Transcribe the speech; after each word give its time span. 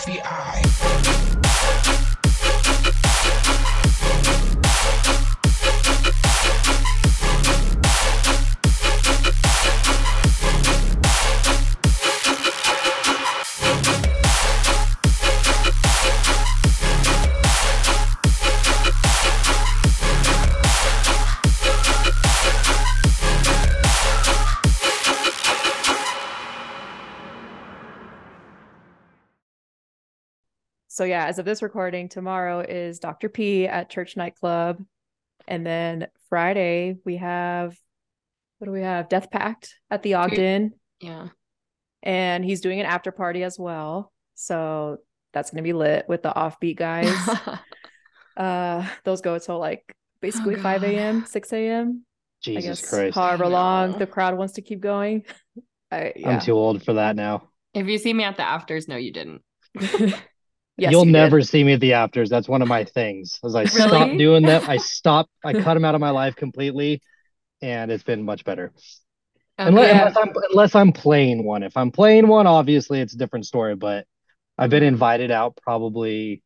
coffee 0.00 0.22
eye. 0.24 0.62
So 31.00 31.04
yeah, 31.04 31.24
as 31.24 31.38
of 31.38 31.46
this 31.46 31.62
recording, 31.62 32.10
tomorrow 32.10 32.60
is 32.60 32.98
Dr. 32.98 33.30
P 33.30 33.66
at 33.66 33.88
Church 33.88 34.18
Nightclub. 34.18 34.84
And 35.48 35.64
then 35.64 36.08
Friday 36.28 36.98
we 37.06 37.16
have 37.16 37.74
what 38.58 38.66
do 38.66 38.70
we 38.70 38.82
have? 38.82 39.08
Death 39.08 39.30
Pact 39.30 39.76
at 39.90 40.02
the 40.02 40.12
Ogden. 40.12 40.74
Yeah. 41.00 41.28
And 42.02 42.44
he's 42.44 42.60
doing 42.60 42.80
an 42.80 42.84
after 42.84 43.12
party 43.12 43.44
as 43.44 43.58
well. 43.58 44.12
So 44.34 44.98
that's 45.32 45.50
gonna 45.50 45.62
be 45.62 45.72
lit 45.72 46.04
with 46.06 46.22
the 46.22 46.34
offbeat 46.34 46.76
guys. 46.76 47.16
uh 48.36 48.86
those 49.04 49.22
go 49.22 49.38
till 49.38 49.58
like 49.58 49.82
basically 50.20 50.56
5 50.56 50.84
a.m., 50.84 51.24
6 51.24 51.52
a.m. 51.54 52.04
I 52.04 52.04
Jesus 52.42 52.80
guess 52.82 52.90
Christ. 52.90 53.14
however 53.14 53.46
I 53.46 53.48
long 53.48 53.98
the 53.98 54.06
crowd 54.06 54.36
wants 54.36 54.52
to 54.56 54.60
keep 54.60 54.80
going. 54.80 55.24
I, 55.90 56.12
yeah. 56.14 56.28
I'm 56.28 56.40
too 56.42 56.52
old 56.52 56.84
for 56.84 56.92
that 56.92 57.16
now. 57.16 57.48
if 57.72 57.86
you 57.86 57.96
see 57.96 58.12
me 58.12 58.24
at 58.24 58.36
the 58.36 58.46
afters, 58.46 58.86
no, 58.86 58.96
you 58.96 59.12
didn't. 59.14 59.40
Yes, 60.80 60.92
You'll 60.92 61.06
you 61.06 61.12
did. 61.12 61.18
never 61.18 61.42
see 61.42 61.62
me 61.62 61.74
at 61.74 61.80
the 61.80 61.92
afters. 61.94 62.30
That's 62.30 62.48
one 62.48 62.62
of 62.62 62.68
my 62.68 62.84
things. 62.84 63.38
As 63.44 63.54
I 63.54 63.64
stop 63.64 64.06
Really? 64.08 64.16
doing 64.18 64.42
that, 64.46 64.68
I 64.68 64.76
stop. 64.78 65.28
I 65.44 65.52
cut 65.52 65.74
them 65.74 65.84
out 65.84 65.94
of 65.94 66.00
my 66.00 66.10
life 66.10 66.36
completely, 66.36 67.02
and 67.60 67.90
it's 67.90 68.02
been 68.04 68.22
much 68.22 68.44
better. 68.44 68.72
Unless, 69.58 69.84
Okay. 69.90 69.98
unless 69.98 70.16
I'm 70.16 70.32
unless 70.50 70.74
I'm 70.74 70.92
playing 70.92 71.44
one. 71.44 71.62
If 71.62 71.76
I'm 71.76 71.90
playing 71.90 72.28
one, 72.28 72.46
obviously 72.46 73.00
it's 73.00 73.14
a 73.14 73.18
different 73.18 73.46
story. 73.46 73.76
But 73.76 74.06
I've 74.56 74.70
been 74.70 74.82
invited 74.82 75.30
out 75.30 75.56
probably. 75.62 76.42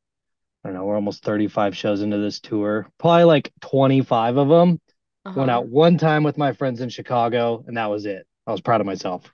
I 0.64 0.68
don't 0.68 0.76
know. 0.78 0.84
We're 0.86 0.94
almost 0.96 1.22
35 1.24 1.76
shows 1.76 2.00
into 2.00 2.16
this 2.18 2.40
tour. 2.40 2.88
Probably 2.98 3.24
like 3.24 3.52
25 3.60 4.38
of 4.38 4.48
them 4.48 4.80
went 5.26 5.50
Uh-huh. 5.50 5.50
out 5.50 5.68
one 5.68 5.98
time 5.98 6.22
with 6.24 6.38
my 6.38 6.52
friends 6.54 6.80
in 6.80 6.88
Chicago, 6.88 7.62
and 7.66 7.76
that 7.76 7.86
was 7.90 8.06
it. 8.06 8.26
I 8.46 8.52
was 8.52 8.62
proud 8.62 8.80
of 8.80 8.86
myself. 8.86 9.30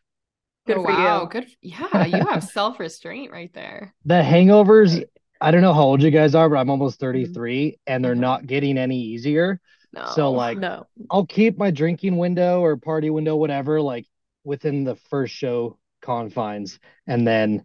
Good 0.66 0.76
oh, 0.78 0.82
for 0.82 0.88
wow. 0.92 1.22
you. 1.22 1.28
Good. 1.28 1.46
Yeah, 1.62 2.04
you 2.06 2.26
have 2.26 2.44
self 2.44 2.78
restraint 2.78 3.32
right 3.32 3.52
there. 3.54 3.94
The 4.04 4.14
hangovers, 4.22 5.02
I 5.40 5.50
don't 5.50 5.62
know 5.62 5.72
how 5.72 5.82
old 5.82 6.02
you 6.02 6.10
guys 6.10 6.34
are, 6.34 6.48
but 6.48 6.56
I'm 6.56 6.70
almost 6.70 7.00
33 7.00 7.78
and 7.86 8.04
they're 8.04 8.14
Mhm. 8.14 8.18
not 8.20 8.46
getting 8.46 8.76
any 8.78 8.98
easier. 9.00 9.60
No. 9.92 10.06
So 10.14 10.30
like 10.32 10.58
No. 10.58 10.86
I'll 11.10 11.26
keep 11.26 11.58
my 11.58 11.70
drinking 11.70 12.16
window 12.16 12.60
or 12.60 12.76
party 12.76 13.10
window, 13.10 13.36
whatever, 13.36 13.80
like 13.80 14.06
within 14.44 14.84
the 14.84 14.96
first 14.96 15.34
show 15.34 15.78
confines 16.02 16.78
and 17.06 17.26
then 17.26 17.64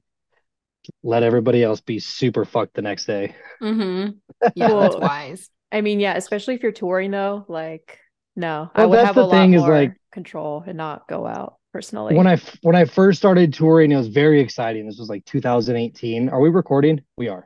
let 1.03 1.23
everybody 1.23 1.63
else 1.63 1.81
be 1.81 1.99
super 1.99 2.45
fucked 2.45 2.75
the 2.75 2.81
next 2.81 3.05
day. 3.05 3.35
Mm-hmm. 3.61 4.11
Yeah, 4.55 4.67
that's 4.69 4.95
wise. 4.97 5.49
I 5.71 5.81
mean, 5.81 5.99
yeah, 5.99 6.15
especially 6.15 6.55
if 6.55 6.63
you're 6.63 6.71
touring 6.71 7.11
though, 7.11 7.45
like 7.47 7.99
no, 8.35 8.69
I 8.75 8.85
would 8.85 8.97
that's 8.97 9.07
have 9.07 9.15
the 9.15 9.21
a 9.21 9.25
lot 9.25 9.31
thing 9.31 9.53
is, 9.53 9.61
more 9.61 9.73
like- 9.73 9.93
control 10.11 10.63
and 10.65 10.77
not 10.77 11.07
go 11.07 11.25
out 11.25 11.55
personally. 11.75 12.15
When 12.15 12.25
I 12.27 12.33
f- 12.33 12.57
when 12.61 12.75
I 12.75 12.85
first 12.85 13.17
started 13.19 13.53
touring, 13.53 13.91
it 13.91 13.97
was 13.97 14.07
very 14.07 14.39
exciting. 14.39 14.85
This 14.85 14.97
was 14.97 15.09
like 15.09 15.25
2018. 15.25 16.29
Are 16.29 16.39
we 16.39 16.49
recording? 16.49 17.01
We 17.17 17.27
are. 17.27 17.45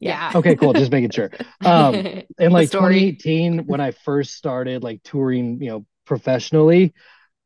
Yeah. 0.00 0.32
Okay, 0.34 0.56
cool. 0.56 0.72
Just 0.72 0.90
making 0.92 1.10
sure. 1.10 1.30
Um, 1.64 1.94
in 2.38 2.52
like 2.52 2.70
2018 2.70 3.66
when 3.66 3.80
i 3.80 3.90
first 3.90 4.34
started 4.34 4.82
like 4.84 5.02
touring 5.02 5.60
you 5.60 5.70
know 5.70 5.86
professionally 6.04 6.92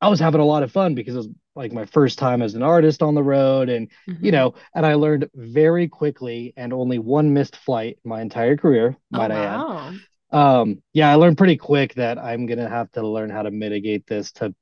i 0.02 0.08
was 0.08 0.20
having 0.20 0.40
a 0.40 0.44
lot 0.44 0.62
of 0.62 0.70
fun 0.70 0.94
because 0.94 1.14
it 1.14 1.18
was 1.18 1.28
like 1.56 1.72
my 1.72 1.86
first 1.86 2.18
time 2.18 2.42
as 2.42 2.54
an 2.54 2.62
artist 2.62 3.02
on 3.02 3.14
the 3.14 3.22
road 3.22 3.68
and 3.70 3.88
Mhm. 4.08 4.22
you 4.22 4.32
know 4.32 4.54
and 4.74 4.84
i 4.84 4.94
learned 4.94 5.30
very 5.34 5.88
quickly 5.88 6.52
and 6.56 6.72
only 6.74 6.98
one 6.98 7.32
missed 7.32 7.56
flight 7.56 7.98
my 8.04 8.20
entire 8.20 8.56
career 8.56 8.96
Oh, 9.14 9.20
i 9.20 9.28
wow. 9.28 9.92
add 10.32 10.38
um 10.38 10.82
yeah 10.92 11.10
i 11.10 11.14
learned 11.14 11.38
pretty 11.38 11.56
quick 11.56 11.94
that 11.94 12.18
i'm 12.18 12.44
gonna 12.46 12.68
have 12.68 12.90
to 12.92 13.06
learn 13.06 13.30
how 13.30 13.42
to 13.42 13.50
mitigate 13.50 14.06
this 14.06 14.32
to 14.32 14.54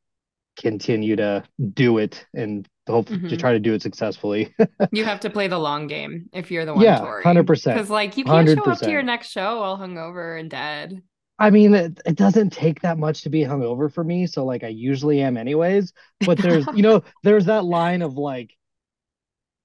continue 0.57 1.17
to 1.17 1.43
do 1.75 1.99
it 1.99 2.27
and 2.35 2.69
hope 2.89 3.09
to 3.29 3.37
Mhm. 3.37 3.41
try 3.41 3.53
to 3.53 3.61
do 3.61 3.75
it 3.75 3.83
successfully 3.83 4.55
You 4.93 5.05
have 5.05 5.21
to 5.21 5.31
play 5.31 5.49
the 5.49 5.59
long 5.59 5.87
game 5.87 6.29
if 6.33 6.51
you're 6.51 6.65
the 6.65 6.75
one 6.75 6.83
Yeah, 6.85 7.01
100%. 7.03 7.75
Because 7.77 7.91
like 7.91 8.17
you 8.17 8.25
can't 8.25 8.49
show 8.49 8.65
up 8.67 8.83
to 8.83 8.91
your 8.91 9.03
next 9.03 9.29
show 9.31 9.63
all 9.63 9.79
hungover 9.79 10.39
and 10.39 10.51
dead. 10.51 11.03
I 11.39 11.51
mean, 11.51 11.75
it, 11.75 12.01
it 12.05 12.17
doesn't 12.17 12.51
take 12.51 12.83
that 12.83 12.99
much 12.99 13.23
to 13.23 13.31
be 13.31 13.41
hungover 13.41 13.93
for 13.93 14.05
me, 14.05 14.27
so 14.27 14.45
like 14.45 14.63
I 14.63 14.69
usually 14.69 15.23
am 15.23 15.37
anyways. 15.37 15.93
But 16.25 16.41
there's, 16.43 16.69
you 16.71 16.83
know, 16.83 17.03
there's 17.23 17.47
that 17.47 17.65
line 17.65 18.03
of 18.03 18.15
like, 18.15 18.55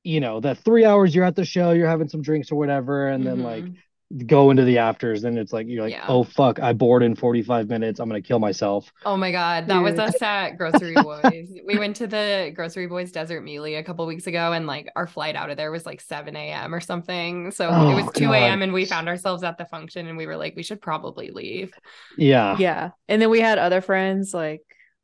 you 0.04 0.20
know, 0.20 0.40
the 0.40 0.56
three 0.56 0.86
hours 0.86 1.16
you're 1.16 1.24
at 1.26 1.36
the 1.36 1.46
show, 1.46 1.72
you're 1.72 1.88
having 1.90 2.08
some 2.10 2.22
drinks 2.22 2.52
or 2.52 2.56
whatever, 2.56 3.08
and 3.08 3.26
then 3.26 3.40
like 3.42 3.68
Mhm. 3.68 3.82
Go 4.28 4.50
into 4.50 4.64
the 4.64 4.78
afters, 4.78 5.24
and 5.24 5.38
it's 5.38 5.52
like 5.52 5.68
you're 5.68 5.84
like, 5.84 5.92
Yeah. 5.94 6.06
oh 6.08 6.24
fuck, 6.24 6.60
I 6.60 6.74
bored 6.74 7.04
in 7.04 7.16
45 7.16 7.68
minutes, 7.70 8.00
I'm 8.00 8.08
gonna 8.10 8.22
kill 8.22 8.40
myself. 8.40 8.92
Oh 9.06 9.18
my 9.18 9.32
God, 9.32 9.68
that 9.68 9.82
was 9.82 9.98
us 10.00 10.22
at 10.22 10.58
Grocery 10.58 10.94
Boys. 11.02 11.50
we 11.66 11.78
went 11.78 11.96
to 11.98 12.08
the 12.08 12.52
Grocery 12.56 12.88
Boys 12.88 13.12
Desert 13.12 13.42
Mealy 13.42 13.76
a 13.76 13.84
couple 13.84 14.06
weeks 14.06 14.28
ago, 14.28 14.54
and 14.54 14.68
like 14.68 14.90
our 14.96 15.08
flight 15.08 15.36
out 15.36 15.50
of 15.50 15.58
there 15.58 15.72
was 15.72 15.86
like 15.86 16.02
7 16.02 16.36
a.m. 16.36 16.74
or 16.74 16.80
something. 16.80 17.52
So 17.52 17.70
Oh, 17.70 17.92
it 17.92 17.96
was 18.04 18.12
2 18.14 18.32
a.m. 18.34 18.62
and 18.62 18.72
we 18.74 18.86
found 18.86 19.08
ourselves 19.10 19.44
at 19.44 19.58
the 19.58 19.66
function, 19.66 20.08
and 20.08 20.18
we 20.18 20.28
were 20.28 20.38
like, 20.38 20.56
we 20.56 20.64
should 20.64 20.82
probably 20.82 21.32
leave. 21.32 21.74
Yeah, 22.18 22.56
yeah. 22.58 22.92
And 23.08 23.22
then 23.22 23.30
we 23.30 23.42
had 23.42 23.58
other 23.58 23.82
friends 23.82 24.34
like 24.34 24.62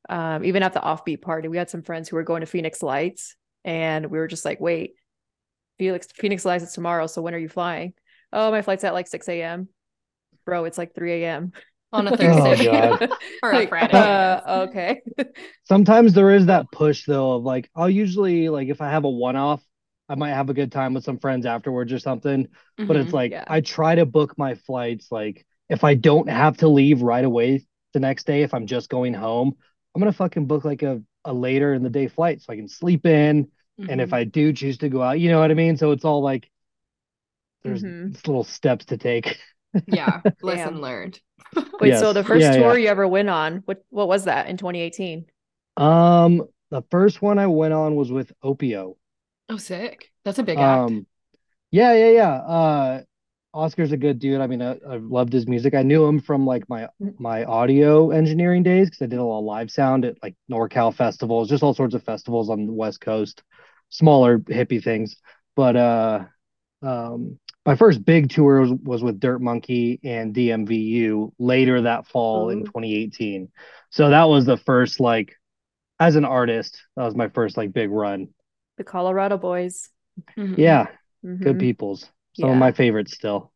um 0.10 0.44
even 0.44 0.64
at 0.64 0.74
the 0.74 0.80
offbeat 0.80 1.22
party, 1.22 1.48
we 1.48 1.58
had 1.58 1.70
some 1.70 1.84
friends 1.84 2.10
who 2.10 2.16
were 2.16 2.24
going 2.24 2.42
to 2.42 2.48
Phoenix 2.48 2.82
Lights 2.82 3.36
and 3.64 4.08
we 4.08 4.18
were 4.18 4.28
just 4.28 4.46
like, 4.46 4.60
wait, 4.60 4.96
Felix 5.78 6.08
Phoenix 6.16 6.46
Lights 6.46 6.64
is 6.64 6.74
tomorrow, 6.74 7.08
so 7.08 7.22
when 7.22 7.34
are 7.36 7.40
you 7.40 7.50
flying? 7.50 7.94
Oh, 8.34 8.52
my 8.52 8.62
flight's 8.62 8.84
at 8.84 8.94
like 8.94 9.08
6 9.08 9.42
a.m. 9.42 9.70
Bro, 10.46 10.66
it's 10.66 10.78
like 10.78 10.96
3 10.96 11.30
a.m. 11.30 11.54
On 11.94 12.08
a 12.08 12.12
Oh, 12.22 12.56
Thursday 12.56 12.58
God. 12.58 13.00
or 13.44 13.54
a 13.54 13.62
Like, 13.62 13.68
Friday. 13.68 14.12
Uh, 14.14 14.64
okay. 14.70 15.02
Sometimes 15.64 16.14
there 16.14 16.32
is 16.32 16.48
that 16.48 16.72
push 16.72 17.06
though 17.06 17.34
of 17.34 17.44
like, 17.44 17.70
I'll 17.76 17.90
usually 17.90 18.50
like 18.50 18.68
if 18.70 18.82
I 18.82 18.90
have 18.90 19.04
a 19.06 19.10
one-off, 19.10 19.64
I 20.10 20.16
might 20.16 20.32
have 20.34 20.50
a 20.50 20.54
good 20.54 20.72
time 20.72 20.94
with 20.94 21.04
some 21.04 21.20
friends 21.20 21.46
afterwards 21.46 21.94
or 21.94 22.00
something. 22.00 22.48
But 22.88 22.98
it's 22.98 23.14
Mhm. 23.14 23.14
like 23.14 23.38
Yeah. 23.38 23.46
I 23.48 23.62
try 23.62 23.96
to 23.96 24.06
book 24.06 24.38
my 24.38 24.56
flights 24.56 25.12
like 25.12 25.46
if 25.70 25.84
I 25.84 25.96
don't 25.96 26.30
have 26.30 26.58
to 26.58 26.68
leave 26.68 27.02
right 27.02 27.24
away 27.24 27.66
the 27.94 28.00
next 28.00 28.26
day, 28.26 28.42
if 28.44 28.54
I'm 28.54 28.68
just 28.68 28.90
going 28.90 29.14
home, 29.14 29.56
I'm 29.96 30.02
gonna 30.02 30.12
fucking 30.14 30.48
book 30.48 30.66
like 30.66 30.84
a, 30.84 31.02
a 31.24 31.34
later 31.34 31.74
in 31.74 31.84
the 31.84 31.90
day 31.90 32.08
flight 32.08 32.42
so 32.42 32.52
I 32.52 32.56
can 32.58 32.68
sleep 32.68 33.06
in. 33.06 33.50
And 33.88 34.02
if 34.02 34.12
Mhm. 34.12 34.14
I 34.14 34.24
do 34.26 34.52
choose 34.54 34.78
to 34.80 34.90
go 34.90 35.02
out, 35.02 35.20
you 35.20 35.30
know 35.30 35.40
what 35.40 35.52
I 35.52 35.54
mean? 35.56 35.78
So 35.78 35.92
it's 35.92 36.06
all 36.06 36.22
like 36.22 36.50
there's 37.64 37.84
Mhm. 37.84 38.16
little 38.28 38.44
steps 38.44 38.86
to 38.86 38.98
take. 38.98 39.38
yeah, 39.86 40.22
lesson 40.42 40.76
Damn. 40.76 40.82
learned. 40.82 41.20
Wait, 41.80 41.98
so 41.98 42.14
the 42.14 42.24
first 42.24 42.54
Yeah, 42.54 42.54
tour 42.54 42.78
yeah. 42.78 42.78
you 42.78 42.88
ever 42.90 43.08
went 43.08 43.30
on, 43.30 43.58
what 43.66 43.84
what 43.90 44.08
was 44.08 44.26
that 44.26 44.48
in 44.48 44.58
2018? 44.58 45.28
Um, 45.78 46.48
the 46.70 46.82
first 46.92 47.22
one 47.22 47.40
I 47.40 47.48
went 47.48 47.74
on 47.74 47.96
was 47.96 48.12
with 48.12 48.32
Opiuo. 48.44 48.96
Oh, 49.50 49.58
sick. 49.58 50.12
That's 50.24 50.40
a 50.40 50.44
big 50.44 50.62
act. 50.62 50.94
Um, 50.94 51.06
yeah, 51.72 51.94
yeah, 51.94 52.10
yeah. 52.12 52.34
Uh, 52.34 53.04
Oscar's 53.54 53.92
a 53.92 53.98
good 53.98 54.20
dude. 54.20 54.42
I 54.42 54.48
mean, 54.48 54.62
I, 54.62 54.80
I've 54.90 55.04
loved 55.04 55.34
his 55.34 55.48
music. 55.48 55.74
I 55.74 55.84
knew 55.84 56.06
him 56.06 56.20
from 56.22 56.46
like 56.46 56.68
my 56.70 56.90
my 57.20 57.44
audio 57.46 58.12
engineering 58.12 58.64
days 58.64 58.90
because 58.90 59.04
I 59.04 59.08
did 59.08 59.20
a 59.20 59.24
lot 59.24 59.40
of 59.40 59.46
live 59.46 59.72
sound 59.72 60.06
at 60.06 60.18
like 60.24 60.36
NorCal 60.52 60.94
festivals, 60.96 61.50
just 61.50 61.64
all 61.64 61.74
sorts 61.74 61.96
of 61.96 62.04
festivals 62.04 62.50
on 62.50 62.68
the 62.68 62.74
West 62.74 63.02
Coast, 63.02 63.44
smaller 63.90 64.40
hippie 64.40 64.84
things. 64.84 65.18
But 65.56 65.76
uh, 65.76 66.26
um, 66.84 67.40
my 67.66 67.76
first 67.76 68.04
big 68.04 68.30
tour 68.30 68.62
was, 68.62 68.72
was 68.72 69.04
with 69.04 69.20
Dirt 69.20 69.40
Monkey 69.40 70.00
and 70.04 70.34
DMVU 70.34 71.32
later 71.38 71.82
that 71.82 72.08
fall 72.08 72.50
in 72.50 72.66
2018. 72.66 73.50
So 73.92 74.10
that 74.10 74.24
was 74.26 74.46
the 74.46 74.58
first 74.58 75.00
like, 75.00 75.36
as 76.00 76.16
an 76.16 76.26
artist, 76.26 76.82
that 76.96 77.04
was 77.06 77.16
my 77.16 77.28
first 77.30 77.58
like 77.58 77.72
big 77.74 77.92
run. 77.92 78.30
The 78.78 78.84
Colorado 78.84 79.38
Boys. 79.38 79.90
Mhm. 80.38 80.58
Yeah, 80.58 80.88
good 81.24 81.58
Mhm. 81.58 81.60
peoples. 81.60 82.10
Some 82.34 82.50
of 82.50 82.58
my 82.58 82.72
favorites 82.72 83.14
still. 83.14 83.52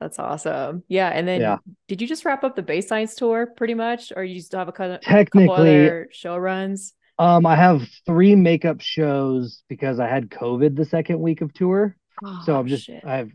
That's 0.00 0.18
awesome. 0.18 0.82
Yeah, 0.88 1.08
and 1.10 1.28
then 1.28 1.40
Yeah. 1.40 1.58
did 1.86 2.00
you 2.00 2.08
just 2.08 2.24
wrap 2.24 2.42
up 2.42 2.56
the 2.56 2.80
Science 2.80 3.14
tour 3.14 3.46
pretty 3.46 3.74
much, 3.74 4.12
or 4.16 4.24
you 4.24 4.40
still 4.40 4.58
have 4.58 4.68
a 4.68 4.72
couple, 4.72 4.96
couple 4.96 5.12
Technically, 5.12 5.86
other 5.86 6.08
show 6.10 6.36
runs? 6.36 6.94
um, 7.18 7.44
I 7.44 7.54
have 7.54 7.86
three 8.06 8.34
makeup 8.34 8.80
shows 8.80 9.62
because 9.68 10.00
I 10.00 10.08
had 10.08 10.30
COVID 10.30 10.74
the 10.74 10.86
second 10.86 11.20
week 11.20 11.42
of 11.42 11.52
tour. 11.52 11.96
Oh, 12.24 12.42
So 12.44 12.56
I'm 12.58 12.66
just, 12.66 12.84
shit. 12.84 13.02
I 13.04 13.16
have, 13.18 13.30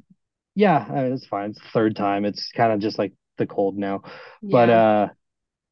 yeah, 0.55 0.85
I 0.89 1.03
mean, 1.03 1.13
it's 1.13 1.25
fine. 1.27 1.51
It's 1.51 1.59
the 1.59 1.67
third 1.73 1.95
time. 1.95 2.25
It's 2.25 2.51
kind 2.51 2.71
of 2.71 2.79
just 2.79 2.97
like 2.97 3.13
the 3.37 3.45
cold 3.47 3.77
now. 3.77 4.03
But 4.41 4.69
uh, 4.69 5.09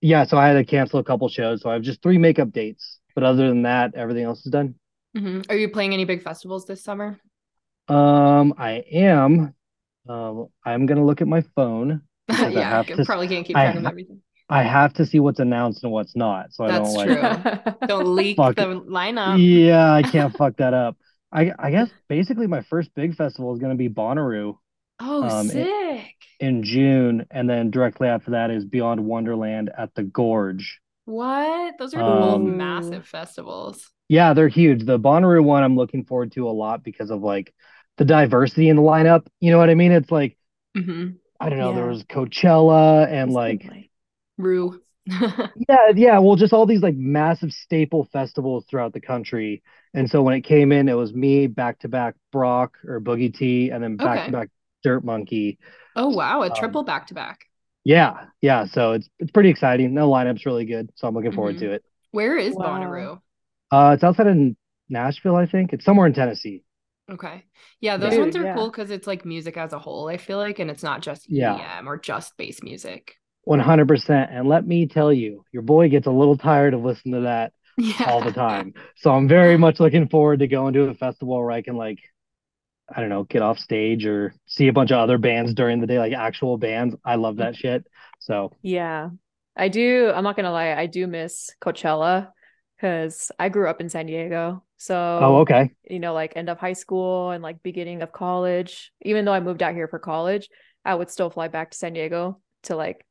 yeah, 0.01 0.25
so 0.25 0.37
I 0.37 0.47
had 0.47 0.53
to 0.55 0.65
cancel 0.65 0.99
a 0.99 1.03
couple 1.03 1.29
shows. 1.29 1.61
So 1.61 1.69
I 1.69 1.73
have 1.73 1.83
just 1.83 2.01
three 2.01 2.17
makeup 2.17 2.51
dates. 2.51 2.99
But 3.15 3.23
other 3.23 3.47
than 3.47 3.61
that, 3.63 3.95
everything 3.95 4.23
else 4.23 4.45
is 4.45 4.51
done. 4.51 4.75
Mhm. 5.15 5.45
Are 5.49 5.55
you 5.55 5.69
playing 5.69 5.93
any 5.93 6.05
big 6.05 6.23
festivals 6.23 6.65
this 6.65 6.83
summer? 6.83 7.19
Um, 7.87 8.53
I 8.57 8.83
am. 8.91 9.53
Um, 10.09 10.47
I'm 10.65 10.85
gonna 10.85 11.05
look 11.05 11.21
at 11.21 11.27
my 11.27 11.43
phone. 11.55 12.01
I 12.29 12.47
yeah, 12.49 12.69
have 12.69 12.89
you 12.89 12.95
to- 12.97 13.05
probably 13.05 13.27
can't 13.27 13.45
keep 13.45 13.55
I 13.55 13.65
track 13.65 13.75
of 13.77 13.85
everything. 13.85 14.21
I 14.49 14.63
have 14.63 14.93
to 14.95 15.05
see 15.05 15.19
what's 15.19 15.39
announced 15.39 15.83
and 15.83 15.91
what's 15.93 16.15
not, 16.15 16.53
so 16.53 16.65
I 16.65 16.67
don't 16.71 16.93
like. 16.93 17.07
true. 17.07 17.87
Don't 17.87 18.15
leak 18.15 18.37
the 18.37 18.81
lineup. 18.87 19.37
Yeah, 19.39 19.91
I 19.93 20.01
can't 20.03 20.35
fuck 20.35 20.57
that 20.57 20.73
up. 20.73 20.97
I 21.33 21.51
I 21.59 21.71
guess 21.71 21.89
basically 22.07 22.47
my 22.47 22.61
first 22.63 22.93
big 22.95 23.15
festival 23.15 23.53
is 23.53 23.59
gonna 23.59 23.75
be 23.75 23.89
Bonnaroo 23.89 24.57
Oh, 24.99 25.27
Um, 25.27 25.51
sick. 25.51 26.15
in 26.39 26.63
June, 26.63 27.27
and 27.31 27.49
then 27.49 27.71
directly 27.71 28.07
after 28.09 28.31
that 28.31 28.51
is 28.51 28.65
Beyond 28.65 29.05
Wonderland 29.05 29.71
at 29.77 29.95
the 29.95 30.03
Gorge. 30.03 30.81
What? 31.05 31.77
Those 31.77 31.93
are 31.93 32.03
both 32.03 32.41
Um, 32.41 32.45
massive 32.45 33.05
festivals. 33.07 33.89
Yeah, 34.09 34.33
they're 34.33 34.47
huge. 34.49 34.85
The 34.85 34.99
Bonnaroo 34.99 35.43
one 35.43 35.63
I'm 35.63 35.75
looking 35.75 36.05
forward 36.05 36.31
to 36.33 36.47
a 36.49 36.51
lot 36.51 36.83
because 36.83 37.09
of 37.09 37.21
like 37.21 37.53
the 37.97 38.05
diversity 38.05 38.69
in 38.69 38.75
the 38.75 38.81
lineup. 38.81 39.25
You 39.39 39.51
know 39.51 39.57
what 39.57 39.69
I 39.69 39.75
mean? 39.75 39.91
It's 39.91 40.11
like 40.11 40.37
hmm 40.75 41.19
I 41.39 41.49
don't 41.49 41.59
know, 41.59 41.73
there 41.73 41.85
was 41.87 42.03
Coachella 42.05 43.07
and 43.07 43.31
It's 43.31 43.33
like 43.33 43.71
Rue. 44.37 44.81
yeah, 45.55 45.89
yeah, 45.95 46.19
well 46.19 46.35
just 46.35 46.53
all 46.53 46.65
these 46.65 46.81
like 46.81 46.95
massive 46.95 47.51
staple 47.51 48.05
festivals 48.11 48.65
throughout 48.69 48.93
the 48.93 49.01
country. 49.01 49.61
And 49.93 50.09
so 50.09 50.23
when 50.23 50.33
it 50.35 50.41
came 50.41 50.71
in, 50.71 50.89
it 50.89 50.93
was 50.93 51.13
me 51.13 51.47
back 51.47 51.79
to 51.79 51.87
back 51.87 52.15
Brock 52.31 52.77
or 52.87 52.99
Boogie 52.99 53.33
T 53.33 53.69
and 53.69 53.83
then 53.83 53.95
back 53.97 54.25
to 54.25 54.31
back 54.31 54.49
Dirt 54.83 55.03
Monkey. 55.03 55.59
Oh, 55.95 56.09
wow. 56.09 56.41
A 56.41 56.49
Um, 56.49 56.55
triple 56.55 56.83
back 56.83 57.07
to 57.07 57.13
back. 57.13 57.45
Yeah, 57.85 58.25
yeah. 58.41 58.65
So 58.65 58.93
it's 58.93 59.09
it's 59.19 59.31
pretty 59.31 59.49
exciting. 59.49 59.93
The 59.93 60.01
lineup's 60.01 60.45
really 60.45 60.65
good, 60.65 60.89
so 60.95 61.07
I'm 61.07 61.13
looking 61.15 61.31
forward 61.33 61.55
Mhm. 61.55 61.59
to 61.59 61.71
it. 61.73 61.83
Where 62.11 62.37
is 62.37 62.55
Wow. 62.55 62.65
Bonnaroo? 62.79 63.21
Uh, 63.71 63.91
it's 63.95 64.03
outside 64.03 64.27
of 64.27 64.37
Nashville, 64.89 65.35
I 65.35 65.45
think. 65.45 65.73
It's 65.73 65.85
somewhere 65.85 66.07
in 66.07 66.13
Tennessee. 66.13 66.63
Okay. 67.11 67.43
Yeah, 67.81 67.97
those 67.97 68.11
Dude, 68.11 68.21
ones 68.21 68.35
are 68.37 68.43
yeah. 68.45 68.55
cool 68.55 68.71
because 68.71 68.89
it's 68.89 69.07
like 69.07 69.25
music 69.25 69.57
as 69.57 69.73
a 69.73 69.79
whole, 69.79 70.07
I 70.07 70.17
feel 70.17 70.37
like, 70.37 70.59
and 70.59 70.71
it's 70.71 70.83
not 70.83 71.01
just 71.01 71.29
Yeah. 71.29 71.53
EDM 71.53 71.87
or 71.87 71.97
just 71.97 72.37
bass 72.37 72.63
music. 72.63 73.15
100%. 73.43 74.31
And 74.31 74.47
let 74.47 74.65
me 74.65 74.87
tell 74.87 75.11
you, 75.11 75.43
your 75.51 75.63
boy 75.63 75.89
gets 75.89 76.07
a 76.07 76.11
little 76.11 76.37
tired 76.37 76.73
of 76.73 76.81
listening 76.83 77.15
to 77.15 77.21
that 77.21 77.53
Yeah. 77.77 78.05
all 78.05 78.21
the 78.21 78.31
time. 78.31 78.73
So 78.97 79.11
I'm 79.11 79.27
very 79.27 79.57
much 79.57 79.79
looking 79.79 80.07
forward 80.07 80.39
to 80.39 80.47
going 80.47 80.73
to 80.73 80.83
a 80.83 80.93
festival 80.93 81.39
where 81.39 81.51
I 81.51 81.61
can 81.61 81.75
like 81.75 81.99
I 82.93 82.99
don't 82.99 83.09
know, 83.09 83.23
get 83.23 83.41
off 83.41 83.59
stage 83.59 84.05
or 84.05 84.35
see 84.45 84.67
a 84.67 84.73
bunch 84.73 84.91
of 84.91 84.97
other 84.99 85.17
bands 85.17 85.53
during 85.53 85.79
the 85.79 85.87
day, 85.87 85.97
like 85.99 86.13
actual 86.13 86.57
bands. 86.57 86.95
I 87.03 87.15
love 87.15 87.37
that 87.37 87.55
shit. 87.55 87.85
So 88.19 88.51
Yeah. 88.61 89.09
I 89.55 89.67
do. 89.69 90.11
I'm 90.13 90.23
not 90.23 90.35
gonna 90.35 90.51
lie. 90.51 90.73
I 90.73 90.87
do 90.87 91.07
miss 91.07 91.51
Coachella 91.61 92.31
because 92.75 93.31
I 93.39 93.49
grew 93.49 93.69
up 93.69 93.81
in 93.81 93.89
San 93.89 94.07
Diego. 94.07 94.63
So, 94.77 94.95
oh 95.21 95.35
okay. 95.37 95.71
you 95.89 95.99
know, 95.99 96.13
like 96.13 96.33
end 96.35 96.49
of 96.49 96.57
high 96.59 96.73
school 96.73 97.31
and 97.31 97.41
like 97.41 97.63
beginning 97.63 98.01
of 98.01 98.11
college, 98.11 98.91
even 99.01 99.25
though 99.25 99.33
I 99.33 99.39
moved 99.39 99.63
out 99.63 99.75
here 99.75 99.87
for 99.87 99.99
college, 99.99 100.49
I 100.83 100.95
would 100.95 101.09
still 101.09 101.29
fly 101.29 101.47
back 101.47 101.71
to 101.71 101.77
San 101.77 101.93
Diego 101.93 102.41
to 102.63 102.75
like 102.75 103.05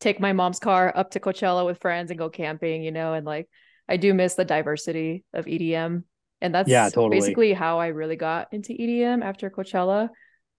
take 0.00 0.20
my 0.20 0.32
mom's 0.32 0.60
car 0.60 0.92
up 0.94 1.10
to 1.10 1.20
Coachella 1.20 1.66
with 1.66 1.80
friends 1.80 2.10
and 2.10 2.18
go 2.18 2.30
camping, 2.30 2.82
you 2.82 2.92
know, 2.92 3.12
and 3.12 3.26
like 3.26 3.48
I 3.88 3.96
do 3.96 4.14
miss 4.14 4.34
the 4.34 4.44
diversity 4.44 5.24
of 5.32 5.46
EDM. 5.46 6.04
And 6.40 6.54
that's 6.54 6.68
Yeah, 6.68 6.88
totally. 6.88 7.18
basically 7.20 7.52
how 7.52 7.78
I 7.80 7.88
really 7.88 8.16
got 8.16 8.48
into 8.52 8.72
EDM 8.72 9.22
after 9.24 9.50
Coachella. 9.50 10.10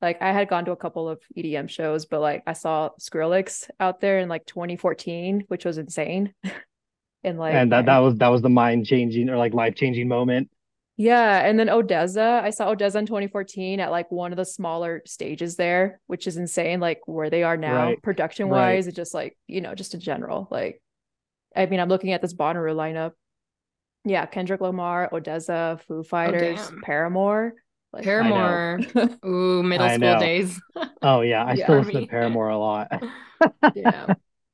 Like 0.01 0.21
I 0.21 0.31
had 0.31 0.49
gone 0.49 0.65
to 0.65 0.71
a 0.71 0.77
couple 0.77 1.09
of 1.09 1.21
EDM 1.37 1.69
shows, 1.69 2.05
but 2.05 2.21
like 2.21 2.43
I 2.47 2.53
saw 2.53 2.89
Skrillex 2.99 3.69
out 3.79 3.99
there 4.01 4.19
in 4.19 4.29
like 4.29 4.45
2014, 4.45 5.43
which 5.47 5.65
was 5.65 5.77
insane. 5.77 6.33
and 7.23 7.37
like 7.37 7.53
and 7.53 7.71
that, 7.71 7.85
that 7.85 7.97
was 7.99 8.15
that 8.15 8.29
was 8.29 8.41
the 8.41 8.49
mind 8.49 8.85
changing 8.85 9.29
or 9.29 9.37
like 9.37 9.53
life 9.53 9.75
changing 9.75 10.07
moment. 10.07 10.49
yeah, 10.97 11.45
and 11.45 11.57
then 11.57 11.67
ODESZA, 11.67 12.41
I 12.43 12.49
saw 12.49 12.73
ODESZA 12.75 12.95
in 12.99 13.05
2014 13.05 13.79
at 13.79 13.91
like 13.91 14.11
one 14.11 14.33
of 14.33 14.37
the 14.37 14.45
smaller 14.45 15.01
stages 15.05 15.55
there, 15.55 16.01
which 16.07 16.27
is 16.27 16.35
insane, 16.37 16.79
like 16.81 16.99
where 17.05 17.29
they 17.29 17.43
are 17.43 17.55
now, 17.57 17.95
Right, 17.95 18.01
production 18.01 18.49
wise, 18.49 18.87
and 18.87 18.95
just 18.95 19.13
like, 19.13 19.37
you 19.47 19.61
know, 19.61 19.75
just 19.75 19.93
in 19.93 20.01
general. 20.01 20.47
Like, 20.51 20.81
I 21.59 21.65
mean, 21.67 21.79
I'm 21.79 21.89
looking 21.89 22.13
at 22.13 22.21
this 22.21 22.33
Bonnaroo 22.33 22.75
lineup. 22.75 23.13
Yeah, 24.05 24.25
Kendrick 24.25 24.61
Lamar, 24.61 25.09
ODESZA, 25.11 25.81
Foo 25.81 26.03
Fighters, 26.03 26.71
damn. 26.71 26.81
Paramore. 26.81 27.53
Like, 27.93 28.05
Paramore. 28.05 28.79
Ooh, 29.25 29.63
middle 29.63 29.89
I 29.89 29.89
school 29.89 30.15
know. 30.15 30.15
days. 30.15 30.61
Oh 31.01 31.21
yeah, 31.21 31.45
I 31.45 31.55
Yeah, 31.55 31.57
still 31.57 31.77
I 31.77 31.79
listen 31.79 31.93
to 32.01 32.03
Paramore 32.03 32.49
a 32.49 32.57
lot. 32.59 32.91
yeah. 33.73 34.09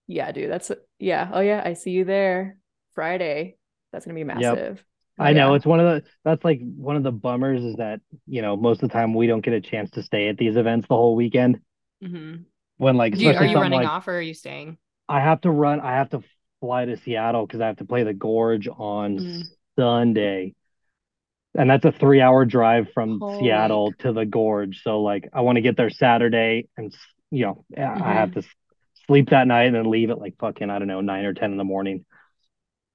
Yeah, 0.07 0.31
dude, 0.31 0.52
that's 0.52 0.72
yeah. 1.00 1.30
Oh 1.34 1.40
yeah, 1.42 1.62
I 1.66 1.74
see 1.74 1.92
you 1.92 2.06
there 2.06 2.57
Friday. 2.94 3.57
That's 3.92 4.06
gonna 4.06 4.16
be 4.16 4.24
massive. 4.24 4.84
I 5.18 5.34
know 5.34 5.54
it's 5.54 5.66
one 5.66 5.80
of 5.80 5.86
the 6.04 6.10
that's 6.25 6.44
like 6.44 6.60
one 6.75 6.98
of 6.98 7.04
the 7.04 7.12
bummers 7.12 7.63
is 7.63 7.78
that, 7.78 8.02
you 8.28 8.42
know, 8.42 8.57
most 8.57 8.84
of 8.84 8.90
the 8.90 8.94
time 8.94 9.13
we 9.13 9.28
don't 9.28 9.42
get 9.44 9.54
a 9.54 9.62
chance 9.62 9.90
to 9.92 10.04
stay 10.04 10.28
at 10.28 10.38
these 10.38 10.57
events 10.57 10.88
the 10.88 10.96
whole 10.96 11.16
weekend. 11.16 11.62
hmm 12.02 12.46
When 12.78 12.96
like 12.98 13.16
you, 13.16 13.34
are 13.36 13.46
you 13.46 13.57
running 13.57 13.72
like 13.72 13.86
off 13.86 14.07
or 14.07 14.18
are 14.18 14.22
you 14.22 14.34
staying? 14.34 14.78
I 15.07 15.19
have 15.19 15.42
to 15.42 15.52
run 15.52 15.80
I 15.81 15.94
have 15.94 16.10
to 16.12 16.22
fly 16.62 16.86
to 16.86 16.98
Seattle 16.98 17.46
because 17.46 17.62
I 17.62 17.68
have 17.68 17.78
to 17.78 17.86
play 17.86 18.04
the 18.04 18.13
Gorge 18.13 18.68
on 18.68 19.25
Mm. 19.25 19.56
Sunday. 19.78 20.54
And 21.57 21.69
that's 21.69 21.86
a 21.86 21.92
three 21.92 22.22
hour 22.22 22.46
drive 22.46 22.88
from 22.94 23.22
Holy 23.22 23.30
Seattle 23.30 23.94
to 24.00 24.12
the 24.12 24.25
Gorge. 24.25 24.81
So 24.84 25.02
like 25.02 25.30
I 25.34 25.42
want 25.42 25.56
to 25.57 25.62
get 25.62 25.78
there 25.78 25.90
Saturday 25.90 26.68
and 26.78 26.94
you 27.31 27.46
know, 27.46 27.66
I 27.78 28.12
I 28.12 28.13
have 28.16 28.31
Mm-hmm. 28.31 28.34
to 28.34 28.44
sleep 29.07 29.30
that 29.30 29.48
night 29.48 29.63
and 29.66 29.75
then 29.75 29.90
leave 29.90 30.10
at 30.10 30.19
like 30.19 30.36
fucking, 30.40 30.69
I 30.69 30.80
don't 30.80 30.88
know, 30.88 31.02
nine 31.02 31.25
or 31.25 31.34
ten 31.34 31.52
in 31.52 31.57
the 31.57 31.63
morning. 31.63 32.06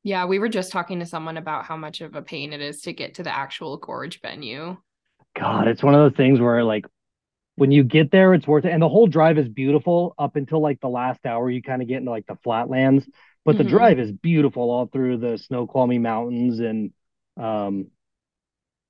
Yeah, 0.02 0.24
we 0.26 0.38
were 0.38 0.48
just 0.48 0.72
talking 0.72 1.00
to 1.00 1.06
someone 1.06 1.36
about 1.36 1.66
how 1.66 1.76
much 1.76 2.00
of 2.00 2.14
a 2.14 2.22
pain 2.22 2.52
it 2.52 2.60
is 2.60 2.80
to 2.82 2.92
get 2.92 3.14
to 3.14 3.22
the 3.22 3.34
actual 3.34 3.76
gorge 3.76 4.20
venue. 4.20 4.78
God, 5.38 5.68
it's 5.68 5.82
one 5.82 5.94
of 5.94 6.00
those 6.00 6.16
things 6.16 6.40
where 6.40 6.64
like 6.64 6.86
when 7.56 7.72
you 7.72 7.84
get 7.84 8.10
there, 8.10 8.34
it's 8.34 8.46
worth 8.46 8.64
it. 8.64 8.72
And 8.72 8.82
the 8.82 8.88
whole 8.88 9.06
drive 9.06 9.38
is 9.38 9.48
beautiful 9.48 10.14
up 10.18 10.36
until 10.36 10.60
like 10.60 10.80
the 10.80 10.88
last 10.88 11.26
hour. 11.26 11.50
You 11.50 11.62
kind 11.62 11.82
of 11.82 11.88
get 11.88 11.98
into 11.98 12.10
like 12.12 12.26
the 12.26 12.36
flatlands, 12.44 13.06
but 13.44 13.56
the 13.58 13.64
Mhm. 13.64 13.68
drive 13.70 13.98
is 13.98 14.12
beautiful 14.12 14.70
all 14.70 14.86
through 14.86 15.16
the 15.18 15.38
Snoqualmie 15.38 15.98
Mountains 15.98 16.60
and 16.60 16.92
um 17.36 17.86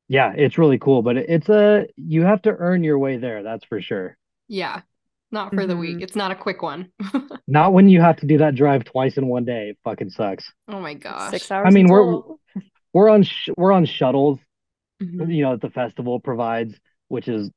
yeah, 0.08 0.32
it's 0.36 0.58
really 0.58 0.78
cool. 0.78 1.02
But 1.02 1.16
it's 1.18 1.48
a 1.48 1.86
you 1.96 2.22
have 2.22 2.42
to 2.42 2.50
earn 2.50 2.82
your 2.82 2.98
way 2.98 3.16
there, 3.16 3.42
that's 3.42 3.64
for 3.64 3.80
sure. 3.80 4.16
Yeah, 4.48 4.80
not 5.30 5.54
for 5.54 5.66
the 5.66 5.76
week. 5.76 5.98
Mhm. 5.98 6.02
It's 6.02 6.16
not 6.16 6.32
a 6.32 6.34
quick 6.34 6.62
one. 6.62 6.90
Not 7.46 7.72
when 7.72 7.88
you 7.88 8.00
have 8.00 8.16
to 8.18 8.26
do 8.26 8.38
that 8.38 8.54
drive 8.54 8.84
twice 8.84 9.16
in 9.16 9.26
one 9.26 9.44
day. 9.44 9.70
It 9.70 9.78
fucking 9.84 10.10
sucks. 10.10 10.52
Oh 10.68 10.80
my 10.80 10.94
gosh. 10.94 11.30
Six 11.30 11.50
hours. 11.50 11.66
I 11.68 11.70
mean, 11.70 11.86
in 11.86 11.92
we're- 11.92 12.04
total. 12.04 12.40
We're 12.92 13.08
on 13.08 13.22
sh- 13.22 13.50
we're 13.56 13.72
on 13.72 13.84
shuttles 13.86 14.38
Mhm. 15.02 15.32
you 15.34 15.42
know, 15.42 15.52
that 15.52 15.60
the 15.62 15.70
festival 15.70 16.18
provides, 16.20 16.74
which 17.08 17.26
is 17.28 17.50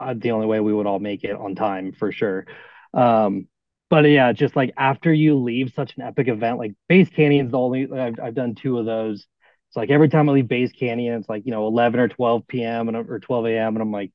uh, 0.00 0.14
the 0.16 0.32
only 0.32 0.46
way 0.46 0.58
we 0.60 0.72
would 0.74 0.86
all 0.86 0.98
make 0.98 1.22
it 1.24 1.34
on 1.36 1.54
time 1.54 1.92
for 1.92 2.10
sure. 2.12 2.46
Um, 2.92 3.46
but 3.92 4.08
yeah, 4.08 4.32
just 4.32 4.56
like 4.56 4.72
after 4.78 5.12
you 5.12 5.36
leave 5.36 5.74
such 5.76 5.94
an 5.98 6.02
epic 6.04 6.28
event, 6.28 6.58
like 6.58 6.72
Bass 6.88 7.10
Canyon's 7.10 7.50
the 7.52 7.58
only 7.58 7.86
I've 7.92 8.18
I've 8.18 8.34
done 8.34 8.54
two 8.54 8.78
of 8.78 8.86
those. 8.86 9.26
It's 9.68 9.76
like 9.76 9.90
every 9.90 10.08
time 10.08 10.30
I 10.30 10.32
leave 10.32 10.48
Bass 10.48 10.72
Canyon, 10.72 11.20
it's 11.20 11.28
like 11.28 11.44
you 11.44 11.52
know 11.52 11.66
11 11.66 12.00
or 12.00 12.08
12 12.08 12.48
p.m. 12.48 12.88
and 12.88 12.96
or 12.96 13.20
12 13.20 13.46
a.m. 13.48 13.76
and 13.76 13.82
I'm 13.82 13.92
like, 13.92 14.12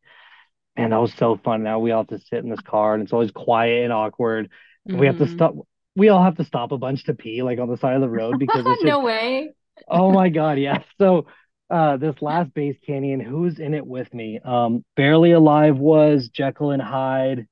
man, 0.78 0.92
that 0.92 1.02
was 1.02 1.14
so 1.16 1.38
fun. 1.44 1.64
Now 1.64 1.80
we 1.80 1.92
all 1.92 2.04
have 2.04 2.20
to 2.20 2.26
sit 2.28 2.44
in 2.44 2.50
this 2.50 2.62
car 2.62 2.96
and 2.96 3.04
it's 3.04 3.14
always 3.14 3.32
quiet 3.32 3.84
and 3.86 3.94
awkward. 3.94 4.50
And 4.92 5.00
we 5.00 5.08
have 5.08 5.18
to 5.18 5.28
Mhm. 5.28 5.32
stop. 5.32 5.56
We 5.96 6.10
all 6.10 6.24
have 6.24 6.38
to 6.38 6.46
stop 6.46 6.72
a 6.74 6.80
bunch 6.80 7.06
to 7.06 7.16
pee, 7.16 7.44
like 7.44 7.60
on 7.60 7.70
the 7.70 7.78
side 7.78 7.96
of 7.96 8.02
the 8.02 8.10
road 8.10 8.40
because 8.40 8.68
it's 8.68 8.82
just 8.82 8.86
no 8.86 9.00
way. 9.02 9.54
Oh 9.88 10.12
my 10.12 10.30
God, 10.30 10.60
yeah. 10.60 10.84
So 11.00 11.28
uh 11.70 11.98
this 11.98 12.16
last 12.22 12.54
Bass 12.54 12.76
Canyon, 12.86 13.20
who's 13.20 13.60
in 13.60 13.74
it 13.74 13.86
with 13.86 14.14
me? 14.14 14.40
Um 14.44 14.86
Barely 14.96 15.32
Alive 15.34 15.78
was 15.78 16.30
Jekyll 16.30 16.72
and 16.72 16.82
Hyde, 16.82 17.48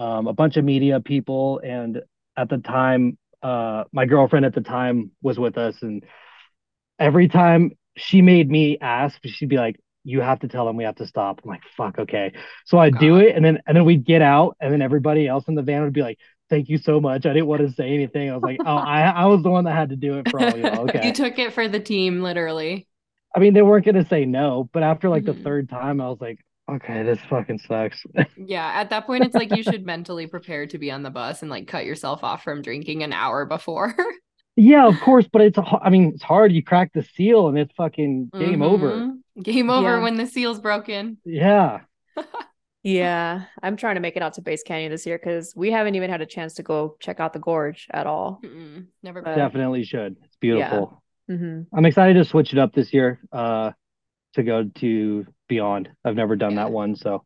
um, 0.00 0.28
a 0.28 0.34
bunch 0.34 0.58
of 0.58 0.66
media 0.66 1.00
people, 1.00 1.60
and 1.64 2.02
at 2.38 2.50
the 2.50 2.58
time, 2.58 3.18
uh 3.42 3.84
my 3.92 4.06
girlfriend 4.06 4.46
at 4.46 4.54
the 4.54 4.62
time 4.62 5.12
was 5.22 5.38
with 5.38 5.58
us, 5.58 5.76
and 5.82 6.04
every 6.98 7.28
time 7.28 7.72
she 7.96 8.22
made 8.22 8.50
me 8.50 8.78
ask, 8.80 9.18
she'd 9.24 9.48
be 9.48 9.56
like, 9.56 9.76
You 10.04 10.20
have 10.20 10.40
to 10.40 10.48
tell 10.48 10.66
them 10.66 10.76
we 10.76 10.84
have 10.84 10.96
to 10.96 11.06
stop. 11.06 11.40
I'm 11.44 11.50
like, 11.50 11.62
fuck, 11.76 11.98
okay. 11.98 12.32
So 12.66 12.78
I 12.78 12.90
do 12.90 13.16
it, 13.18 13.36
and 13.36 13.44
then 13.44 13.60
and 13.66 13.76
then 13.76 13.84
we'd 13.84 14.04
get 14.04 14.22
out, 14.22 14.56
and 14.60 14.72
then 14.72 14.82
everybody 14.82 15.26
else 15.28 15.44
in 15.48 15.54
the 15.54 15.62
van 15.62 15.82
would 15.84 15.92
be 15.92 16.02
like, 16.02 16.18
Thank 16.50 16.68
you 16.68 16.78
so 16.78 17.00
much. 17.00 17.26
I 17.26 17.32
didn't 17.32 17.46
want 17.48 17.62
to 17.62 17.72
say 17.72 17.90
anything. 17.94 18.30
I 18.30 18.34
was 18.34 18.44
like, 18.44 18.60
Oh, 18.64 18.76
I 18.76 19.02
I 19.02 19.26
was 19.26 19.42
the 19.42 19.50
one 19.50 19.64
that 19.64 19.74
had 19.76 19.90
to 19.90 19.96
do 19.96 20.18
it 20.18 20.28
for 20.30 20.40
all 20.40 20.56
you. 20.58 20.72
Okay. 20.88 21.00
You 21.02 21.12
took 21.12 21.38
it 21.38 21.52
for 21.52 21.68
the 21.68 21.80
team, 21.80 22.22
literally. 22.22 22.86
I 23.34 23.38
mean, 23.38 23.54
they 23.54 23.62
weren't 23.62 23.84
gonna 23.86 24.04
say 24.06 24.24
no, 24.24 24.68
but 24.72 24.82
after 24.82 25.08
like 25.08 25.24
the 25.24 25.34
Mhm. 25.34 25.44
third 25.44 25.68
time, 25.68 26.00
I 26.00 26.08
was 26.08 26.20
like, 26.20 26.40
okay, 26.76 27.02
this 27.02 27.18
fucking 27.28 27.58
sucks. 27.58 28.04
Yeah, 28.36 28.66
at 28.74 28.90
that 28.90 29.06
point, 29.06 29.24
it's 29.24 29.34
like 29.34 29.54
you 29.56 29.62
should 29.62 29.84
mentally 29.94 30.26
prepare 30.26 30.66
to 30.66 30.78
be 30.78 30.90
on 30.90 31.02
the 31.02 31.10
bus 31.10 31.42
and 31.42 31.50
like 31.50 31.66
cut 31.68 31.84
yourself 31.84 32.22
off 32.24 32.42
from 32.44 32.62
drinking 32.62 33.02
an 33.02 33.12
hour 33.12 33.44
before. 33.46 33.94
yeah, 34.56 34.86
of 34.86 34.98
course, 35.00 35.26
but 35.32 35.42
it's 35.42 35.58
a- 35.58 35.78
I 35.82 35.90
mean, 35.90 36.12
it's 36.14 36.22
hard. 36.22 36.52
You 36.52 36.62
crack 36.62 36.92
the 36.92 37.02
seal 37.02 37.48
and 37.48 37.58
it's 37.58 37.74
fucking 37.76 38.30
game 38.38 38.62
over. 38.62 38.90
Mhm. 38.92 39.16
Game 39.42 39.70
over 39.70 39.96
Yeah. 39.96 40.02
when 40.02 40.16
the 40.16 40.26
seal's 40.26 40.60
broken. 40.60 41.18
Yeah. 41.24 41.80
Yeah, 42.82 43.42
I'm 43.62 43.76
trying 43.76 43.96
to 43.96 44.00
make 44.00 44.16
it 44.16 44.22
out 44.22 44.32
to 44.34 44.40
Bass 44.40 44.62
Canyon 44.62 44.90
this 44.90 45.04
year 45.04 45.18
because 45.18 45.52
we 45.54 45.70
haven't 45.70 45.96
even 45.96 46.08
had 46.08 46.22
a 46.22 46.26
chance 46.26 46.54
to 46.54 46.62
go 46.62 46.96
check 46.98 47.20
out 47.20 47.34
the 47.34 47.38
gorge 47.38 47.86
at 47.90 48.06
all. 48.06 48.40
Mm-mm, 48.42 48.86
never 49.02 49.20
been. 49.20 49.36
Definitely 49.36 49.84
should. 49.84 50.16
It's 50.24 50.36
beautiful. 50.36 51.02
hmm 51.28 51.60
I'm 51.74 51.84
excited 51.84 52.14
to 52.14 52.24
switch 52.24 52.54
it 52.54 52.58
up 52.58 52.72
this 52.72 52.94
year. 52.94 53.20
Uh, 53.30 53.72
to 54.34 54.42
go 54.42 54.64
to 54.76 55.26
Beyond. 55.48 55.88
I've 56.04 56.14
never 56.16 56.36
done 56.36 56.52
Yeah. 56.52 56.64
that 56.64 56.72
one, 56.72 56.94
so 56.96 57.24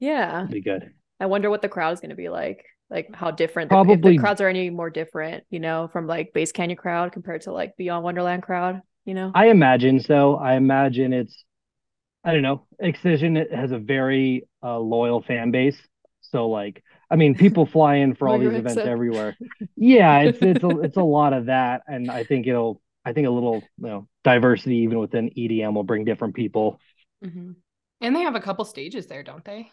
Yeah. 0.00 0.40
it'll 0.42 0.52
be 0.52 0.60
good. 0.60 0.92
I 1.20 1.26
wonder 1.26 1.50
what 1.50 1.62
the 1.62 1.68
crowd 1.68 1.92
is 1.92 2.00
going 2.00 2.10
to 2.10 2.16
be 2.16 2.28
like. 2.28 2.64
Like 2.90 3.14
how 3.14 3.30
different 3.30 3.70
the, 3.70 3.74
Probably- 3.74 4.12
the 4.12 4.18
crowds 4.18 4.40
are 4.40 4.48
any 4.48 4.68
more 4.70 4.90
different, 4.90 5.44
you 5.50 5.58
know, 5.58 5.88
from 5.92 6.06
like 6.06 6.32
Bass 6.34 6.52
Canyon 6.52 6.76
crowd 6.76 7.12
compared 7.12 7.40
to 7.42 7.52
like 7.52 7.76
Beyond 7.78 8.04
Wonderland 8.04 8.42
crowd, 8.42 8.82
you 9.06 9.14
know? 9.14 9.32
I 9.34 9.48
imagine 9.48 10.00
so. 10.00 10.36
I 10.36 10.54
imagine 10.54 11.12
it's, 11.14 11.44
I 12.22 12.32
don't 12.32 12.42
know, 12.42 12.66
Excision 12.78 13.36
has 13.36 13.72
a 13.72 13.78
very 13.78 14.46
uh, 14.62 14.78
loyal 14.78 15.22
fan 15.22 15.50
base. 15.50 15.78
So 16.20 16.48
like, 16.50 16.84
I 17.10 17.16
mean, 17.16 17.34
people 17.38 17.64
fly 17.64 17.96
in 17.96 18.14
for 18.14 18.28
all 18.28 18.38
these 18.38 18.52
events 18.52 18.76
Rexa. 18.76 18.86
everywhere. 18.86 19.36
Yeah, 19.76 20.20
it's 20.20 20.38
it's 20.40 20.62
a 20.64 20.68
it's 20.80 20.96
a 20.96 21.02
lot 21.02 21.32
of 21.34 21.46
that, 21.46 21.82
and 21.86 22.10
I 22.10 22.24
think 22.24 22.46
it'll, 22.46 22.80
I 23.04 23.12
think 23.12 23.26
a 23.26 23.30
little, 23.30 23.56
you 23.78 23.86
know, 23.86 24.08
diversity 24.24 24.76
even 24.78 24.98
within 24.98 25.30
EDM 25.36 25.74
will 25.74 25.84
bring 25.84 26.04
different 26.04 26.34
people. 26.34 26.80
hmm 27.22 27.52
And 28.00 28.16
they 28.16 28.22
have 28.22 28.34
a 28.34 28.40
couple 28.40 28.64
stages 28.64 29.06
there, 29.06 29.22
don't 29.22 29.44
they? 29.44 29.70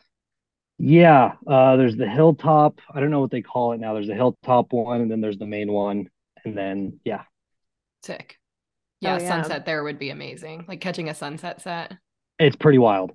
Yeah, 0.78 1.34
uh, 1.46 1.76
there's 1.76 1.96
the 1.96 2.10
hilltop. 2.10 2.80
I 2.94 3.00
don't 3.00 3.12
know 3.12 3.20
what 3.22 3.32
they 3.32 3.42
call 3.42 3.74
it 3.74 3.80
now. 3.80 3.94
There's 3.94 4.08
the 4.08 4.16
hilltop 4.16 4.74
one, 4.74 5.02
and 5.02 5.12
then 5.12 5.22
there's 5.22 5.38
the 5.38 5.46
main 5.46 5.72
one, 5.72 6.10
and 6.44 6.58
then 6.58 7.00
yeah, 7.06 7.24
Sick. 8.04 8.38
Oh, 9.04 9.08
Yeah, 9.08 9.20
yeah. 9.20 9.28
sunset 9.30 9.66
there 9.66 9.84
would 9.84 10.00
be 10.00 10.10
amazing. 10.10 10.66
Like 10.68 10.82
catching 10.82 11.10
a 11.10 11.14
sunset 11.14 11.62
set. 11.62 11.94
it's 12.40 12.56
pretty 12.56 12.80
wild. 12.80 13.12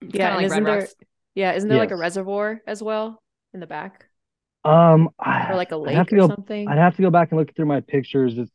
It's 0.00 0.14
Yeah, 0.14 0.36
like 0.36 0.46
isn't 0.46 0.64
Red 0.64 0.72
there- 0.72 0.80
Rocks. 0.80 0.94
Yeah, 1.34 1.52
isn't 1.54 1.68
there 1.68 1.78
like 1.78 1.90
a 1.90 1.96
reservoir 1.96 2.60
as 2.66 2.82
well 2.82 3.22
in 3.54 3.60
the 3.60 3.66
back 3.66 4.06
Um, 4.64 5.08
or 5.18 5.56
like 5.56 5.72
a 5.72 5.76
I'd 5.76 5.94
have 5.94 6.06
to 6.08 6.14
or 6.16 6.18
go. 6.18 6.26
something? 6.28 6.68
I'd 6.68 6.78
have 6.78 6.94
to 6.96 7.02
go 7.02 7.10
back 7.10 7.32
and 7.32 7.38
look 7.40 7.54
through 7.56 7.66
my 7.66 7.80
pictures. 7.80 8.38
It's 8.38 8.52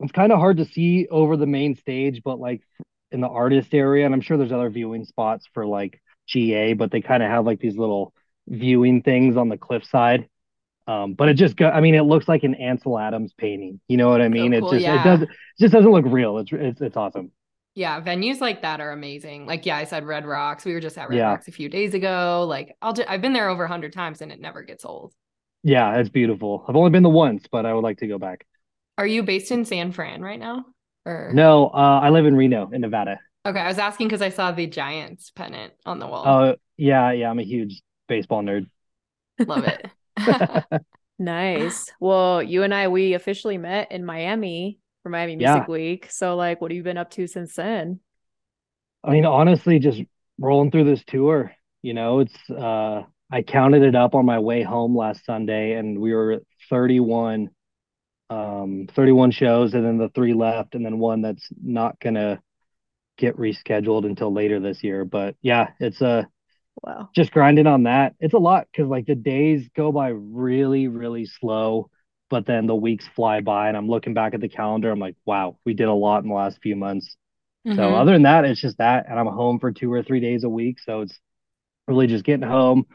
it's 0.00 0.12
kind 0.12 0.32
of 0.32 0.38
hard 0.38 0.58
to 0.58 0.64
see 0.64 1.06
over 1.10 1.36
the 1.36 1.46
main 1.46 1.74
stage, 1.76 2.22
but 2.24 2.38
like 2.38 2.62
in 3.10 3.20
the 3.20 3.28
artist 3.28 3.74
area, 3.74 4.04
and 4.04 4.14
I'm 4.14 4.20
sure 4.20 4.36
there's 4.36 4.52
other 4.52 4.70
viewing 4.70 5.04
spots 5.04 5.46
for 5.54 5.66
like 5.66 6.00
GA, 6.26 6.74
but 6.74 6.90
they 6.90 7.00
kind 7.00 7.22
of 7.22 7.30
have 7.30 7.46
like 7.46 7.60
these 7.60 7.76
little 7.76 8.12
viewing 8.48 9.02
things 9.02 9.36
on 9.36 9.48
the 9.48 9.56
cliffside. 9.56 10.28
Um, 10.88 11.14
but 11.14 11.28
it 11.28 11.34
just 11.34 11.56
go, 11.56 11.68
I 11.68 11.80
mean, 11.80 11.94
it 11.96 12.02
looks 12.02 12.28
like 12.28 12.44
an 12.44 12.54
Ansel 12.54 12.98
Adams 12.98 13.32
painting. 13.36 13.80
You 13.88 13.96
know 13.96 14.08
what 14.08 14.20
I 14.20 14.28
mean? 14.28 14.52
cool, 14.52 14.70
it 14.70 14.74
just 14.76 14.82
yeah. 14.84 15.00
it 15.00 15.04
does 15.04 15.22
it 15.22 15.28
just 15.58 15.72
doesn't 15.72 15.90
look 15.90 16.04
real. 16.06 16.38
It's 16.38 16.50
it's 16.52 16.80
it's 16.80 16.96
awesome. 16.96 17.32
Yeah, 17.74 18.00
venues 18.00 18.40
like 18.40 18.62
that 18.62 18.80
are 18.80 18.92
amazing. 18.92 19.44
Like, 19.44 19.66
yeah, 19.66 19.76
I 19.76 19.84
said 19.84 20.06
Red 20.06 20.24
Rocks. 20.24 20.64
We 20.64 20.72
were 20.72 20.80
just 20.80 20.96
at 20.96 21.10
Red 21.10 21.18
Yeah. 21.18 21.28
Rocks 21.32 21.46
a 21.46 21.52
few 21.52 21.68
days 21.68 21.92
ago. 21.92 22.46
Like, 22.48 22.74
I'll 22.80 22.94
just, 22.94 23.06
I've 23.06 23.20
been 23.20 23.34
there 23.34 23.50
over 23.50 23.64
a 23.64 23.68
hundred 23.68 23.92
times 23.92 24.22
and 24.22 24.32
it 24.32 24.40
never 24.40 24.62
gets 24.62 24.86
old. 24.86 25.12
Yeah, 25.62 25.98
it's 25.98 26.08
beautiful. 26.08 26.64
I've 26.66 26.74
only 26.74 26.90
been 26.90 27.02
the 27.02 27.10
once, 27.10 27.46
but 27.52 27.66
I 27.66 27.74
would 27.74 27.84
like 27.84 27.98
to 27.98 28.06
go 28.06 28.18
back. 28.18 28.46
Are 28.98 29.06
you 29.06 29.22
based 29.22 29.50
in 29.50 29.64
San 29.64 29.92
Fran 29.92 30.22
right 30.22 30.38
now? 30.38 30.64
Or 31.04 31.30
No, 31.34 31.68
uh, 31.68 32.00
I 32.02 32.10
live 32.10 32.26
in 32.26 32.34
Reno, 32.34 32.70
in 32.72 32.80
Nevada. 32.80 33.18
Okay, 33.46 33.60
I 33.60 33.68
was 33.68 33.78
asking 33.78 34.08
because 34.08 34.22
I 34.22 34.30
saw 34.30 34.52
the 34.52 34.66
Giants 34.66 35.30
pennant 35.30 35.72
on 35.84 35.98
the 35.98 36.06
wall. 36.06 36.24
Oh, 36.26 36.56
yeah, 36.76 37.12
yeah, 37.12 37.30
I'm 37.30 37.38
a 37.38 37.44
huge 37.44 37.80
baseball 38.08 38.42
nerd. 38.42 38.66
Love 39.46 39.64
it. 39.64 39.86
Nice. 41.18 41.90
Well, 41.98 42.42
you 42.42 42.62
and 42.62 42.74
I, 42.74 42.88
we 42.88 43.14
officially 43.14 43.56
met 43.56 43.90
in 43.90 44.04
Miami 44.04 44.78
for 45.02 45.08
Miami 45.08 45.36
Yeah. 45.38 45.54
Music 45.54 45.68
Week. 45.68 46.10
So, 46.10 46.36
like, 46.36 46.60
what 46.60 46.70
have 46.70 46.76
you 46.76 46.82
been 46.82 46.98
up 46.98 47.10
to 47.12 47.26
since 47.26 47.54
then? 47.54 48.00
I 49.02 49.12
mean, 49.12 49.24
honestly, 49.24 49.78
just 49.78 50.02
rolling 50.38 50.70
through 50.70 50.84
this 50.84 51.02
tour, 51.06 51.52
you 51.82 51.94
know, 51.94 52.20
it's 52.20 52.50
uh 52.50 53.02
I 53.30 53.42
counted 53.42 53.82
it 53.82 53.94
up 53.96 54.14
on 54.14 54.26
my 54.26 54.38
way 54.38 54.62
home 54.62 54.96
last 54.96 55.24
Sunday 55.24 55.72
and 55.72 55.98
we 55.98 56.12
were 56.14 56.32
at 56.32 56.42
31 56.70 57.50
um 58.30 58.88
31 58.94 59.30
shows 59.30 59.74
and 59.74 59.84
then 59.84 59.98
the 59.98 60.08
three 60.10 60.34
left 60.34 60.74
and 60.74 60.84
then 60.84 60.98
one 60.98 61.22
that's 61.22 61.48
not 61.62 61.98
gonna 62.00 62.40
get 63.18 63.36
rescheduled 63.36 64.06
until 64.06 64.32
later 64.32 64.60
this 64.60 64.82
year. 64.84 65.04
But 65.04 65.36
yeah, 65.42 65.70
it's 65.80 66.00
a 66.02 66.28
Wow. 66.82 67.08
just 67.14 67.32
grinding 67.32 67.66
on 67.66 67.84
that. 67.84 68.14
It's 68.20 68.34
a 68.34 68.38
lot 68.38 68.66
because 68.70 68.88
like 68.88 69.06
the 69.06 69.14
days 69.14 69.68
go 69.74 69.92
by 69.92 70.08
really, 70.08 70.88
really 70.88 71.26
slow, 71.26 71.90
but 72.30 72.46
then 72.46 72.66
the 72.66 72.74
weeks 72.74 73.06
fly 73.16 73.40
by 73.40 73.68
and 73.68 73.76
I'm 73.76 73.88
looking 73.88 74.14
back 74.14 74.34
at 74.34 74.40
the 74.40 74.48
calendar, 74.48 74.90
I'm 74.90 74.98
like, 74.98 75.16
wow, 75.24 75.58
we 75.64 75.74
did 75.74 75.88
a 75.88 75.92
lot 75.94 76.22
in 76.22 76.28
the 76.28 76.34
last 76.34 76.58
few 76.62 76.76
months. 76.76 77.16
So 77.74 77.82
Mhm. 77.82 77.96
other 77.96 78.12
than 78.12 78.22
that, 78.22 78.44
it's 78.44 78.60
just 78.60 78.78
that, 78.78 79.06
and 79.08 79.18
I'm 79.18 79.26
home 79.26 79.58
for 79.58 79.72
two 79.72 79.92
or 79.92 80.02
three 80.02 80.20
days 80.20 80.44
a 80.44 80.48
week. 80.48 80.78
So 80.80 81.02
it's 81.02 81.18
really 81.88 82.06
just 82.06 82.24
getting 82.24 82.46
home, 82.48 82.86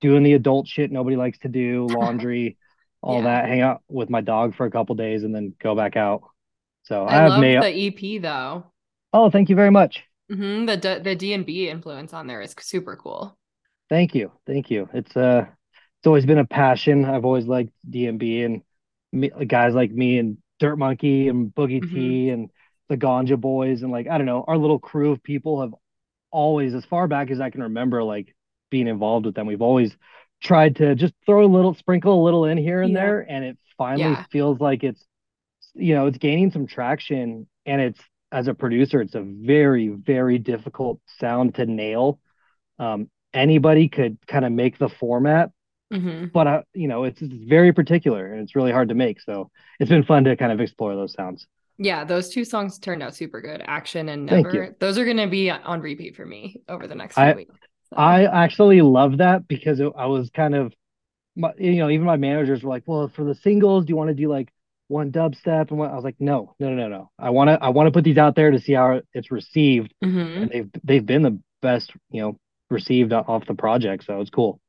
doing 0.00 0.22
the 0.22 0.34
adult 0.34 0.68
shit 0.68 0.92
nobody 0.92 1.16
likes 1.16 1.38
to 1.40 1.48
do, 1.48 1.86
laundry, 1.88 2.56
all 3.02 3.18
Yeah. 3.18 3.24
that, 3.24 3.48
hang 3.48 3.60
out 3.60 3.82
with 3.88 4.10
my 4.10 4.20
dog 4.20 4.54
for 4.56 4.66
a 4.66 4.70
couple 4.70 4.94
days, 4.94 5.22
and 5.24 5.34
then 5.34 5.54
go 5.60 5.74
back 5.74 5.96
out. 5.96 6.22
So 6.84 7.04
I, 7.04 7.14
I 7.14 7.16
have 7.22 7.30
love 7.30 7.40
the 7.42 7.70
EP 7.70 8.18
though. 8.18 8.64
Oh, 9.12 9.30
thank 9.30 9.48
you 9.48 9.56
very 9.56 9.70
much. 9.70 10.04
hmm 10.30 10.66
The 10.66 10.76
D- 10.76 10.98
the 10.98 11.14
D 11.14 11.32
and 11.32 11.46
B 11.46 11.68
influence 11.68 12.12
on 12.12 12.26
there 12.26 12.40
is 12.42 12.54
super 12.60 12.96
cool. 12.96 13.36
Thank 13.88 14.14
you, 14.14 14.32
thank 14.46 14.70
you. 14.70 14.88
It's 14.92 15.16
uh, 15.16 15.46
it's 16.00 16.06
always 16.06 16.26
been 16.26 16.38
a 16.38 16.44
passion. 16.46 17.04
I've 17.04 17.24
always 17.24 17.46
liked 17.46 17.72
D&B 17.88 18.42
and 18.42 18.62
me, 19.12 19.30
guys 19.46 19.74
like 19.74 19.90
me 19.90 20.18
and 20.18 20.38
Dirt 20.60 20.76
Monkey 20.76 21.28
and 21.28 21.54
Boogie 21.54 21.82
Mhm. 21.82 21.94
T 21.94 22.28
and 22.28 22.50
the 22.88 22.96
Ganja 22.96 23.40
Boys 23.40 23.82
and 23.82 23.90
like 23.90 24.08
I 24.08 24.18
don't 24.18 24.26
know, 24.26 24.44
our 24.46 24.58
little 24.58 24.78
crew 24.78 25.12
of 25.12 25.22
people 25.22 25.62
have 25.62 25.74
always, 26.30 26.74
as 26.74 26.84
far 26.86 27.08
back 27.08 27.30
as 27.30 27.40
I 27.40 27.50
can 27.50 27.62
remember, 27.64 28.02
like 28.04 28.34
being 28.70 28.88
involved 28.88 29.26
with 29.26 29.34
them. 29.34 29.46
We've 29.46 29.62
always 29.62 29.96
tried 30.42 30.76
to 30.76 30.94
just 30.94 31.14
throw 31.26 31.44
a 31.44 31.46
little, 31.46 31.74
sprinkle 31.74 32.22
a 32.22 32.24
little 32.24 32.44
in 32.44 32.58
here 32.58 32.82
and 32.82 32.92
Yeah. 32.92 33.00
there, 33.00 33.26
and 33.28 33.44
it 33.44 33.58
finally 33.76 34.10
Yeah. 34.12 34.24
feels 34.30 34.60
like 34.60 34.84
it's, 34.84 35.04
you 35.74 35.94
know, 35.94 36.06
it's 36.06 36.18
gaining 36.18 36.50
some 36.50 36.66
traction. 36.66 37.46
And 37.66 37.80
it's 37.80 38.00
as 38.32 38.48
a 38.48 38.54
producer, 38.54 39.00
it's 39.00 39.14
a 39.14 39.22
very, 39.22 39.88
very 39.88 40.38
difficult 40.38 41.00
sound 41.18 41.54
to 41.56 41.66
nail. 41.66 42.20
Um, 42.78 43.10
anybody 43.34 43.88
could 43.88 44.18
kind 44.26 44.44
of 44.44 44.52
make 44.52 44.78
the 44.78 44.88
format, 44.88 45.50
hmm 45.92 46.26
but 46.26 46.46
uh, 46.46 46.62
you 46.74 46.88
know, 46.88 47.04
it's, 47.04 47.20
it's 47.22 47.34
very 47.34 47.72
particular 47.72 48.32
and 48.32 48.42
it's 48.42 48.54
really 48.54 48.72
hard 48.72 48.88
to 48.90 48.94
make. 48.94 49.20
So 49.20 49.50
it's 49.80 49.88
been 49.88 50.04
fun 50.04 50.24
to 50.24 50.36
kind 50.36 50.52
of 50.52 50.60
explore 50.60 50.94
those 50.94 51.12
sounds. 51.14 51.46
Yeah, 51.78 52.04
those 52.04 52.28
two 52.28 52.44
songs 52.44 52.78
turned 52.78 53.02
out 53.02 53.14
super 53.14 53.40
good. 53.40 53.62
Action 53.66 54.08
and 54.08 54.26
Never. 54.26 54.74
Those 54.80 54.98
are 54.98 55.04
gonna 55.04 55.28
be 55.28 55.50
on 55.50 55.80
repeat 55.80 56.16
for 56.16 56.26
me 56.26 56.60
over 56.68 56.86
the 56.86 56.94
next 56.94 57.14
few 57.14 57.22
I- 57.24 57.34
weeks. 57.34 57.54
So- 57.90 57.96
I 57.96 58.44
actually 58.44 58.80
love 58.82 59.18
that 59.18 59.48
because 59.48 59.80
it, 59.80 59.92
I 59.96 60.06
was 60.06 60.30
kind 60.30 60.54
of, 60.54 60.72
my, 61.36 61.52
you 61.58 61.76
know, 61.76 61.90
even 61.90 62.06
my 62.06 62.16
managers 62.16 62.62
were 62.62 62.70
like, 62.70 62.82
"Well, 62.86 63.08
for 63.08 63.24
the 63.24 63.34
singles, 63.36 63.84
do 63.84 63.90
you 63.90 63.96
want 63.96 64.08
to 64.08 64.14
do 64.14 64.28
like 64.28 64.50
one 64.88 65.12
dubstep?" 65.12 65.70
And 65.70 65.78
what 65.78 65.90
I 65.90 65.94
was 65.94 66.04
like, 66.04 66.16
"No, 66.20 66.54
no, 66.58 66.70
no, 66.74 66.88
no. 66.88 67.10
I 67.18 67.30
want 67.30 67.48
to, 67.48 67.62
I 67.62 67.68
want 67.70 67.86
to 67.86 67.92
put 67.92 68.04
these 68.04 68.18
out 68.18 68.34
there 68.34 68.50
to 68.50 68.58
see 68.60 68.72
how 68.72 69.00
it's 69.14 69.30
received, 69.30 69.94
Mhm. 70.04 70.42
and 70.42 70.50
they've 70.50 70.70
they've 70.84 71.06
been 71.06 71.22
the 71.22 71.40
best, 71.62 71.92
you 72.10 72.20
know, 72.22 72.36
received 72.70 73.12
off 73.12 73.46
the 73.46 73.54
project, 73.54 74.04
so 74.04 74.20
it's 74.20 74.30
cool. 74.30 74.60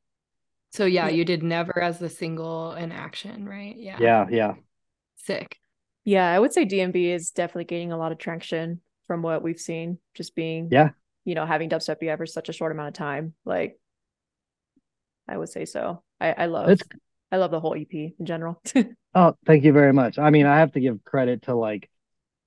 So 0.71 0.85
yeah, 0.85 1.07
Yeah. 1.07 1.15
you 1.15 1.25
did 1.25 1.41
Never 1.43 1.81
as 1.81 1.99
the 1.99 2.09
single 2.09 2.73
in 2.73 2.91
action, 2.91 3.47
right? 3.49 3.75
Yeah. 3.75 3.97
Yeah, 3.99 4.27
yeah, 4.29 4.53
Sick. 5.17 5.57
Yeah, 6.05 6.31
I 6.31 6.39
would 6.39 6.53
say 6.53 6.65
D&B 6.65 7.11
is 7.11 7.31
definitely 7.31 7.65
gaining 7.65 7.91
a 7.91 7.97
lot 7.97 8.11
of 8.11 8.17
traction 8.19 8.81
from 9.07 9.21
what 9.21 9.41
we've 9.43 9.59
seen, 9.59 9.97
just 10.13 10.35
being, 10.35 10.69
Yeah. 10.71 10.91
You 11.25 11.35
know, 11.35 11.45
having 11.45 11.69
dubstep 11.69 11.99
be 11.99 12.09
ever 12.09 12.25
such 12.25 12.49
a 12.49 12.53
short 12.53 12.71
amount 12.71 12.89
of 12.89 12.93
time. 12.95 13.33
Like, 13.45 13.79
I 15.27 15.37
would 15.37 15.49
say 15.49 15.65
so. 15.65 16.03
I, 16.19 16.33
I 16.33 16.45
love, 16.47 16.69
It's- 16.69 16.99
I 17.31 17.37
love 17.37 17.51
the 17.51 17.59
whole 17.59 17.75
EP 17.75 18.15
in 18.19 18.25
general. 18.25 18.61
Oh, 19.15 19.35
thank 19.47 19.63
you 19.63 19.73
very 19.73 19.91
much. 19.91 20.19
I 20.19 20.29
mean, 20.29 20.45
I 20.45 20.59
have 20.59 20.73
to 20.73 20.79
give 20.79 21.03
credit 21.03 21.41
to 21.43 21.55
like, 21.55 21.89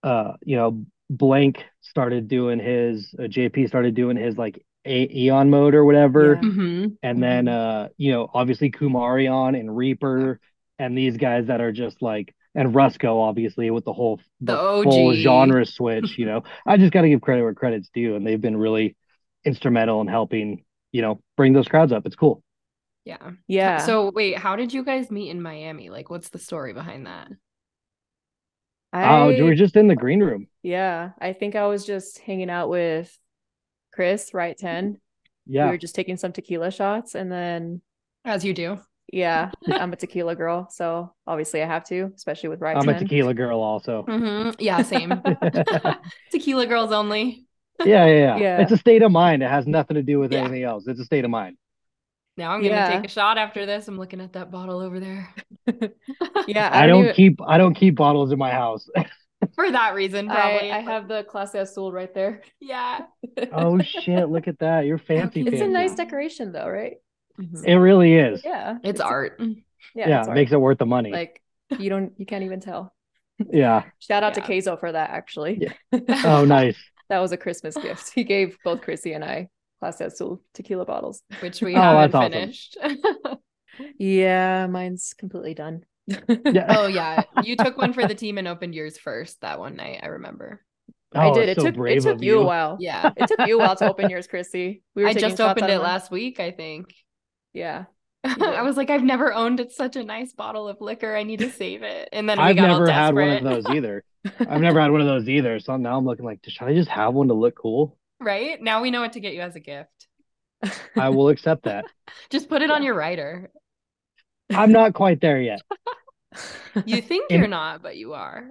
uh, 0.04 0.34
you 0.44 0.54
know, 0.54 0.86
Blank 1.10 1.64
started 1.80 2.28
doing 2.28 2.60
his, 2.60 3.12
uh, 3.18 3.22
JP 3.24 3.66
started 3.66 3.96
doing 3.96 4.16
his 4.16 4.38
like 4.38 4.64
a- 4.84 5.10
Eon 5.24 5.50
mode 5.50 5.74
or 5.74 5.84
whatever. 5.84 6.38
Yeah. 6.40 6.48
hmm 6.48 6.86
and 7.02 7.20
then 7.20 7.48
uh 7.48 7.88
you 7.96 8.12
know 8.12 8.30
obviously 8.32 8.70
Kumarion 8.70 9.58
and 9.58 9.76
Reaper 9.76 10.38
and 10.78 10.96
these 10.96 11.16
guys 11.16 11.46
that 11.46 11.60
are 11.60 11.72
just 11.72 12.00
like 12.00 12.32
and 12.54 12.74
Rusko 12.74 13.20
obviously 13.28 13.70
with 13.70 13.84
the 13.84 13.92
whole 13.92 14.20
The 14.40 14.56
full 14.82 15.08
OG. 15.10 15.16
genre 15.16 15.64
switch 15.66 16.18
you 16.18 16.26
know 16.26 16.42
I 16.66 16.76
just 16.76 16.92
got 16.92 17.02
to 17.02 17.08
give 17.08 17.20
credit 17.20 17.42
where 17.42 17.54
credit's 17.54 17.90
due 17.94 18.16
and 18.16 18.26
they've 18.26 18.40
been 18.40 18.56
really 18.56 18.96
instrumental 19.44 20.00
in 20.00 20.08
helping 20.08 20.64
you 20.92 21.02
know 21.02 21.20
bring 21.36 21.52
those 21.52 21.68
crowds 21.68 21.92
up 21.92 22.06
it's 22.06 22.16
cool 22.16 22.42
Yeah. 23.04 23.32
yeah. 23.48 23.78
So 23.78 24.10
wait, 24.14 24.38
how 24.38 24.56
did 24.56 24.72
you 24.72 24.84
guys 24.84 25.10
meet 25.10 25.30
in 25.30 25.42
Miami? 25.42 25.90
Like, 25.90 26.08
what's 26.10 26.28
the 26.28 26.38
story 26.38 26.72
behind 26.72 27.06
that? 27.06 27.28
oh 28.92 29.28
we 29.28 29.40
I, 29.40 29.42
were 29.42 29.54
just 29.54 29.76
in 29.76 29.88
the 29.88 29.96
green 29.96 30.20
room 30.22 30.46
yeah, 30.62 31.10
I 31.20 31.32
think 31.32 31.56
I 31.56 31.66
was 31.66 31.84
just 31.84 32.18
hanging 32.20 32.48
out 32.50 32.68
with 32.68 33.18
Chris, 33.92 34.32
right? 34.32 34.56
10. 34.56 35.00
Yeah, 35.46 35.64
We 35.66 35.70
were 35.72 35.78
just 35.78 35.94
taking 35.96 36.16
some 36.16 36.32
tequila 36.32 36.70
shots 36.70 37.14
and 37.16 37.30
then 37.32 37.82
As 38.24 38.44
you 38.44 38.54
do. 38.54 38.78
Yeah, 39.12 39.50
I'm 39.66 39.92
a 39.92 39.96
tequila 39.96 40.34
girl, 40.36 40.68
so 40.70 41.12
obviously 41.26 41.62
I 41.62 41.66
have 41.66 41.84
to, 41.88 42.12
especially 42.14 42.48
with 42.50 42.60
right 42.60 42.76
I'm 42.76 42.88
a 42.88 42.98
tequila 42.98 43.34
girl 43.34 43.60
also 43.60 44.02
hmm 44.04 44.50
Yeah, 44.58 44.82
same. 44.82 45.22
Tequila 46.30 46.66
girls 46.66 46.92
only. 46.92 47.46
yeah, 47.84 48.06
yeah 48.06 48.14
yeah 48.14 48.36
Yeah. 48.36 48.60
it's 48.62 48.72
a 48.72 48.76
state 48.76 49.02
of 49.02 49.10
mind 49.10 49.42
it 49.42 49.50
has 49.50 49.66
nothing 49.66 49.96
to 49.96 50.02
do 50.02 50.18
with 50.18 50.32
Yeah. 50.32 50.40
anything 50.40 50.62
else 50.62 50.86
it's 50.86 51.00
a 51.00 51.04
state 51.04 51.24
of 51.24 51.30
mind 51.30 51.56
Now 52.36 52.52
I'm 52.52 52.62
gonna 52.62 52.74
Yeah. 52.74 52.90
take 52.96 53.04
a 53.04 53.08
shot 53.08 53.38
after 53.38 53.66
this. 53.66 53.88
I'm 53.88 53.98
looking 53.98 54.20
at 54.20 54.32
that 54.34 54.50
bottle 54.50 54.78
over 54.80 54.98
there. 55.00 55.28
Yeah, 56.46 56.70
I 56.72 56.86
don't 56.86 56.96
don't 56.96 57.04
even- 57.04 57.14
keep 57.14 57.40
I 57.46 57.58
don't 57.58 57.74
keep 57.74 57.96
bottles 57.96 58.32
in 58.32 58.38
my 58.38 58.50
house 58.50 58.88
For 59.56 59.68
that 59.70 59.94
reason, 59.94 60.30
I, 60.30 60.34
probably. 60.34 60.70
I 60.72 60.78
have 60.80 61.08
the 61.08 61.24
Clase 61.24 61.54
Azul 61.60 61.90
right 61.92 62.12
there. 62.14 62.42
yeah. 62.60 63.00
Oh 63.52 63.78
shit! 63.80 64.28
Look 64.30 64.46
at 64.46 64.60
that. 64.60 64.86
You're 64.86 64.98
fancy. 64.98 65.42
cute. 65.42 65.52
It's 65.54 65.62
a 65.62 65.66
nice 65.66 65.94
decoration 65.96 66.52
though, 66.52 66.68
right? 66.68 66.98
Mm-hmm. 67.40 67.64
It 67.64 67.74
really 67.74 68.14
is. 68.14 68.42
Yeah. 68.44 68.78
It's 68.82 69.00
art. 69.00 69.36
Yeah, 69.40 70.08
Yeah, 70.08 70.18
it's 70.20 70.26
it 70.26 70.30
art. 70.30 70.34
makes 70.36 70.52
it 70.52 70.60
worth 70.60 70.78
the 70.78 70.86
money. 70.86 71.10
like 71.12 71.40
you 71.78 71.88
don't 71.90 72.12
you 72.18 72.26
can't 72.26 72.44
even 72.44 72.60
tell. 72.60 72.94
yeah. 73.50 73.84
Shout 73.98 74.22
out 74.22 74.36
Yeah. 74.36 74.44
to 74.44 74.52
Keizo 74.52 74.78
for 74.78 74.92
that 74.92 75.10
actually. 75.10 75.58
Yeah. 75.92 76.00
Oh, 76.24 76.44
nice. 76.44 76.76
that 77.08 77.18
was 77.18 77.32
a 77.32 77.36
Christmas 77.36 77.76
gift. 77.76 78.12
He 78.14 78.24
gave 78.24 78.58
both 78.64 78.82
Chrissy 78.82 79.12
and 79.14 79.24
I 79.24 79.48
Clase 79.82 80.00
Azul 80.04 80.42
tequila 80.54 80.84
bottles. 80.84 81.22
Which 81.40 81.60
we 81.62 81.74
Oh, 81.76 81.80
haven't 81.80 82.12
that's 82.12 82.14
awesome. 82.14 82.32
finished. 82.32 82.76
Yeah, 83.98 84.66
mine's 84.66 85.14
completely 85.14 85.54
done. 85.54 85.84
Yeah. 86.06 86.66
oh 86.78 86.86
yeah. 86.86 87.22
You 87.42 87.56
took 87.56 87.76
one 87.78 87.92
for 87.92 88.06
the 88.06 88.14
team 88.14 88.38
and 88.38 88.46
opened 88.48 88.74
yours 88.74 88.98
first 88.98 89.40
that 89.40 89.58
one 89.58 89.76
night, 89.76 90.00
I 90.02 90.06
remember. 90.08 90.60
I 91.14 91.28
Oh, 91.28 91.34
did. 91.34 91.48
It 91.48 91.56
so 91.60 91.70
took 91.70 91.76
it 91.88 92.02
took 92.02 92.16
of 92.16 92.22
you 92.22 92.40
a 92.40 92.44
while. 92.44 92.76
Yeah. 92.80 93.10
It 93.16 93.26
took 93.28 93.46
you 93.46 93.56
a 93.56 93.58
while 93.58 93.76
to 93.76 93.88
open 93.88 94.10
yours, 94.10 94.26
Chrissy. 94.26 94.82
We 94.94 95.02
were 95.02 95.08
I 95.08 95.14
just 95.14 95.40
opened 95.40 95.70
it 95.70 95.78
last 95.80 96.10
week, 96.10 96.40
I 96.40 96.50
think. 96.50 96.94
Yeah. 97.52 97.84
I 98.24 98.62
was 98.62 98.76
like, 98.76 98.88
I've 98.88 99.02
never 99.02 99.32
owned 99.32 99.58
it, 99.58 99.72
such 99.72 99.96
a 99.96 100.04
nice 100.04 100.32
bottle 100.32 100.68
of 100.68 100.80
liquor. 100.80 101.16
I 101.16 101.24
need 101.24 101.40
to 101.40 101.50
save 101.50 101.82
it. 101.82 102.08
And 102.12 102.28
then 102.28 102.38
we 102.38 102.44
I've 102.44 102.56
got 102.56 102.70
all 102.70 102.78
never 102.80 102.92
had 102.92 103.14
one 103.14 103.30
of 103.30 103.42
those 103.42 103.66
either. 103.74 104.04
I've 104.38 104.60
never 104.60 104.80
had 104.80 104.92
one 104.92 105.00
of 105.00 105.06
those 105.06 105.28
either. 105.28 105.58
So 105.58 105.76
now 105.76 105.98
I'm 105.98 106.04
looking 106.04 106.24
like, 106.24 106.40
should 106.46 106.68
I 106.68 106.74
just 106.74 106.88
have 106.88 107.14
one 107.14 107.28
to 107.28 107.34
look 107.34 107.56
cool? 107.56 107.98
Right? 108.20 108.62
Now 108.62 108.80
we 108.80 108.92
know 108.92 109.00
what 109.00 109.14
to 109.14 109.20
get 109.20 109.34
you 109.34 109.40
as 109.40 109.56
a 109.56 109.60
gift. 109.60 110.06
I 110.96 111.08
will 111.08 111.28
accept 111.28 111.64
that. 111.64 111.84
Just 112.30 112.48
put 112.48 112.62
it 112.62 112.70
on 112.70 112.82
your 112.82 112.94
rider. 112.94 113.50
I'm 114.50 114.70
not 114.70 114.94
quite 114.94 115.20
there 115.20 115.40
yet. 115.40 115.60
You 116.86 117.02
think 117.02 117.30
In- 117.30 117.40
you're 117.40 117.48
not, 117.48 117.82
but 117.82 117.98
you 117.98 118.14
are. 118.14 118.48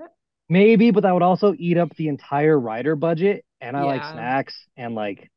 Maybe, 0.48 0.92
but 0.92 1.02
that 1.02 1.14
would 1.14 1.24
also 1.24 1.56
eat 1.58 1.80
up 1.80 1.96
the 1.96 2.08
entire 2.10 2.60
rider 2.60 2.96
budget. 2.96 3.44
And 3.60 3.76
I 3.76 3.82
like 3.82 4.04
snacks 4.04 4.68
and 4.78 4.94
like, 4.94 5.32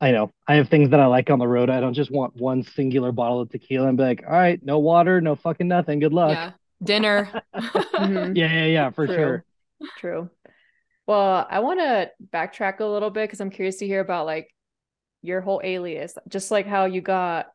I 0.00 0.12
know 0.12 0.30
I 0.48 0.54
have 0.54 0.68
things 0.68 0.90
that 0.90 1.00
I 1.00 1.06
like 1.06 1.28
on 1.30 1.38
the 1.38 1.46
road. 1.46 1.68
I 1.68 1.80
don't 1.80 1.94
just 1.94 2.10
want 2.10 2.34
one 2.36 2.62
singular 2.62 3.12
bottle 3.12 3.40
of 3.40 3.50
tequila 3.50 3.88
and 3.88 3.98
be 3.98 4.04
like, 4.04 4.24
all 4.26 4.32
right, 4.32 4.58
no 4.64 4.78
water, 4.78 5.20
no 5.20 5.34
fucking 5.34 5.68
nothing. 5.68 5.98
Good 5.98 6.14
luck. 6.14 6.30
Yeah. 6.30 6.52
Dinner. 6.82 7.42
Mhm. 8.00 8.34
Yeah, 8.34 8.50
yeah, 8.50 8.64
yeah, 8.64 8.90
for 8.90 9.06
True. 9.06 9.14
sure. 9.16 9.44
True. 9.98 10.30
Well, 11.06 11.46
I 11.50 11.60
want 11.60 11.80
to 11.80 12.10
backtrack 12.32 12.80
a 12.80 12.84
little 12.86 13.10
bit 13.10 13.24
because 13.28 13.40
I'm 13.40 13.50
curious 13.50 13.76
to 13.78 13.86
hear 13.86 14.00
about 14.00 14.24
like 14.24 14.48
your 15.20 15.42
whole 15.42 15.60
alias, 15.62 16.16
just 16.28 16.50
like 16.50 16.66
how 16.66 16.86
you 16.86 17.02
got, 17.02 17.48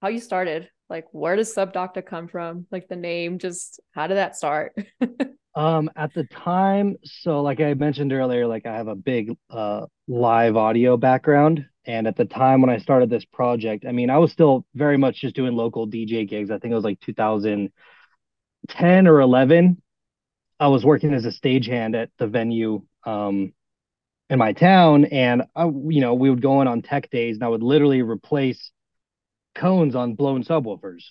how 0.00 0.08
you 0.08 0.20
started. 0.20 0.68
Like, 0.88 1.06
where 1.10 1.34
does 1.34 1.52
Subdocta 1.52 2.06
come 2.06 2.28
from? 2.28 2.66
Like 2.70 2.86
the 2.86 2.96
name, 2.96 3.38
just 3.38 3.80
how 3.90 4.06
did 4.06 4.18
that 4.18 4.36
start? 4.36 4.76
Um, 5.54 5.90
at 5.96 6.14
the 6.14 6.22
time, 6.24 6.96
so 7.02 7.42
like 7.42 7.60
I 7.60 7.74
mentioned 7.74 8.12
earlier, 8.12 8.46
like 8.46 8.64
I 8.64 8.76
have 8.76 8.86
a 8.86 8.94
big 8.94 9.36
uh 9.50 9.86
live 10.06 10.56
audio 10.56 10.96
background. 10.96 11.66
And 11.88 12.06
at 12.06 12.14
the 12.16 12.26
time 12.26 12.60
when 12.60 12.70
I 12.70 12.78
started 12.78 13.08
this 13.08 13.24
project, 13.24 13.86
I 13.88 13.92
mean, 13.92 14.10
I 14.10 14.18
was 14.18 14.30
still 14.30 14.66
very 14.74 14.98
much 14.98 15.22
just 15.22 15.34
doing 15.34 15.56
local 15.56 15.88
DJ 15.88 16.28
gigs. 16.28 16.50
I 16.50 16.58
think 16.58 16.70
it 16.70 16.74
was 16.74 16.84
like 16.84 17.00
2010 17.00 19.08
or 19.08 19.20
11. 19.20 19.82
I 20.60 20.68
was 20.68 20.84
working 20.84 21.14
as 21.14 21.24
a 21.24 21.30
stagehand 21.30 22.00
at 22.00 22.10
the 22.18 22.26
venue 22.26 22.82
um 23.04 23.54
in 24.28 24.38
my 24.38 24.52
town, 24.52 25.06
and 25.06 25.44
I, 25.56 25.64
you 25.64 26.02
know, 26.02 26.12
we 26.12 26.28
would 26.28 26.42
go 26.42 26.60
in 26.60 26.68
on 26.68 26.82
tech 26.82 27.08
days, 27.10 27.36
and 27.36 27.44
I 27.44 27.48
would 27.48 27.62
literally 27.62 28.02
replace 28.02 28.70
cones 29.54 29.96
on 29.96 30.14
blown 30.14 30.44
subwoofers. 30.44 31.04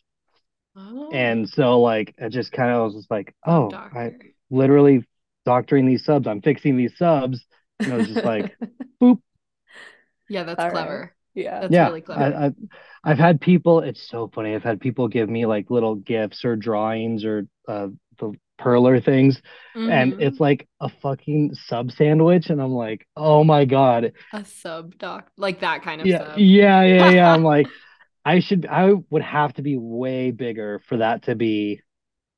Oh. 0.75 1.09
And 1.11 1.49
so 1.49 1.81
like 1.81 2.13
I 2.21 2.29
just 2.29 2.51
kind 2.51 2.71
of 2.71 2.85
was 2.85 2.93
just 2.93 3.09
like, 3.09 3.33
oh, 3.45 3.71
I 3.73 4.11
literally 4.51 5.07
doctoring 5.43 5.87
these 5.87 6.05
subs. 6.05 6.27
I'm 6.27 6.41
fixing 6.41 6.77
these 6.77 6.95
subs. 6.97 7.43
And 7.79 7.93
I 7.93 7.97
was 7.97 8.07
just 8.07 8.23
like, 8.23 8.55
boop. 9.01 9.19
Yeah, 10.29 10.43
that's 10.43 10.59
All 10.61 10.67
right. 10.69 10.73
clever. 10.73 11.13
yeah. 11.33 11.59
That's 11.61 11.73
yeah. 11.73 11.87
really 11.87 12.01
clever. 12.01 12.23
I, 12.23 12.45
I've 12.47 12.55
I've 13.03 13.17
had 13.17 13.41
people. 13.41 13.79
It's 13.81 14.07
so 14.09 14.29
funny. 14.33 14.55
I've 14.55 14.63
had 14.63 14.79
people 14.79 15.07
give 15.07 15.29
me 15.29 15.45
like 15.45 15.69
little 15.69 15.95
gifts 15.95 16.43
or 16.45 16.55
drawings 16.55 17.25
or 17.25 17.47
uh, 17.67 17.87
the 18.19 18.33
perler 18.59 19.03
things, 19.03 19.41
and 19.85 20.13
Mhm. 20.13 20.21
it's 20.21 20.39
like 20.39 20.67
a 20.81 20.89
fucking 20.89 21.53
sub 21.55 21.91
sandwich, 21.91 22.49
and 22.49 22.61
I'm 22.61 22.71
like, 22.71 23.07
oh 23.15 23.43
my 23.43 23.65
god. 23.65 24.13
a 24.33 24.45
sub 24.45 24.97
doc, 24.97 25.31
like 25.37 25.61
that 25.61 25.83
kind 25.83 26.01
of 26.01 26.07
Yeah, 26.07 26.17
sub. 26.17 26.37
yeah, 26.37 26.83
yeah, 26.83 27.09
yeah. 27.09 27.33
I'm 27.33 27.43
like, 27.43 27.71
I 28.25 28.39
should. 28.39 28.65
I 28.65 28.93
would 29.09 29.21
have 29.23 29.53
to 29.55 29.61
be 29.61 29.77
way 29.77 30.31
bigger 30.31 30.81
for 30.87 30.97
that 30.97 31.23
to 31.23 31.35
be. 31.35 31.81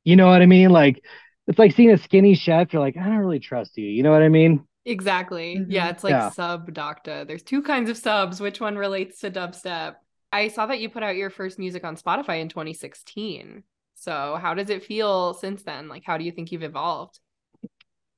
You 0.06 0.18
know 0.18 0.28
what 0.28 0.42
I 0.44 0.48
mean? 0.48 0.72
Like, 0.72 1.04
it's 1.48 1.60
like 1.60 1.74
seeing 1.74 1.92
a 1.92 2.00
skinny 2.00 2.36
chef. 2.36 2.74
You're 2.74 2.84
like, 2.84 2.98
I 2.98 3.06
don't 3.06 3.18
really 3.20 3.40
trust 3.42 3.78
you. 3.78 3.88
You 3.88 4.04
know 4.04 4.12
what 4.12 4.24
I 4.24 4.30
mean? 4.30 4.66
Exactly. 4.90 5.66
Yeah, 5.68 5.88
Mhm. 5.88 5.92
it's 5.92 6.04
like 6.04 6.12
Yeah. 6.12 6.30
sub 6.30 6.72
docta. 6.74 7.28
There's 7.28 7.44
two 7.44 7.62
kinds 7.62 7.90
of 7.90 7.98
subs. 7.98 8.42
Which 8.42 8.60
one 8.60 8.78
relates 8.78 9.20
to 9.22 9.32
dubstep? 9.32 9.96
I 10.32 10.48
saw 10.48 10.66
that 10.68 10.80
you 10.80 10.90
put 10.90 11.04
out 11.04 11.16
your 11.16 11.30
first 11.30 11.60
music 11.60 11.84
on 11.84 11.96
Spotify 11.96 12.42
in 12.42 12.50
2016. 12.50 13.64
So 13.96 14.38
how 14.42 14.54
does 14.54 14.70
it 14.70 14.84
feel 14.84 15.34
since 15.34 15.64
then? 15.64 15.88
Like, 15.90 16.04
how 16.06 16.18
do 16.18 16.24
you 16.24 16.32
think 16.32 16.52
you've 16.52 16.64
evolved? 16.64 17.20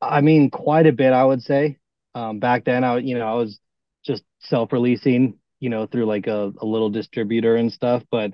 I 0.01 0.21
mean, 0.21 0.49
quite 0.49 0.88
a 0.88 0.91
bit, 0.91 1.13
I 1.13 1.23
would 1.23 1.43
say. 1.43 1.77
Um, 2.15 2.39
back 2.39 2.65
then, 2.65 2.84
I, 2.84 2.97
you 2.97 3.17
know, 3.17 3.27
I 3.27 3.36
was 3.36 3.60
just 4.03 4.23
self-releasing, 4.39 5.38
you 5.60 5.69
know, 5.69 5.86
through 5.86 6.05
like 6.05 6.27
a, 6.27 6.51
a 6.57 6.65
little 6.65 6.89
distributor 6.89 7.55
and 7.55 7.71
stuff. 7.71 8.03
But 8.12 8.34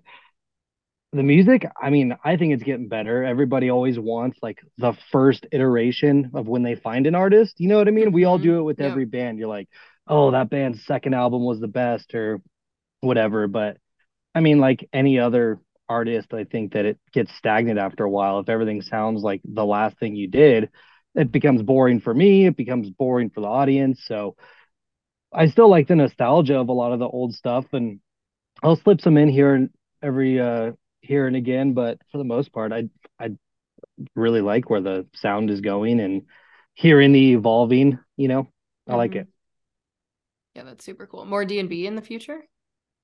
the 1.14 1.24
music, 1.24 1.66
I 1.82 1.90
mean, 1.90 2.16
I 2.24 2.36
think 2.36 2.54
it's 2.54 2.64
getting 2.64 2.90
better. 2.90 3.24
Everybody 3.24 3.70
always 3.70 3.98
wants 3.98 4.38
like 4.42 4.60
the 4.78 4.94
first 5.12 5.46
iteration 5.52 6.32
of 6.34 6.48
when 6.48 6.64
they 6.64 6.76
find 6.76 7.08
an 7.08 7.16
artist. 7.16 7.56
You 7.58 7.70
know 7.70 7.78
what 7.78 7.88
I 7.88 7.92
mean? 7.92 8.12
We 8.12 8.26
all 8.26 8.38
do 8.38 8.60
it 8.60 8.64
with 8.64 8.80
Yep. 8.80 8.92
every 8.92 9.06
band. 9.06 9.40
You're 9.40 9.48
like, 9.48 9.70
oh, 10.08 10.32
that 10.32 10.50
band's 10.50 10.86
second 10.86 11.14
album 11.14 11.44
was 11.44 11.60
the 11.60 11.68
best 11.68 12.14
or 12.14 12.42
whatever. 13.00 13.48
But 13.48 13.78
I 14.36 14.42
mean, 14.42 14.60
like 14.60 14.88
any 14.92 15.20
other 15.20 15.60
artist, 15.90 16.34
I 16.34 16.44
think 16.44 16.74
that 16.74 16.86
it 16.86 17.00
gets 17.14 17.34
stagnant 17.38 17.80
after 17.80 18.04
a 18.04 18.10
while. 18.10 18.40
If 18.40 18.50
everything 18.50 18.82
sounds 18.82 19.24
like 19.24 19.42
the 19.46 19.66
last 19.66 19.98
thing 20.00 20.16
you 20.16 20.28
did, 20.28 20.70
it 21.16 21.32
becomes 21.32 21.62
boring 21.62 22.02
for 22.02 22.14
me. 22.14 22.46
It 22.48 22.58
becomes 22.58 22.90
boring 22.90 23.30
for 23.30 23.42
the 23.42 23.48
audience. 23.48 24.04
So 24.06 24.36
I 25.34 25.48
still 25.48 25.70
like 25.70 25.88
the 25.88 25.96
nostalgia 25.96 26.58
of 26.60 26.70
a 26.70 26.74
lot 26.74 26.92
of 26.92 27.00
the 27.00 27.08
old 27.08 27.34
stuff, 27.34 27.66
and 27.72 28.00
I'll 28.62 28.76
slip 28.76 29.02
some 29.02 29.18
in 29.18 29.30
here 29.30 29.54
and 29.54 29.70
every 30.04 30.40
uh 30.40 30.74
here 31.08 31.28
and 31.28 31.36
again. 31.36 31.74
But 31.74 32.00
for 32.12 32.18
the 32.18 32.24
most 32.24 32.52
part, 32.54 32.74
I 32.74 32.90
I 33.20 33.32
really 34.16 34.42
like 34.42 34.70
where 34.70 34.82
the 34.82 35.08
sound 35.16 35.52
is 35.52 35.62
going 35.62 36.00
and 36.02 36.24
hearing 36.76 37.14
the 37.14 37.34
evolving. 37.34 38.00
You 38.18 38.30
know, 38.30 38.50
I 38.88 38.96
like 38.96 39.16
Mhm. 39.16 39.22
it. 39.22 39.28
Yeah, 40.56 40.64
that's 40.64 40.84
super 40.84 41.08
cool. 41.08 41.24
More 41.26 41.46
D&B 41.46 41.86
in 41.88 41.96
the 41.96 42.02
future? 42.02 42.44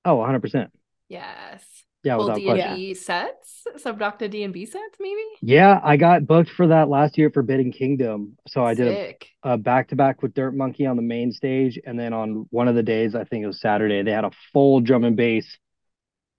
Oh, 0.05 0.15
100 0.15 0.41
percent. 0.41 0.71
Yes. 1.07 1.85
Yeah, 2.03 2.17
Full 2.17 2.29
D&B 2.31 2.93
sets? 2.93 3.65
Sub 3.77 3.99
docta 3.99 4.29
D&B 4.29 4.65
sets, 4.65 4.97
maybe? 4.99 5.23
Yeah, 5.41 5.79
I 5.83 5.97
got 5.97 6.25
booked 6.25 6.49
for 6.51 6.67
that 6.67 6.89
last 6.89 7.17
year 7.17 7.27
at 7.27 7.33
Forbidden 7.33 7.71
Kingdom. 7.71 8.37
So 8.47 8.63
I 8.65 8.73
did 8.73 8.87
a 8.87 8.93
Sick. 8.93 9.27
back 9.57 9.89
to 9.89 9.95
back 9.95 10.21
with 10.21 10.33
Dirt 10.33 10.55
Monkey 10.55 10.85
on 10.85 10.95
the 10.95 11.01
main 11.01 11.31
stage, 11.31 11.79
and 11.85 11.99
then 11.99 12.13
on 12.13 12.45
one 12.49 12.67
of 12.69 12.75
the 12.75 12.83
days, 12.83 13.13
I 13.15 13.25
think 13.25 13.43
it 13.43 13.47
was 13.47 13.59
Saturday, 13.59 14.03
they 14.03 14.11
had 14.11 14.23
a 14.25 14.31
full 14.53 14.79
drum 14.81 15.03
and 15.03 15.17
bass 15.17 15.57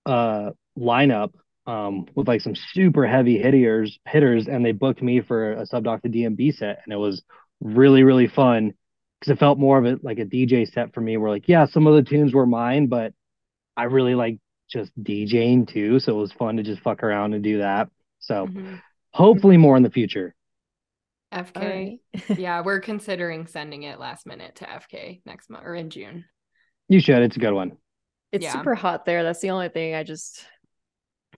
uh 0.05 0.51
lineup 0.77 1.33
um 1.67 2.05
with 2.15 2.27
like 2.27 2.41
some 2.41 2.55
super 2.55 3.07
heavy 3.07 3.37
hitters 3.39 3.99
hitters, 4.07 4.47
and 4.47 4.65
they 4.65 4.71
booked 4.71 5.01
me 5.01 5.21
for 5.21 5.53
a 5.53 5.67
Subdocta 5.67 6.11
D&B 6.11 6.51
set, 6.51 6.81
and 6.85 6.93
it 6.93 6.97
was 6.97 7.23
really 7.61 8.03
really 8.03 8.27
fun 8.27 8.73
because 9.19 9.31
it 9.33 9.39
felt 9.39 9.57
more 9.59 9.77
of 9.77 9.85
it 9.85 10.03
like 10.03 10.19
a 10.19 10.25
DJ 10.25 10.65
set 10.65 10.93
for 10.93 11.01
me. 11.01 11.17
Where 11.17 11.31
like 11.31 11.47
yeah, 11.47 11.65
some 11.65 11.87
of 11.87 11.95
the 11.95 12.03
tunes 12.03 12.33
were 12.33 12.45
mine, 12.45 12.87
but 12.87 13.13
I 13.77 13.83
really 13.85 14.15
like 14.15 14.39
just 14.69 14.91
DJing 15.01 15.67
too, 15.67 15.99
so 15.99 16.13
it 16.17 16.21
was 16.21 16.31
fun 16.31 16.57
to 16.57 16.63
just 16.63 16.81
fuck 16.81 17.03
around 17.03 17.33
and 17.33 17.43
do 17.43 17.59
that. 17.59 17.89
So 18.19 18.49
Mhm. 18.49 18.81
hopefully 19.11 19.57
more 19.57 19.77
in 19.77 19.83
the 19.83 19.91
future. 19.91 20.35
FK. 21.31 21.59
All 21.61 21.67
right. 21.67 21.99
yeah, 22.37 22.61
we're 22.61 22.79
considering 22.79 23.47
sending 23.47 23.83
it 23.83 23.99
last 23.99 24.25
minute 24.25 24.55
to 24.57 24.69
FK 24.69 25.21
next 25.25 25.49
month 25.49 25.65
or 25.65 25.75
in 25.75 25.89
June. 25.89 26.25
You 26.87 26.99
should. 26.99 27.21
It's 27.23 27.35
a 27.37 27.39
good 27.39 27.53
one. 27.53 27.77
It's 28.31 28.45
Yeah. 28.45 28.51
super 28.51 28.75
hot 28.75 29.05
there. 29.05 29.23
That's 29.23 29.39
the 29.41 29.51
only 29.51 29.69
thing. 29.69 29.95
I 29.95 30.03
just 30.03 30.45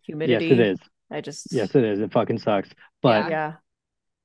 humidity. 0.07 0.45
Yes, 0.47 0.53
it 0.53 0.59
is. 0.59 0.79
I 1.11 1.21
just 1.21 1.47
Yes, 1.53 1.75
it 1.75 1.83
is. 1.83 1.99
It 1.99 2.11
fucking 2.11 2.39
sucks. 2.39 2.69
But 3.01 3.25
Yeah. 3.25 3.29
yeah. 3.29 3.53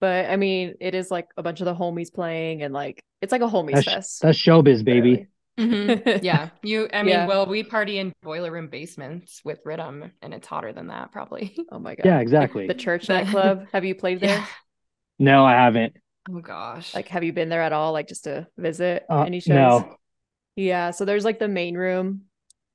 But 0.01 0.31
I 0.31 0.37
mean, 0.37 0.75
it 0.81 0.95
is 0.95 1.11
like 1.11 1.29
a 1.37 1.43
bunch 1.43 1.61
of 1.61 1.67
the 1.67 1.75
homies 1.75 2.13
playing, 2.13 2.63
and 2.63 2.73
like 2.75 3.03
it's 3.21 3.31
like 3.33 3.43
a 3.43 3.47
homies 3.47 3.75
that's 3.75 3.85
fest. 3.85 4.23
that's 4.23 4.39
showbiz, 4.39 4.85
baby. 4.85 5.11
literally. 5.11 5.29
Mhm. 5.59 6.23
Yeah, 6.25 6.49
you. 6.63 6.89
I 6.93 7.03
mean, 7.03 7.11
Yeah. 7.13 7.27
well, 7.27 7.47
we 7.47 7.63
party 7.63 7.99
in 7.99 8.13
boiler 8.23 8.51
room 8.51 8.69
basements 8.69 9.43
with 9.45 9.63
Riddim, 9.65 10.11
and 10.23 10.35
it's 10.35 10.47
hotter 10.47 10.73
than 10.73 10.87
that, 10.89 11.13
probably. 11.13 11.55
Oh 11.71 11.79
my 11.79 11.95
god. 11.95 12.07
Yeah, 12.07 12.21
exactly. 12.21 12.67
The 12.67 12.75
church 12.75 13.09
nightclub. 13.09 13.67
Have 13.73 13.85
you 13.85 13.95
played 13.95 14.21
there? 14.21 14.39
Yeah. 14.39 14.47
No, 15.19 15.45
I 15.45 15.53
haven't. 15.53 15.95
Oh 16.31 16.41
gosh. 16.41 16.95
Like, 16.95 17.09
have 17.09 17.23
you 17.25 17.33
been 17.33 17.49
there 17.49 17.63
at 17.63 17.73
all? 17.73 17.93
Like, 17.93 18.09
just 18.09 18.25
to 18.25 18.47
visit 18.57 19.05
Uh, 19.11 19.23
any 19.23 19.41
shows? 19.41 19.55
no. 19.83 19.97
Yeah. 20.57 20.91
So 20.93 21.05
there's 21.05 21.25
like 21.25 21.39
the 21.39 21.49
main 21.49 21.77
room, 21.77 22.23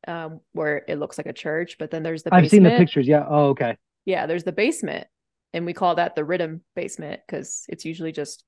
um, 0.08 0.42
where 0.54 0.84
it 0.88 0.98
looks 1.00 1.18
like 1.18 1.28
a 1.28 1.34
church, 1.34 1.78
but 1.80 1.92
then 1.92 2.04
there's 2.04 2.24
the 2.24 2.34
I've 2.34 2.50
seen 2.50 2.64
the 2.64 2.70
pictures. 2.72 3.08
Yeah. 3.08 3.26
Oh, 3.28 3.50
okay. 3.50 3.78
Yeah, 4.06 4.26
there's 4.26 4.44
the 4.44 4.52
basement, 4.52 5.08
and 5.54 5.66
we 5.66 5.74
call 5.74 5.96
that 5.96 6.16
the 6.16 6.22
riddim 6.22 6.62
basement 6.76 7.22
because 7.28 7.66
it's 7.70 7.86
usually 7.86 8.12
just 8.12 8.44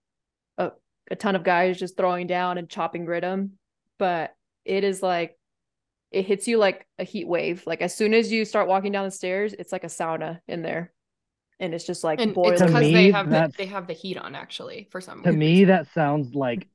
a, 0.57 0.71
a 1.11 1.15
ton 1.15 1.35
of 1.35 1.43
guys 1.43 1.79
just 1.79 1.97
throwing 1.97 2.27
down 2.27 2.57
and 2.57 2.69
chopping 2.69 3.05
riddim, 3.05 3.51
but 3.97 4.33
it 4.65 4.83
is 4.83 5.01
like 5.01 5.37
it 6.11 6.25
hits 6.25 6.47
you 6.47 6.57
like 6.57 6.87
a 6.97 7.03
heat 7.03 7.27
wave. 7.27 7.63
Like 7.67 7.81
as 7.81 7.95
soon 7.95 8.13
as 8.13 8.31
you 8.31 8.45
start 8.45 8.67
walking 8.67 8.91
down 8.91 9.05
the 9.05 9.11
stairs, 9.11 9.53
it's 9.53 9.71
like 9.71 9.83
a 9.83 9.87
sauna 9.87 10.39
in 10.47 10.61
there. 10.61 10.91
And 11.59 11.73
it's 11.73 11.85
just 11.85 12.03
like 12.05 12.21
And 12.21 12.33
boiling. 12.33 12.53
it's 12.53 12.61
because 12.63 12.91
they 12.91 13.11
have 13.11 13.29
the, 13.29 13.51
they 13.57 13.65
have 13.65 13.85
the 13.87 13.93
heat 13.93 14.17
on 14.17 14.33
actually 14.33 14.87
for 14.91 15.01
some 15.01 15.23
To 15.23 15.29
weird 15.29 15.39
me, 15.39 15.63
that 15.65 15.87
sounds 15.93 16.33
like 16.33 16.67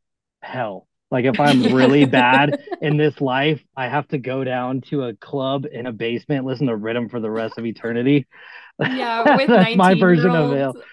hell. 0.43 0.87
Like 1.11 1.25
if 1.27 1.39
I'm 1.39 1.63
really 1.75 2.05
bad 2.07 2.59
in 2.83 2.97
this 2.97 3.21
life, 3.21 3.63
I 3.77 3.89
have 3.89 4.09
to 4.09 4.19
go 4.19 4.43
down 4.45 4.81
to 4.91 5.05
a 5.05 5.15
club 5.15 5.67
in 5.71 5.87
a 5.87 5.93
basement, 5.93 6.45
listen 6.45 6.67
to 6.67 6.73
riddim 6.77 7.11
for 7.11 7.21
the 7.21 7.31
rest 7.31 7.57
of 7.59 7.65
eternity. 7.67 8.27
yeah, 8.81 9.37
with 9.37 9.49
That's 9.49 9.77
my 9.77 9.95
version 9.95 10.31
of 10.31 10.51
19-year-olds. 10.51 10.79
hell. 10.79 10.85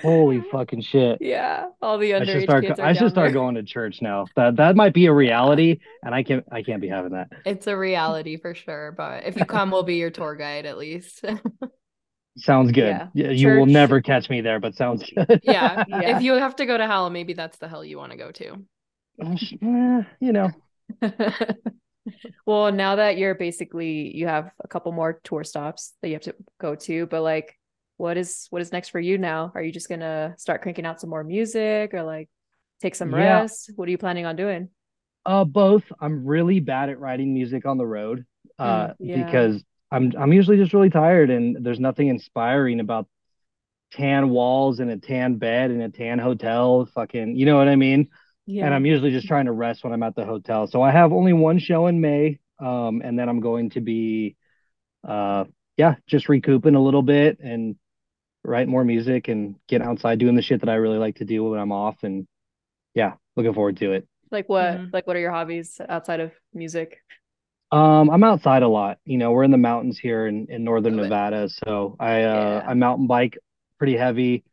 Holy 0.00 0.40
fucking 0.40 0.80
shit. 0.80 1.18
yeah, 1.20 1.66
all 1.82 1.98
the 1.98 2.14
I 2.14 2.20
should 2.24 2.28
underage 2.28 2.42
start 2.44 2.64
kids 2.64 2.78
are 2.80 2.86
I 2.86 2.92
should 2.94 3.10
start 3.10 3.26
there. 3.26 3.32
going 3.34 3.56
to 3.56 3.62
church 3.64 4.00
now. 4.00 4.26
That 4.36 4.56
that 4.56 4.76
might 4.76 4.94
be 4.94 5.06
a 5.06 5.12
reality 5.12 5.80
and 6.02 6.14
I 6.14 6.22
can't 6.22 6.44
I 6.50 6.62
can't 6.62 6.80
be 6.80 6.88
having 6.88 7.12
that. 7.12 7.28
It's 7.44 7.66
a 7.66 7.76
reality 7.76 8.36
for 8.38 8.54
sure, 8.54 8.92
but 8.96 9.24
if 9.26 9.36
you 9.36 9.44
come, 9.44 9.70
we'll 9.70 9.82
be 9.82 9.96
your 9.96 10.10
tour 10.10 10.36
guide 10.36 10.64
at 10.66 10.78
least. 10.78 11.24
Sounds 12.36 12.72
good. 12.72 12.88
Yeah. 12.88 13.08
Yeah, 13.14 13.30
you 13.30 13.48
will 13.58 13.66
never 13.66 14.00
catch 14.00 14.28
me 14.30 14.40
there, 14.40 14.58
but 14.58 14.74
sounds 14.74 15.04
good. 15.16 15.40
yeah. 15.44 15.84
Yeah. 15.86 16.16
If 16.16 16.22
you 16.22 16.32
have 16.34 16.56
to 16.56 16.66
go 16.66 16.76
to 16.76 16.86
hell, 16.86 17.08
maybe 17.10 17.32
that's 17.32 17.58
the 17.58 17.68
hell 17.68 17.84
you 17.84 17.96
want 17.98 18.10
to 18.12 18.18
go 18.18 18.32
to. 18.32 18.64
Eh, 19.62 20.02
you 20.20 20.32
know, 20.32 20.52
well, 22.46 22.72
now 22.72 22.96
that 22.96 23.18
you're 23.18 23.34
basically 23.34 24.14
you 24.16 24.26
have 24.26 24.50
a 24.62 24.68
couple 24.68 24.92
more 24.92 25.20
tour 25.24 25.44
stops 25.44 25.94
that 26.02 26.08
you 26.08 26.14
have 26.14 26.22
to 26.22 26.34
go 26.60 26.74
to, 26.74 27.06
but 27.06 27.22
like 27.22 27.58
what 27.96 28.16
is 28.16 28.46
what 28.50 28.62
is 28.62 28.72
next 28.72 28.90
for 28.90 29.00
you 29.00 29.18
now? 29.18 29.52
Are 29.54 29.62
you 29.62 29.72
just 29.72 29.88
gonna 29.88 30.34
start 30.38 30.62
cranking 30.62 30.86
out 30.86 31.00
some 31.00 31.10
more 31.10 31.24
music 31.24 31.94
or 31.94 32.02
like 32.02 32.28
take 32.80 32.94
some 32.94 33.14
Yeah. 33.14 33.14
rest? 33.14 33.70
What 33.76 33.88
are 33.88 33.90
you 33.92 33.98
planning 33.98 34.26
on 34.26 34.36
doing? 34.36 34.68
Uh, 35.26 35.44
both. 35.44 35.84
I'm 36.00 36.26
really 36.26 36.60
bad 36.60 36.90
at 36.90 37.00
writing 37.00 37.32
music 37.32 37.64
on 37.64 37.78
the 37.78 37.86
road, 37.86 38.26
uh, 38.58 38.88
Mm, 38.88 38.94
yeah. 38.98 39.24
because 39.24 39.62
I'm 39.90 40.12
I'm 40.18 40.32
usually 40.32 40.58
just 40.58 40.74
really 40.74 40.90
tired, 40.90 41.30
and 41.30 41.64
there's 41.64 41.80
nothing 41.80 42.08
inspiring 42.08 42.80
about 42.80 43.08
tan 43.92 44.30
walls 44.30 44.80
and 44.80 44.90
a 44.90 44.98
tan 44.98 45.36
bed 45.36 45.70
in 45.70 45.80
a 45.82 45.90
tan 45.90 46.18
hotel. 46.18 46.86
Fucking, 46.94 47.36
you 47.36 47.46
know 47.46 47.56
what 47.58 47.68
I 47.68 47.76
mean? 47.76 48.10
Yeah. 48.46 48.66
And 48.66 48.74
I'm 48.74 48.84
usually 48.86 49.10
just 49.10 49.26
trying 49.26 49.46
to 49.46 49.52
rest 49.52 49.84
when 49.84 49.92
I'm 49.92 50.02
at 50.02 50.14
the 50.14 50.24
hotel. 50.24 50.66
So 50.66 50.82
I 50.82 50.90
have 50.90 51.12
only 51.12 51.32
one 51.32 51.58
show 51.58 51.86
in 51.86 52.00
May, 52.00 52.38
um, 52.60 53.00
and 53.04 53.18
then 53.18 53.28
I'm 53.28 53.40
going 53.40 53.70
to 53.70 53.80
be, 53.80 54.36
uh, 55.06 55.44
yeah, 55.76 55.96
just 56.06 56.28
recouping 56.28 56.74
a 56.74 56.80
little 56.82 57.02
bit 57.02 57.38
and 57.40 57.76
write 58.44 58.68
more 58.68 58.84
music 58.84 59.28
and 59.28 59.56
get 59.68 59.80
outside 59.82 60.18
doing 60.18 60.34
the 60.34 60.42
shit 60.42 60.60
that 60.60 60.68
I 60.68 60.74
really 60.74 60.98
like 60.98 61.16
to 61.16 61.24
do 61.24 61.42
when 61.44 61.58
I'm 61.58 61.72
off, 61.72 61.96
and 62.02 62.26
yeah, 62.94 63.14
looking 63.36 63.54
forward 63.54 63.78
to 63.78 63.92
it. 63.92 64.06
like 64.30 64.48
what 64.48 64.74
Mhm. 64.74 64.92
like 64.92 65.06
what 65.06 65.16
are 65.16 65.20
your 65.20 65.30
hobbies 65.30 65.80
outside 65.88 66.20
of 66.20 66.32
music? 66.52 66.98
Um, 67.70 68.10
I'm 68.10 68.24
outside 68.24 68.62
a 68.62 68.68
lot. 68.68 68.98
You 69.04 69.18
know, 69.18 69.32
we're 69.32 69.44
in 69.44 69.50
the 69.50 69.58
mountains 69.58 69.98
here 69.98 70.26
in, 70.26 70.46
in 70.48 70.64
northern 70.64 70.96
Love 70.96 71.06
it. 71.06 71.08
Nevada, 71.08 71.48
so 71.48 71.96
I 71.98 72.22
uh 72.24 72.60
Yeah. 72.62 72.64
I 72.68 72.74
mountain 72.74 73.06
bike 73.06 73.38
pretty 73.78 73.96
heavy. 73.96 74.44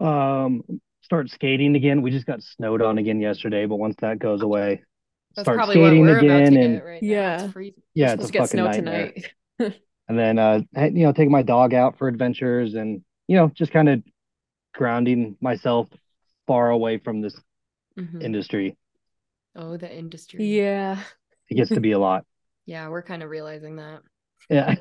Um, 0.00 0.62
start 1.06 1.30
skating 1.30 1.76
again. 1.76 2.02
We 2.02 2.10
just 2.10 2.26
got 2.26 2.42
snowed 2.42 2.82
on 2.82 2.98
again 2.98 3.20
yesterday, 3.20 3.66
but 3.66 3.76
once 3.76 3.96
that 4.00 4.18
goes 4.18 4.42
away, 4.42 4.82
That's 5.34 5.46
start 5.46 5.56
probably 5.56 5.78
what 5.78 5.88
skating 5.88 6.02
we're 6.02 6.18
about 6.18 6.42
again 6.42 6.52
to 6.54 6.60
and 6.60 6.74
get 6.76 6.84
right 6.84 7.02
now. 7.08 7.08
Yeah. 7.08 7.44
It's 7.44 7.52
freezing. 7.52 7.82
yeah, 7.94 8.08
We're 8.08 8.14
it's 8.14 8.24
a 8.24 8.26
supposed 8.26 8.32
to 8.32 8.32
get 8.32 8.42
fucking 8.42 8.58
snow 8.58 8.64
nightmare. 8.64 9.12
tonight. 9.58 9.76
And 10.08 10.16
then 10.18 10.38
uh 10.38 10.60
you 10.74 11.04
know, 11.04 11.12
take 11.12 11.30
my 11.30 11.42
dog 11.42 11.74
out 11.74 11.98
for 11.98 12.06
adventures 12.06 12.74
and 12.74 13.02
you 13.28 13.36
know, 13.36 13.48
just 13.48 13.72
kind 13.72 13.88
of 13.88 14.02
grounding 14.74 15.36
myself 15.40 15.88
far 16.46 16.70
away 16.70 16.98
from 16.98 17.22
this 17.22 17.34
Mhm. 17.98 18.22
industry. 18.22 18.76
Oh, 19.56 19.76
the 19.76 19.92
industry. 19.92 20.44
yeah. 20.58 21.02
It 21.48 21.56
gets 21.56 21.70
to 21.70 21.80
be 21.80 21.92
a 21.92 21.98
lot. 21.98 22.24
Yeah, 22.66 22.88
we're 22.88 23.02
kind 23.02 23.22
of 23.22 23.30
realizing 23.30 23.76
that. 23.76 24.02
Yeah. 24.50 24.74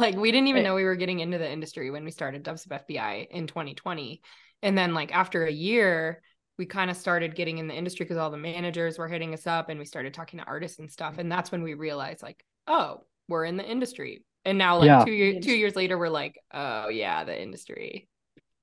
Like 0.00 0.16
we 0.16 0.32
didn't 0.32 0.48
even 0.48 0.62
Right. 0.62 0.68
know 0.68 0.74
we 0.74 0.84
were 0.84 0.96
getting 0.96 1.20
into 1.20 1.38
the 1.38 1.50
industry 1.50 1.90
when 1.90 2.04
we 2.04 2.10
started 2.10 2.44
Dubstep 2.44 2.72
FBI 2.72 3.28
in 3.30 3.46
2020. 3.46 4.22
And 4.62 4.76
then 4.76 4.94
like 4.94 5.12
after 5.14 5.44
a 5.44 5.52
year, 5.52 6.22
we 6.58 6.66
kind 6.66 6.90
of 6.90 6.96
started 6.96 7.34
getting 7.34 7.58
in 7.58 7.68
the 7.68 7.74
industry 7.74 8.04
because 8.04 8.18
all 8.18 8.30
the 8.30 8.36
managers 8.36 8.98
were 8.98 9.08
hitting 9.08 9.32
us 9.34 9.46
up 9.46 9.68
and 9.70 9.78
we 9.78 9.86
started 9.86 10.12
talking 10.14 10.38
to 10.40 10.44
artists 10.46 10.78
and 10.78 10.90
stuff. 10.90 11.18
And 11.18 11.30
that's 11.30 11.50
when 11.52 11.62
we 11.62 11.74
realized 11.74 12.22
like, 12.22 12.44
oh, 12.66 13.04
we're 13.28 13.44
in 13.44 13.56
the 13.56 13.64
industry. 13.68 14.24
And 14.44 14.58
now 14.58 14.78
like 14.78 14.86
Yeah. 14.86 15.04
two 15.04 15.12
years 15.12 15.44
two 15.44 15.56
years 15.56 15.76
later, 15.76 15.96
we're 15.98 16.08
like, 16.08 16.38
oh 16.52 16.88
yeah, 16.88 17.24
the 17.24 17.40
industry. 17.40 18.08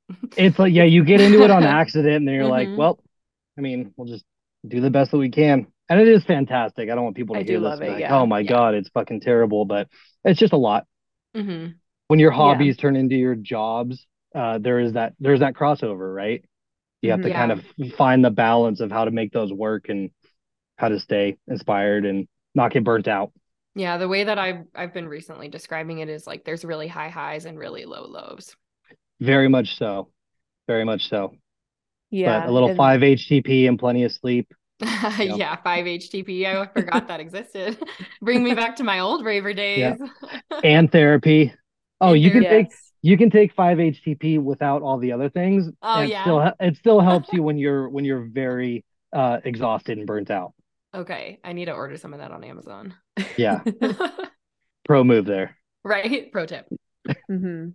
It's 0.37 0.57
like, 0.59 0.73
yeah, 0.73 0.83
you 0.85 1.03
get 1.03 1.21
into 1.21 1.43
it 1.43 1.51
on 1.51 1.63
accident 1.81 2.15
and 2.17 2.27
then 2.27 2.35
you're 2.35 2.45
like, 2.45 2.69
Mhm. 2.69 2.77
well, 2.77 2.99
I 3.57 3.61
mean, 3.61 3.93
we'll 3.97 4.07
just 4.07 4.25
do 4.67 4.79
the 4.81 4.89
best 4.89 5.11
that 5.11 5.17
we 5.17 5.29
can. 5.29 5.67
And 5.89 5.99
it 5.99 6.07
is 6.07 6.23
fantastic. 6.25 6.89
I 6.89 6.95
don't 6.95 7.03
want 7.03 7.15
people 7.15 7.35
to 7.35 7.41
I 7.41 7.43
hear 7.43 7.57
do 7.57 7.63
this 7.63 7.79
it, 7.79 7.99
yeah. 7.99 8.15
oh 8.17 8.25
my 8.25 8.39
Yeah. 8.41 8.49
God, 8.49 8.75
it's 8.75 8.89
fucking 8.89 9.21
terrible. 9.21 9.65
But 9.65 9.87
it's 10.23 10.39
just 10.39 10.53
a 10.53 10.57
lot. 10.57 10.85
Hmm 11.43 11.67
When 12.07 12.19
your 12.19 12.31
Yeah. 12.31 12.37
hobbies 12.37 12.77
turn 12.77 12.95
into 12.95 13.15
your 13.15 13.35
jobs, 13.35 14.05
uh, 14.33 14.57
there 14.59 14.79
is 14.79 14.93
that 14.93 15.13
there's 15.19 15.39
that 15.41 15.53
crossover, 15.53 16.13
right? 16.13 16.43
You 17.01 17.11
have 17.11 17.21
to 17.21 17.31
kind 17.31 17.51
of 17.51 17.63
find 17.97 18.23
the 18.25 18.31
balance 18.31 18.79
of 18.79 18.91
how 18.91 19.05
to 19.05 19.11
make 19.11 19.31
those 19.31 19.53
work 19.53 19.89
and 19.89 20.09
how 20.77 20.89
to 20.89 20.99
stay 20.99 21.37
inspired 21.47 22.05
and 22.05 22.27
not 22.55 22.71
get 22.71 22.83
burnt 22.83 23.07
out. 23.07 23.31
Yeah, 23.75 23.97
the 23.97 24.07
way 24.07 24.23
that 24.23 24.39
I've 24.39 24.65
I've 24.73 24.93
been 24.93 25.07
recently 25.07 25.47
describing 25.47 25.99
it 25.99 26.09
is 26.09 26.25
like 26.25 26.43
there's 26.43 26.65
really 26.65 26.87
high 26.87 27.09
highs 27.09 27.45
and 27.45 27.59
really 27.59 27.85
low 27.85 28.05
lows. 28.07 28.55
Very 29.19 29.47
much 29.47 29.77
so. 29.77 30.09
Very 30.67 30.85
much 30.85 31.07
so. 31.09 31.33
Yeah. 32.09 32.39
But 32.41 32.49
a 32.49 32.51
little 32.51 32.69
and- 32.69 32.77
five 32.77 33.01
HTP 33.01 33.67
and 33.67 33.77
plenty 33.77 34.03
of 34.03 34.11
sleep. 34.11 34.51
yeah, 35.19 35.55
5-HTP. 35.63 36.45
I 36.45 36.67
forgot 36.67 37.07
that 37.07 37.19
existed. 37.19 37.77
Bring 38.21 38.43
me 38.43 38.53
back 38.53 38.75
to 38.77 38.83
my 38.83 38.99
old 38.99 39.25
raver 39.25 39.53
days. 39.53 39.99
Yeah. 39.99 40.59
And 40.63 40.91
therapy. 40.91 41.53
Oh, 41.99 42.13
And 42.13 42.21
you 42.21 42.29
can 42.29 42.41
therapy. 42.43 42.69
take 42.69 42.77
you 43.01 43.17
can 43.17 43.31
take 43.31 43.55
5-HTP 43.55 44.37
without 44.39 44.83
all 44.83 44.99
the 44.99 45.13
other 45.13 45.29
things. 45.29 45.67
Oh, 45.81 46.01
and 46.01 46.05
it 46.05 46.11
yeah. 46.11 46.21
Still, 46.21 46.53
it 46.59 46.77
still 46.77 46.99
helps 47.01 47.33
you 47.33 47.41
when 47.41 47.57
you're 47.57 47.89
when 47.89 48.05
you're 48.05 48.25
very 48.25 48.85
uh 49.13 49.39
exhausted 49.43 49.97
and 49.97 50.05
burnt 50.05 50.29
out. 50.29 50.53
Okay, 50.93 51.39
I 51.43 51.53
need 51.53 51.65
to 51.65 51.73
order 51.73 51.97
some 51.97 52.13
of 52.13 52.19
that 52.19 52.31
on 52.31 52.43
Amazon. 52.43 52.93
Yeah. 53.35 53.61
Pro 54.85 55.03
move 55.03 55.25
there. 55.25 55.57
right? 55.83 56.31
Pro 56.31 56.45
tip. 56.45 56.67
hmm 57.27 57.69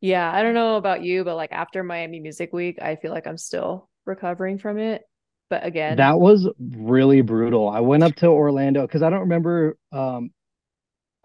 Yeah, 0.00 0.30
I 0.32 0.42
don't 0.42 0.54
know 0.54 0.76
about 0.76 1.02
you, 1.02 1.24
but 1.24 1.36
like 1.36 1.52
after 1.52 1.82
Miami 1.82 2.20
Music 2.20 2.52
Week, 2.52 2.78
I 2.82 2.96
feel 2.96 3.12
like 3.12 3.26
I'm 3.26 3.38
still 3.38 3.88
recovering 4.04 4.58
from 4.58 4.78
it. 4.78 5.02
But 5.48 5.64
again, 5.66 5.98
That 5.98 6.18
was 6.18 6.48
really 6.58 7.20
brutal. 7.22 7.68
I 7.68 7.80
went 7.80 8.02
up 8.02 8.16
to 8.16 8.26
Orlando 8.26 8.82
because 8.82 9.02
I 9.02 9.10
don't 9.10 9.20
remember 9.20 9.76
um 9.92 10.32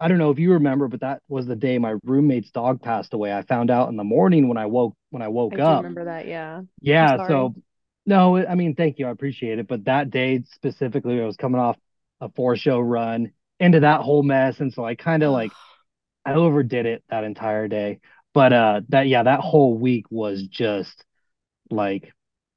I 0.00 0.08
don't 0.08 0.18
know 0.18 0.30
if 0.30 0.38
you 0.38 0.52
remember, 0.54 0.88
but 0.88 1.00
that 1.00 1.22
was 1.28 1.46
the 1.46 1.56
day 1.56 1.78
my 1.78 1.94
roommate's 2.04 2.50
dog 2.50 2.82
passed 2.82 3.14
away. 3.14 3.32
I 3.32 3.42
found 3.42 3.70
out 3.70 3.88
in 3.88 3.96
the 3.96 4.04
morning 4.04 4.48
when 4.48 4.58
I 4.58 4.66
woke 4.66 4.94
when 5.10 5.22
I 5.22 5.28
woke 5.28 5.58
I 5.58 5.62
up. 5.62 5.82
remember 5.82 6.04
that. 6.06 6.26
Yeah. 6.26 6.62
Yeah, 6.80 7.18
so 7.28 7.54
no, 8.06 8.36
I 8.36 8.54
mean, 8.56 8.74
thank 8.74 8.98
you. 8.98 9.06
I 9.06 9.10
appreciate 9.10 9.58
it. 9.58 9.68
But 9.68 9.84
that 9.84 10.10
day 10.10 10.42
specifically, 10.54 11.20
I 11.20 11.24
was 11.26 11.36
coming 11.36 11.60
off 11.60 11.76
a 12.20 12.28
four 12.30 12.56
show 12.56 12.80
run 12.80 13.32
into 13.60 13.80
that 13.80 14.00
whole 14.00 14.22
mess. 14.22 14.60
And 14.60 14.72
so 14.72 14.84
I 14.84 14.94
kind 14.96 15.22
of 15.22 15.32
like 15.32 15.56
I 16.24 16.34
overdid 16.34 16.86
it 16.86 17.04
that 17.10 17.24
entire 17.24 17.68
day. 17.68 18.00
But 18.34 18.52
uh 18.52 18.80
that 18.90 19.08
yeah, 19.08 19.24
that 19.24 19.40
whole 19.40 19.76
week 19.78 20.06
was 20.10 20.42
just 20.44 21.04
like 21.70 22.12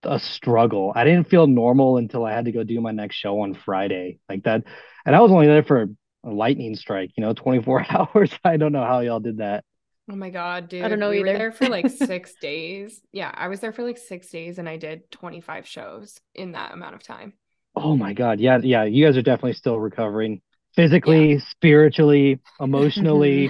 a 0.05 0.19
struggle. 0.19 0.91
I 0.95 1.03
didn't 1.03 1.29
feel 1.29 1.47
normal 1.47 1.97
until 1.97 2.25
I 2.25 2.31
had 2.31 2.45
to 2.45 2.51
go 2.51 2.63
do 2.63 2.79
my 2.81 2.91
next 2.91 3.15
show 3.15 3.41
on 3.41 3.53
Friday. 3.53 4.19
Like 4.29 4.43
that. 4.43 4.63
And 5.05 5.15
I 5.15 5.21
was 5.21 5.31
only 5.31 5.47
there 5.47 5.63
for 5.63 5.83
a 6.23 6.29
lightning 6.29 6.75
strike, 6.75 7.11
you 7.17 7.21
know, 7.23 7.33
24 7.35 7.85
hours. 7.89 8.31
I 8.43 8.57
don't 8.57 8.71
know 8.71 8.83
how 8.83 8.99
y'all 8.99 9.19
did 9.19 9.37
that. 9.37 9.63
Oh 10.09 10.15
my 10.15 10.29
god, 10.29 10.69
dude. 10.69 10.83
I 10.83 10.87
don't 10.87 10.99
know 10.99 11.09
we 11.09 11.19
were 11.21 11.27
either. 11.27 11.37
there 11.39 11.51
for 11.51 11.67
like 11.67 11.89
six 11.89 12.35
days. 12.39 13.01
Yeah, 13.11 13.31
I 13.33 13.47
was 13.47 13.59
there 13.59 13.73
for 13.73 13.81
like 13.83 13.97
six 13.97 14.29
days 14.29 14.59
and 14.59 14.69
I 14.69 14.77
did 14.77 15.09
25 15.11 15.67
shows 15.67 16.19
in 16.35 16.51
that 16.51 16.73
amount 16.73 16.93
of 16.95 17.01
time. 17.03 17.33
Oh 17.75 17.97
my 17.97 18.13
God. 18.13 18.39
Yeah, 18.39 18.59
yeah. 18.61 18.83
You 18.83 19.03
guys 19.05 19.17
are 19.17 19.23
definitely 19.23 19.53
still 19.53 19.79
recovering 19.79 20.41
physically, 20.75 21.39
spiritually, 21.39 22.39
emotionally. 22.59 23.49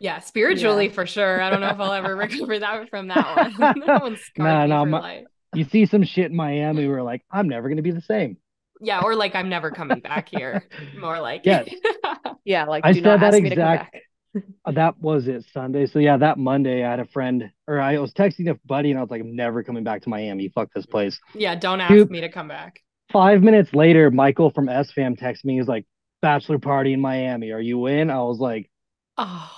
Yeah, 0.00 0.20
spiritually 0.20 0.86
Yeah. 0.86 0.92
for 0.92 1.06
sure. 1.06 1.42
I 1.42 1.50
don't 1.50 1.60
know 1.60 1.68
if 1.68 1.78
I'll 1.78 1.92
ever 1.92 2.16
recover 2.16 2.58
that 2.58 2.88
from 2.88 3.08
that 3.08 3.36
one. 3.36 3.80
that 3.86 4.00
one's 4.00 4.20
scarred 4.20 4.46
Nah, 4.46 4.66
nah, 4.66 4.84
for 4.84 4.88
my- 4.90 5.00
life. 5.00 5.24
You 5.54 5.64
see 5.64 5.86
some 5.86 6.04
shit 6.04 6.30
in 6.30 6.36
Miami, 6.36 6.86
we're 6.86 7.02
like, 7.02 7.22
I'm 7.30 7.48
never 7.48 7.68
gonna 7.68 7.82
be 7.82 7.90
the 7.92 8.00
same. 8.00 8.36
Yeah, 8.80 9.00
or 9.02 9.14
like 9.14 9.34
I'm 9.34 9.48
never 9.48 9.70
coming 9.70 10.00
back 10.00 10.28
here. 10.28 10.64
More 10.98 11.20
like 11.20 11.42
Yes. 11.44 11.68
Yeah. 12.44 12.64
Like, 12.66 12.84
I 12.84 12.92
do 12.92 13.00
not 13.00 13.14
said 13.14 13.20
that 13.22 13.34
ask 13.34 13.42
me 13.42 13.48
to 13.50 13.56
come 13.56 13.72
exact- 13.74 13.96
That 14.74 15.00
was 15.00 15.26
it 15.26 15.44
Sunday. 15.52 15.86
So 15.86 15.98
yeah, 15.98 16.18
that 16.18 16.38
Monday 16.38 16.84
I 16.84 16.90
had 16.90 17.00
a 17.00 17.06
friend 17.06 17.50
or 17.66 17.80
I 17.80 17.98
was 17.98 18.12
texting 18.12 18.48
a 18.50 18.58
buddy 18.66 18.90
and 18.90 18.98
I 18.98 19.02
was 19.02 19.10
like, 19.10 19.22
I'm 19.22 19.34
never 19.34 19.62
coming 19.64 19.82
back 19.82 20.02
to 20.02 20.08
Miami. 20.10 20.48
Fuck 20.50 20.68
this 20.74 20.86
place. 20.86 21.18
yeah, 21.34 21.54
don't 21.56 21.80
ask 21.80 21.92
Dude. 21.92 22.10
me 22.10 22.20
to 22.20 22.28
come 22.28 22.48
back. 22.48 22.80
Five 23.12 23.40
minutes 23.42 23.72
later, 23.72 24.10
Michael 24.10 24.50
from 24.50 24.66
SFAM 24.66 25.18
texted 25.18 25.44
me. 25.44 25.56
He's 25.58 25.68
like, 25.68 25.86
bachelor 26.22 26.58
party 26.58 26.92
in 26.92 27.00
Miami. 27.00 27.50
Are 27.52 27.60
you 27.60 27.86
in? 27.86 28.10
I 28.10 28.18
was 28.22 28.38
like, 28.38 28.70
Oh, 29.16 29.50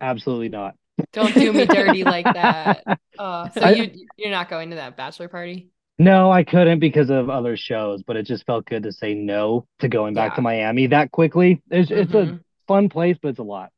absolutely 0.00 0.48
not. 0.48 0.74
Don't 1.12 1.34
do 1.34 1.52
me 1.52 1.66
dirty 1.66 2.04
like 2.04 2.24
that. 2.24 2.82
Oh, 3.20 3.48
so 3.52 3.60
I- 3.62 3.70
you 3.72 4.06
you're 4.16 4.30
not 4.30 4.48
going 4.48 4.70
to 4.70 4.76
that 4.76 4.96
bachelor 4.96 5.26
party? 5.28 5.70
No, 5.98 6.30
I 6.30 6.44
couldn't 6.44 6.78
because 6.78 7.10
of 7.10 7.28
other 7.28 7.56
shows, 7.56 8.04
but 8.04 8.14
it 8.16 8.22
just 8.26 8.46
felt 8.46 8.64
good 8.66 8.84
to 8.84 8.92
say 8.92 9.14
no 9.14 9.66
to 9.80 9.88
going 9.88 10.14
back 10.14 10.36
to 10.36 10.40
Miami 10.42 10.86
that 10.86 11.10
quickly. 11.10 11.60
It's 11.68 11.90
it's 11.90 12.12
a 12.14 12.16
Mhm. 12.16 12.40
fun 12.68 12.88
place, 12.88 13.16
but 13.20 13.30
it's 13.30 13.40
a 13.40 13.42
lot. 13.42 13.70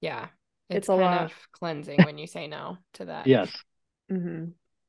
Yeah. 0.00 0.28
It's 0.70 0.78
It's, 0.78 0.88
a 0.88 0.92
kind 0.92 1.02
lot. 1.02 1.24
of 1.26 1.32
cleansing 1.52 2.02
when 2.04 2.16
you 2.16 2.26
say 2.26 2.46
no 2.46 2.78
to 2.94 3.04
that. 3.04 3.26
Yes. 3.26 3.54
hmm 4.08 4.46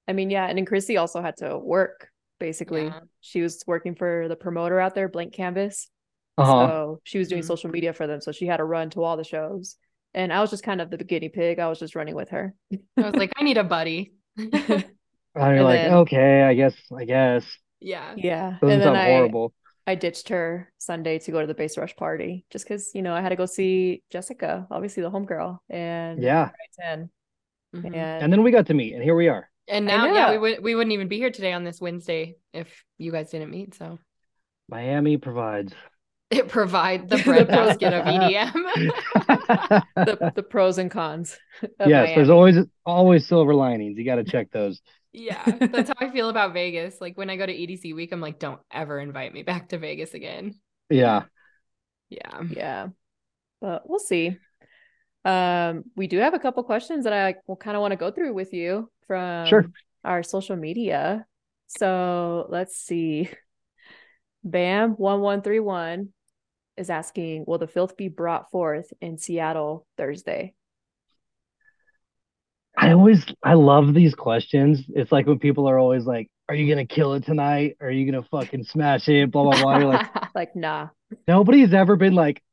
I 0.07 0.13
mean, 0.13 0.29
yeah, 0.29 0.47
and 0.47 0.57
then 0.57 0.65
Chrissy 0.65 0.95
also 0.95 1.21
had 1.21 1.35
to 1.37 1.57
work 1.57 2.09
basically. 2.39 2.85
Yeah. 2.85 3.01
She 3.19 3.41
was 3.41 3.61
working 3.67 3.93
for 3.95 4.27
the 4.29 4.37
promoter 4.37 4.79
out 4.79 4.95
there, 4.95 5.09
Blank 5.09 5.33
Canvas. 5.33 5.89
Uh-huh. 6.37 6.67
So 6.67 7.01
she 7.03 7.17
was 7.17 7.27
doing 7.27 7.41
Mhm. 7.41 7.47
social 7.47 7.69
media 7.71 7.91
for 7.91 8.07
them. 8.07 8.21
So 8.21 8.31
she 8.31 8.45
had 8.47 8.57
to 8.57 8.63
run 8.63 8.89
to 8.91 9.03
all 9.03 9.17
the 9.17 9.25
shows. 9.25 9.75
And 10.13 10.33
I 10.33 10.41
was 10.41 10.49
just 10.49 10.63
kind 10.63 10.81
of 10.81 10.89
the 10.89 10.97
guinea 10.97 11.29
pig. 11.29 11.59
I 11.59 11.67
was 11.67 11.79
just 11.79 11.95
running 11.95 12.15
with 12.15 12.29
her. 12.29 12.53
I 12.73 13.01
was 13.01 13.15
like, 13.15 13.31
I 13.37 13.43
need 13.43 13.57
a 13.57 13.63
buddy. 13.63 14.13
And 15.39 15.55
you're 15.55 15.57
And 15.57 15.63
like, 15.65 15.81
then- 15.81 15.93
okay, 15.93 16.41
I 16.41 16.55
guess, 16.55 16.73
I 16.97 17.05
guess. 17.05 17.45
yeah. 17.79 18.15
yeah. 18.17 18.57
Doesn't 18.59 18.71
and 18.71 18.81
then 18.81 18.95
I, 18.95 19.09
horrible. 19.11 19.53
I 19.85 19.93
ditched 19.93 20.29
her 20.29 20.73
Sunday 20.79 21.19
to 21.19 21.31
go 21.31 21.41
to 21.41 21.45
the 21.45 21.53
Bass 21.53 21.77
Rush 21.77 21.95
party 21.95 22.43
just 22.49 22.65
because, 22.67 22.89
you 22.95 23.03
know, 23.03 23.13
I 23.13 23.21
had 23.21 23.29
to 23.29 23.35
go 23.35 23.45
see 23.45 24.01
Jessica, 24.09 24.65
obviously 24.71 25.03
the 25.03 25.11
homegirl, 25.11 25.59
and 25.69 26.23
Yeah. 26.23 26.49
10. 26.81 27.11
Mhm. 27.75 27.85
And, 27.85 27.95
And 27.95 28.33
then 28.33 28.41
we 28.41 28.49
got 28.49 28.65
to 28.67 28.73
meet, 28.73 28.93
and 28.95 29.03
here 29.03 29.13
we 29.15 29.27
are. 29.27 29.47
And 29.67 29.85
now, 29.85 30.05
yeah, 30.07 30.29
we 30.31 30.35
know. 30.35 30.41
would 30.41 30.63
we 30.63 30.73
wouldn't 30.73 30.93
even 30.93 31.07
be 31.07 31.17
here 31.17 31.29
today 31.29 31.53
on 31.53 31.63
this 31.63 31.79
Wednesday 31.79 32.37
if 32.51 32.83
you 32.97 33.11
guys 33.11 33.29
didn't 33.29 33.51
meet. 33.51 33.75
So 33.75 33.99
Miami 34.69 35.17
provides. 35.17 35.71
it 36.31 36.47
provides 36.47 37.09
the 37.09 37.17
The 37.17 37.23
breadbasket 37.23 37.93
of 37.93 38.07
E 38.07 38.17
EDM. 38.17 38.91
the, 39.47 40.33
the 40.35 40.43
pros 40.43 40.77
and 40.77 40.91
cons. 40.91 41.37
of 41.61 41.69
there's 41.79 42.15
Miami. 42.17 42.29
always 42.29 42.57
always 42.85 43.27
silver 43.27 43.53
linings. 43.53 43.97
You 43.97 44.05
got 44.05 44.15
to 44.15 44.23
check 44.23 44.51
those. 44.51 44.81
yeah, 45.13 45.43
that's 45.45 45.89
how 45.89 45.95
I 45.99 46.11
feel 46.11 46.29
about 46.29 46.53
Vegas. 46.53 46.99
Like 47.01 47.17
when 47.17 47.29
I 47.29 47.35
go 47.37 47.45
to 47.45 47.53
EDC 47.53 47.95
week, 47.95 48.11
I'm 48.11 48.21
like, 48.21 48.39
don't 48.39 48.61
ever 48.71 48.99
invite 48.99 49.33
me 49.33 49.43
back 49.43 49.69
to 49.69 49.77
Vegas 49.77 50.13
again. 50.13 50.55
Yeah. 50.89 51.23
Yeah. 52.09 52.41
Yeah. 52.49 52.87
But 53.59 53.89
we'll 53.89 53.99
see. 53.99 54.37
Um, 55.25 55.83
we 55.95 56.07
do 56.07 56.19
have 56.19 56.33
a 56.33 56.39
couple 56.39 56.63
questions 56.63 57.03
that 57.03 57.13
I 57.13 57.35
will 57.47 57.57
kind 57.57 57.75
of 57.75 57.81
want 57.81 57.91
to 57.91 57.97
go 57.97 58.11
through 58.11 58.33
with 58.33 58.53
you 58.53 58.89
from 59.07 59.73
our 60.05 60.23
social 60.23 60.55
media. 60.55 61.25
So 61.67 62.45
let's 62.49 62.77
see. 62.77 63.29
Bam1131 64.45 66.07
is 66.77 66.89
asking, 66.89 67.45
will 67.47 67.57
the 67.57 67.67
filth 67.67 67.97
be 67.97 68.07
brought 68.07 68.49
forth 68.51 68.93
in 69.01 69.17
Seattle 69.17 69.85
Thursday? 69.97 70.53
I 72.77 72.91
always 72.91 73.25
I 73.43 73.53
love 73.55 73.93
these 73.93 74.13
questions. 74.13 74.83
It's 74.89 75.11
like 75.11 75.25
when 75.25 75.39
people 75.39 75.67
are 75.67 75.79
always 75.79 76.05
like, 76.05 76.29
"Are 76.47 76.53
you 76.53 76.71
gonna 76.71 76.85
kill 76.85 77.13
it 77.15 77.25
tonight? 77.25 77.75
Are 77.81 77.89
you 77.89 78.09
gonna 78.09 78.23
fucking 78.29 78.65
smash 78.65 79.09
it?" 79.09 79.31
Blah 79.31 79.43
blah 79.43 79.61
blah. 79.61 79.77
You're 79.79 79.87
like, 79.87 80.07
like, 80.35 80.55
nah. 80.55 80.89
nobody's 81.27 81.73
ever 81.73 81.95
been 81.95 82.13
like, 82.13 82.43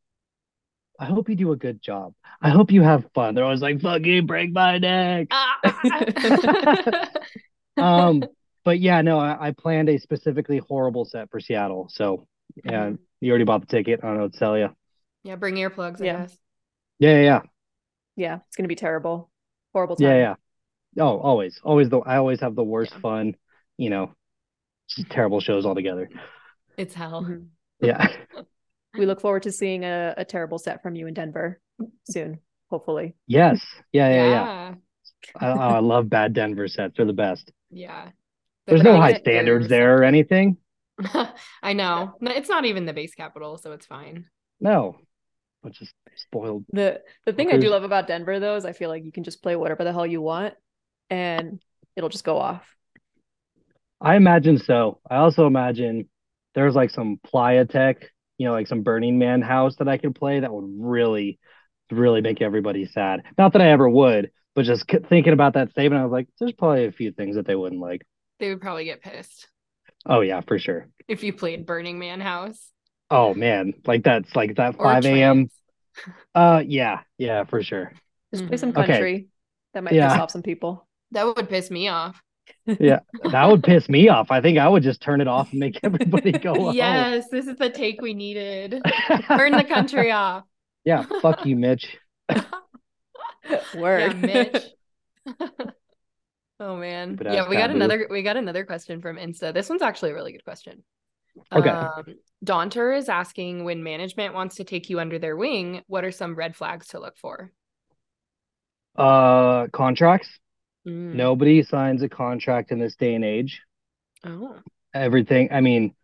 "I 0.99 1.05
hope 1.07 1.29
you 1.29 1.37
do 1.37 1.53
a 1.53 1.57
good 1.57 1.83
job. 1.83 2.15
I 2.41 2.49
hope 2.49 2.71
you 2.73 2.81
have 2.83 3.05
fun." 3.15 3.35
They're 3.35 3.45
always 3.45 3.61
like, 3.61 3.83
"Fucking 3.83 4.25
break 4.27 4.53
my 4.53 4.79
neck." 4.79 5.29
Ah. 5.31 5.59
Um, 7.77 8.23
but 8.65 8.79
yeah, 8.79 9.03
no, 9.03 9.19
I, 9.19 9.49
I 9.49 9.51
planned 9.51 9.89
a 9.89 9.99
specifically 9.99 10.59
horrible 10.59 11.05
set 11.05 11.29
for 11.31 11.41
Seattle. 11.41 11.89
So 11.91 12.27
yeah, 12.65 12.91
Mhm. 12.91 12.99
You 13.25 13.31
already 13.31 13.45
bought 13.45 13.61
the 13.61 13.67
ticket. 13.67 14.01
I 14.03 14.07
don't 14.09 14.17
know 14.17 14.23
what 14.25 14.33
to 14.35 14.39
tell 14.39 14.59
you. 14.59 14.69
yeah, 15.23 15.37
bring 15.37 15.55
earplugs, 15.57 16.01
I 16.01 16.05
Yeah. 16.05 16.21
guess. 16.23 16.39
Yeah, 16.99 17.11
yeah, 17.17 17.23
yeah, 17.23 17.41
Yeah, 18.17 18.39
it's 18.47 18.57
gonna 18.57 18.69
be 18.69 18.77
terrible. 18.77 19.31
Horrible 19.73 19.97
time. 19.97 20.09
yeah, 20.11 20.35
yeah. 20.97 21.05
Oh, 21.05 21.19
always, 21.19 21.61
always 21.65 21.89
the 21.89 21.99
I 21.99 22.17
always 22.19 22.41
have 22.41 22.55
the 22.55 22.65
worst 22.65 22.93
Yeah. 22.93 23.01
fun. 23.01 23.37
You 23.79 23.91
know, 23.91 24.15
just 24.89 25.11
terrible 25.11 25.41
shows 25.41 25.67
altogether. 25.67 26.09
It's 26.77 26.95
hell. 26.95 27.23
Mhm. 27.23 27.49
Yeah. 27.81 28.07
We 28.97 29.07
look 29.07 29.21
forward 29.21 29.43
to 29.43 29.51
seeing 29.51 29.85
a, 29.85 30.15
a 30.17 30.25
terrible 30.25 30.57
set 30.59 30.81
from 30.81 30.95
you 30.95 31.09
in 31.09 31.15
Denver 31.15 31.61
soon, 32.09 32.39
hopefully. 32.71 33.17
Yes. 33.27 33.61
Yeah, 33.91 34.09
yeah, 34.09 34.15
yeah. 34.15 34.31
Yeah. 34.31 34.75
I, 35.41 35.47
oh, 35.49 35.59
I 35.59 35.79
love 35.81 36.09
bad 36.09 36.33
Denver 36.33 36.69
sets. 36.69 36.95
They're 36.97 37.05
the 37.07 37.13
best. 37.13 37.51
Yeah. 37.71 38.11
The 38.67 38.73
There's 38.73 38.85
no 38.85 38.97
high 38.97 39.19
standards 39.19 39.69
there 39.69 39.99
or 39.99 40.05
anything. 40.05 40.59
I 41.63 41.73
know. 41.73 42.15
It's 42.21 42.49
not 42.49 42.65
even 42.65 42.87
the 42.87 42.93
bass 42.93 43.15
capital, 43.15 43.59
so 43.59 43.73
it's 43.73 43.87
fine. 43.87 44.27
No. 44.61 44.97
But 45.63 45.73
just 45.73 45.95
spoiled. 46.17 46.65
The 46.73 47.01
the 47.25 47.33
thing 47.33 47.51
I 47.51 47.57
do 47.57 47.71
love 47.71 47.85
about 47.85 48.07
Denver 48.07 48.39
though 48.39 48.57
is 48.57 48.65
I 48.65 48.73
feel 48.73 48.91
like 48.91 49.05
you 49.05 49.13
can 49.13 49.25
just 49.25 49.43
play 49.43 49.57
whatever 49.57 49.83
the 49.83 49.93
hell 49.93 50.07
you 50.07 50.21
want 50.21 50.55
and 51.09 51.61
it'll 51.97 52.11
just 52.11 52.25
go 52.25 52.39
off. 52.39 52.63
I 54.01 54.17
imagine 54.17 54.59
so. 54.59 55.01
I 55.11 55.17
also 55.17 55.47
imagine 55.47 56.09
there's 56.55 56.75
like 56.75 56.91
some 56.91 57.19
Playa 57.25 57.65
Tech, 57.65 58.05
you 58.37 58.47
know, 58.47 58.53
like 58.53 58.67
some 58.67 58.83
Burning 58.83 59.19
Man 59.19 59.41
house 59.41 59.77
that 59.77 59.89
I 59.89 59.97
could 59.97 60.15
play 60.15 60.41
that 60.41 60.53
would 60.53 60.71
really, 60.79 61.39
really 61.91 62.21
make 62.21 62.43
everybody 62.43 62.85
sad. 62.85 63.23
Not 63.39 63.55
that 63.55 63.63
I 63.63 63.71
ever 63.71 63.89
would, 63.89 64.33
but 64.55 64.67
just 64.67 64.85
thinking 65.09 65.33
about 65.33 65.55
that 65.55 65.71
statement, 65.71 66.01
I 66.01 66.05
was 66.05 66.13
like, 66.13 66.29
there's 66.39 66.53
probably 66.53 66.85
a 66.85 66.93
few 66.93 67.13
things 67.13 67.37
that 67.37 67.47
they 67.47 67.57
wouldn't 67.57 67.81
like. 67.81 68.03
They 68.39 68.51
would 68.51 68.61
probably 68.61 68.85
get 68.85 69.01
pissed 69.01 69.49
Oh 70.07 70.21
yeah, 70.21 70.41
for 70.43 70.59
sure. 70.59 70.87
if 71.09 71.23
you 71.23 71.33
played 71.33 71.67
Burning 71.67 71.99
Man 71.99 72.21
House. 72.21 72.59
Oh 73.11 73.35
man, 73.35 73.75
like 73.87 74.03
that's 74.05 74.35
like 74.35 74.57
that 74.57 74.77
Or 74.79 74.85
5 74.85 75.05
a.m. 75.07 75.49
Uh, 76.35 76.61
yeah, 76.67 77.01
yeah, 77.19 77.45
for 77.45 77.63
sure. 77.63 77.93
Just 78.35 78.49
play 78.49 78.57
some 78.57 78.73
Mhm. 78.73 78.79
Okay. 78.83 78.93
country. 78.93 79.27
That 79.75 79.85
might 79.85 79.95
Yeah. 79.95 80.09
piss 80.09 80.19
off 80.19 80.31
some 80.33 80.43
people. 80.43 80.87
That 81.13 81.25
would 81.25 81.49
piss 81.49 81.71
me 81.71 81.87
off. 81.87 82.21
Yeah, 82.67 82.99
that 83.31 83.49
would 83.49 83.63
piss 83.63 83.89
me 83.89 84.09
off. 84.09 84.33
I 84.33 84.41
think 84.41 84.59
I 84.59 84.69
would 84.69 84.83
just 84.83 85.01
turn 85.01 85.21
it 85.21 85.29
off 85.29 85.53
and 85.53 85.61
make 85.61 85.79
everybody 85.85 86.33
go 86.33 86.55
home. 86.65 86.75
yes, 86.75 87.29
this 87.31 87.47
is 87.47 87.57
the 87.57 87.71
take 87.71 88.01
we 88.03 88.13
needed. 88.13 88.83
Turn 89.29 89.53
the 89.53 89.63
country 89.65 90.11
off. 90.11 90.43
yeah, 90.85 91.05
fuck 91.23 91.47
you, 91.47 91.55
Mitch. 91.55 91.97
Word. 93.77 94.17
Yeah, 94.25 94.49
Mitch. 95.29 95.75
Oh 96.61 96.77
man. 96.77 97.19
Yeah, 97.23 97.49
we 97.49 97.57
got 97.57 97.69
taboo. 97.69 97.77
another 97.77 98.09
we 98.11 98.23
got 98.23 98.37
another 98.37 98.65
question 98.65 99.01
from 99.01 99.17
Insta. 99.17 99.53
This 99.53 99.69
one's 99.69 99.83
actually 99.83 100.11
a 100.11 100.15
really 100.15 100.33
good 100.33 100.45
question. 100.45 100.83
Okay. 101.53 101.71
Um, 101.71 102.05
Daunter 102.45 102.97
is 102.97 103.09
asking 103.09 103.65
when 103.65 103.83
management 103.83 104.35
wants 104.35 104.57
to 104.57 104.65
take 104.65 104.89
you 104.89 105.01
under 105.01 105.19
their 105.19 105.37
wing, 105.37 105.83
what 105.87 106.05
are 106.05 106.13
some 106.13 106.35
red 106.35 106.55
flags 106.55 106.89
to 106.89 107.01
look 107.01 107.17
for? 107.17 107.51
Uh, 108.97 109.67
contracts. 109.73 110.29
Mm. 110.87 111.15
Nobody 111.15 111.63
signs 111.63 112.03
a 112.03 112.09
contract 112.09 112.71
in 112.71 112.79
this 112.79 112.95
day 112.95 113.15
and 113.15 113.25
age. 113.25 113.63
Oh. 114.25 114.57
Everything, 114.93 115.49
I 115.51 115.61
mean, 115.61 115.95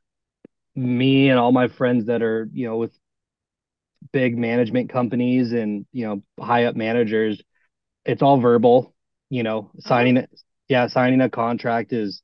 me 0.74 1.28
and 1.28 1.38
all 1.38 1.52
my 1.52 1.68
friends 1.68 2.06
that 2.06 2.22
are, 2.22 2.48
you 2.52 2.66
know, 2.66 2.76
with 2.76 2.92
big 4.12 4.36
management 4.36 4.90
companies 4.90 5.52
and, 5.52 5.86
you 5.92 6.06
know, 6.06 6.22
high 6.42 6.64
up 6.64 6.74
managers, 6.74 7.40
it's 8.04 8.22
all 8.22 8.40
verbal, 8.40 8.94
you 9.30 9.44
know, 9.44 9.70
signing 9.80 10.18
it. 10.18 10.30
Yeah, 10.68 10.88
signing 10.88 11.20
a 11.20 11.30
contract 11.30 11.92
is, 11.92 12.22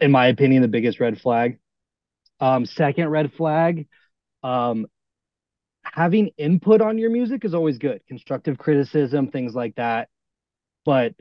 in 0.00 0.12
my 0.12 0.28
opinion, 0.28 0.62
the 0.62 0.68
biggest 0.68 1.00
red 1.00 1.20
flag. 1.20 1.58
Um, 2.40 2.66
second 2.66 3.08
red 3.10 3.32
flag, 3.34 3.88
um, 4.42 4.86
having 5.84 6.28
input 6.38 6.80
on 6.80 6.98
your 6.98 7.10
music 7.10 7.44
is 7.44 7.54
always 7.54 7.78
good. 7.78 8.02
Constructive 8.08 8.58
criticism, 8.58 9.28
things 9.28 9.54
like 9.54 9.74
that. 9.76 10.08
But 10.84 11.14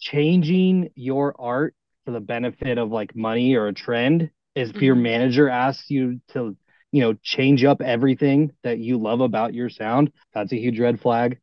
changing 0.00 0.90
your 0.94 1.34
art 1.40 1.74
for 2.04 2.12
the 2.12 2.20
benefit 2.20 2.78
of 2.78 2.90
like 2.90 3.16
money 3.16 3.54
or 3.56 3.68
a 3.68 3.74
trend 3.74 4.30
is 4.54 4.70
if 4.70 4.82
your 4.82 4.94
Mhm. 4.94 4.96
manager 4.96 5.48
asks 5.48 5.90
you 5.90 6.20
to, 6.34 6.56
you 6.92 7.02
know, 7.02 7.14
change 7.22 7.64
up 7.64 7.82
everything 7.82 8.52
that 8.64 8.78
you 8.78 8.98
love 8.98 9.20
about 9.20 9.54
your 9.54 9.70
sound, 9.70 10.12
that's 10.34 10.52
a 10.52 10.58
huge 10.60 10.80
red 10.80 11.00
flag. 11.00 11.38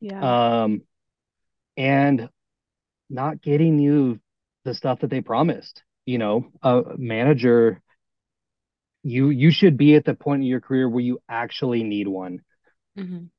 Yeah. 0.00 0.36
Um, 0.62 0.82
and 1.76 2.28
not 3.10 3.42
getting 3.42 3.78
you 3.78 4.20
the 4.64 4.74
stuff 4.74 5.00
that 5.00 5.10
they 5.10 5.20
promised. 5.20 5.82
You 6.06 6.18
know, 6.18 6.52
a 6.62 6.82
manager, 6.96 7.82
you 9.02 9.30
you 9.30 9.50
should 9.50 9.76
be 9.76 9.94
at 9.94 10.04
the 10.04 10.14
point 10.14 10.42
in 10.42 10.48
your 10.48 10.60
career 10.60 10.88
where 10.88 11.02
you 11.02 11.20
actually 11.28 11.82
need 11.82 12.08
one. 12.08 12.40
Mhm. 12.96 13.30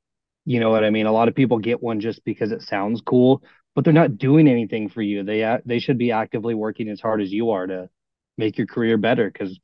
You 0.45 0.59
know 0.59 0.69
what 0.69 0.83
I 0.83 0.89
mean? 0.89 1.05
A 1.05 1.11
lot 1.11 1.27
of 1.27 1.35
people 1.35 1.59
get 1.59 1.81
one 1.83 1.99
just 1.99 2.23
because 2.23 2.51
it 2.51 2.61
sounds 2.61 3.01
cool, 3.01 3.43
but 3.75 3.83
they're 3.83 3.93
not 3.93 4.17
doing 4.17 4.47
anything 4.47 4.89
for 4.89 5.01
you. 5.01 5.23
They 5.23 5.59
they 5.65 5.79
should 5.79 5.97
be 5.97 6.11
actively 6.11 6.55
working 6.55 6.89
as 6.89 7.01
hard 7.01 7.21
as 7.21 7.31
you 7.31 7.51
are 7.51 7.67
to 7.67 7.89
make 8.37 8.57
your 8.57 8.67
career 8.67 8.97
better 8.97 9.29
because 9.29 9.59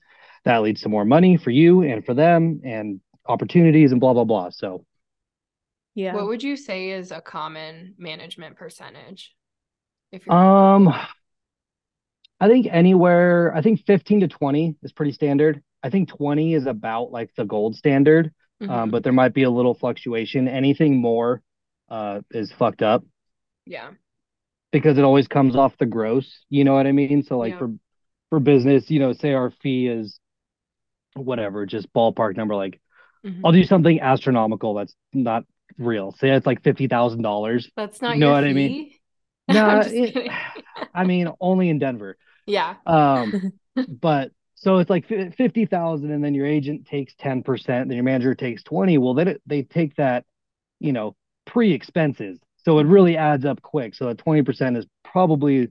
that 0.46 0.62
leads 0.62 0.82
to 0.82 0.90
more 0.90 1.06
money 1.06 1.38
for 1.38 1.52
you 1.52 1.84
and 1.84 2.06
for 2.06 2.14
them 2.14 2.62
and 2.66 3.00
opportunities 3.26 3.92
and 3.92 4.02
blah 4.02 4.14
blah 4.14 4.26
blah. 4.26 4.50
So 4.50 4.86
yeah. 5.96 6.16
What 6.16 6.28
would 6.28 6.44
you 6.44 6.56
say 6.58 6.90
is 6.92 7.12
a 7.12 7.22
common 7.22 7.96
management 7.98 8.56
percentage? 8.56 9.36
If 10.12 10.26
you're 10.26 10.36
Um, 10.36 10.94
I 12.40 12.48
think 12.48 12.68
anywhere, 12.70 13.54
I 13.56 13.62
think 13.62 13.86
15 13.86 14.22
to 14.22 14.28
20 14.28 14.76
is 14.84 14.92
pretty 14.92 15.12
standard. 15.12 15.64
I 15.82 15.90
think 15.90 16.10
20 16.10 16.54
is 16.54 16.66
about 16.66 17.12
like 17.12 17.34
the 17.36 17.46
gold 17.46 17.76
standard, 17.76 18.32
um, 18.62 18.68
Mhm. 18.70 18.92
but 18.92 19.04
there 19.04 19.14
might 19.14 19.34
be 19.34 19.44
a 19.44 19.50
little 19.50 19.74
fluctuation. 19.74 20.48
Anything 20.48 21.00
more 21.00 21.42
uh, 21.90 22.22
is 22.32 22.52
fucked 22.54 22.82
up 22.82 23.04
yeah. 23.66 23.92
because 24.72 24.98
it 24.98 25.04
always 25.04 25.28
comes 25.28 25.56
off 25.56 25.78
the 25.78 25.86
gross. 25.86 26.44
You 26.50 26.64
know 26.64 26.74
what 26.74 26.88
I 26.88 26.92
mean? 26.92 27.24
So 27.24 27.38
like 27.38 27.54
Yeah. 27.54 27.60
for 27.60 27.76
for 28.30 28.40
business, 28.40 28.90
you 28.90 29.00
know, 29.00 29.14
say 29.14 29.34
our 29.34 29.52
fee 29.52 29.88
is 29.88 30.20
whatever, 31.16 31.66
just 31.68 31.92
ballpark 31.94 32.36
number, 32.36 32.56
like 32.56 32.82
Mhm. 33.24 33.42
I'll 33.44 33.52
do 33.52 33.64
something 33.64 34.00
astronomical 34.02 34.74
that's 34.74 34.96
not 35.14 35.46
real. 35.78 36.12
Say 36.14 36.30
it's 36.32 36.46
like 36.46 36.64
fifty 36.64 36.88
thousand 36.88 37.22
dollars. 37.22 37.70
That's 37.76 38.02
not 38.02 38.16
You 38.16 38.22
know 38.22 38.32
what 38.32 38.44
I 38.44 38.50
fee. 38.50 38.54
mean? 38.54 38.92
I'm 39.50 39.56
No, 39.56 39.84
just 39.84 39.94
it- 39.96 40.32
I 40.94 41.04
mean, 41.06 41.30
only 41.42 41.70
in 41.70 41.80
Denver. 41.80 42.18
yeah. 42.46 42.76
Um, 42.86 43.54
but 43.88 44.32
so 44.56 44.78
it's 44.78 44.90
like 44.90 45.08
fi- 45.08 45.30
fifty 45.32 45.66
thousand, 45.66 46.12
and 46.12 46.24
then 46.24 46.34
your 46.34 46.46
agent 46.46 46.86
takes 46.88 47.14
ten 47.16 47.44
percent, 47.44 47.88
then 47.90 47.96
your 47.98 48.04
manager 48.06 48.36
takes 48.36 48.64
twenty. 48.64 48.98
Well, 48.98 49.14
then 49.14 49.28
it, 49.30 49.42
they 49.46 49.64
take 49.64 49.96
that, 49.96 50.26
you 50.80 50.94
know, 50.94 51.16
pre 51.46 51.74
expenses, 51.74 52.40
so 52.58 52.80
it 52.80 52.86
really 52.88 53.18
adds 53.18 53.46
up 53.46 53.62
quick. 53.62 53.96
So 53.96 54.06
that 54.08 54.18
twenty 54.20 54.44
percent 54.44 54.78
is 54.78 54.86
probably 55.04 55.68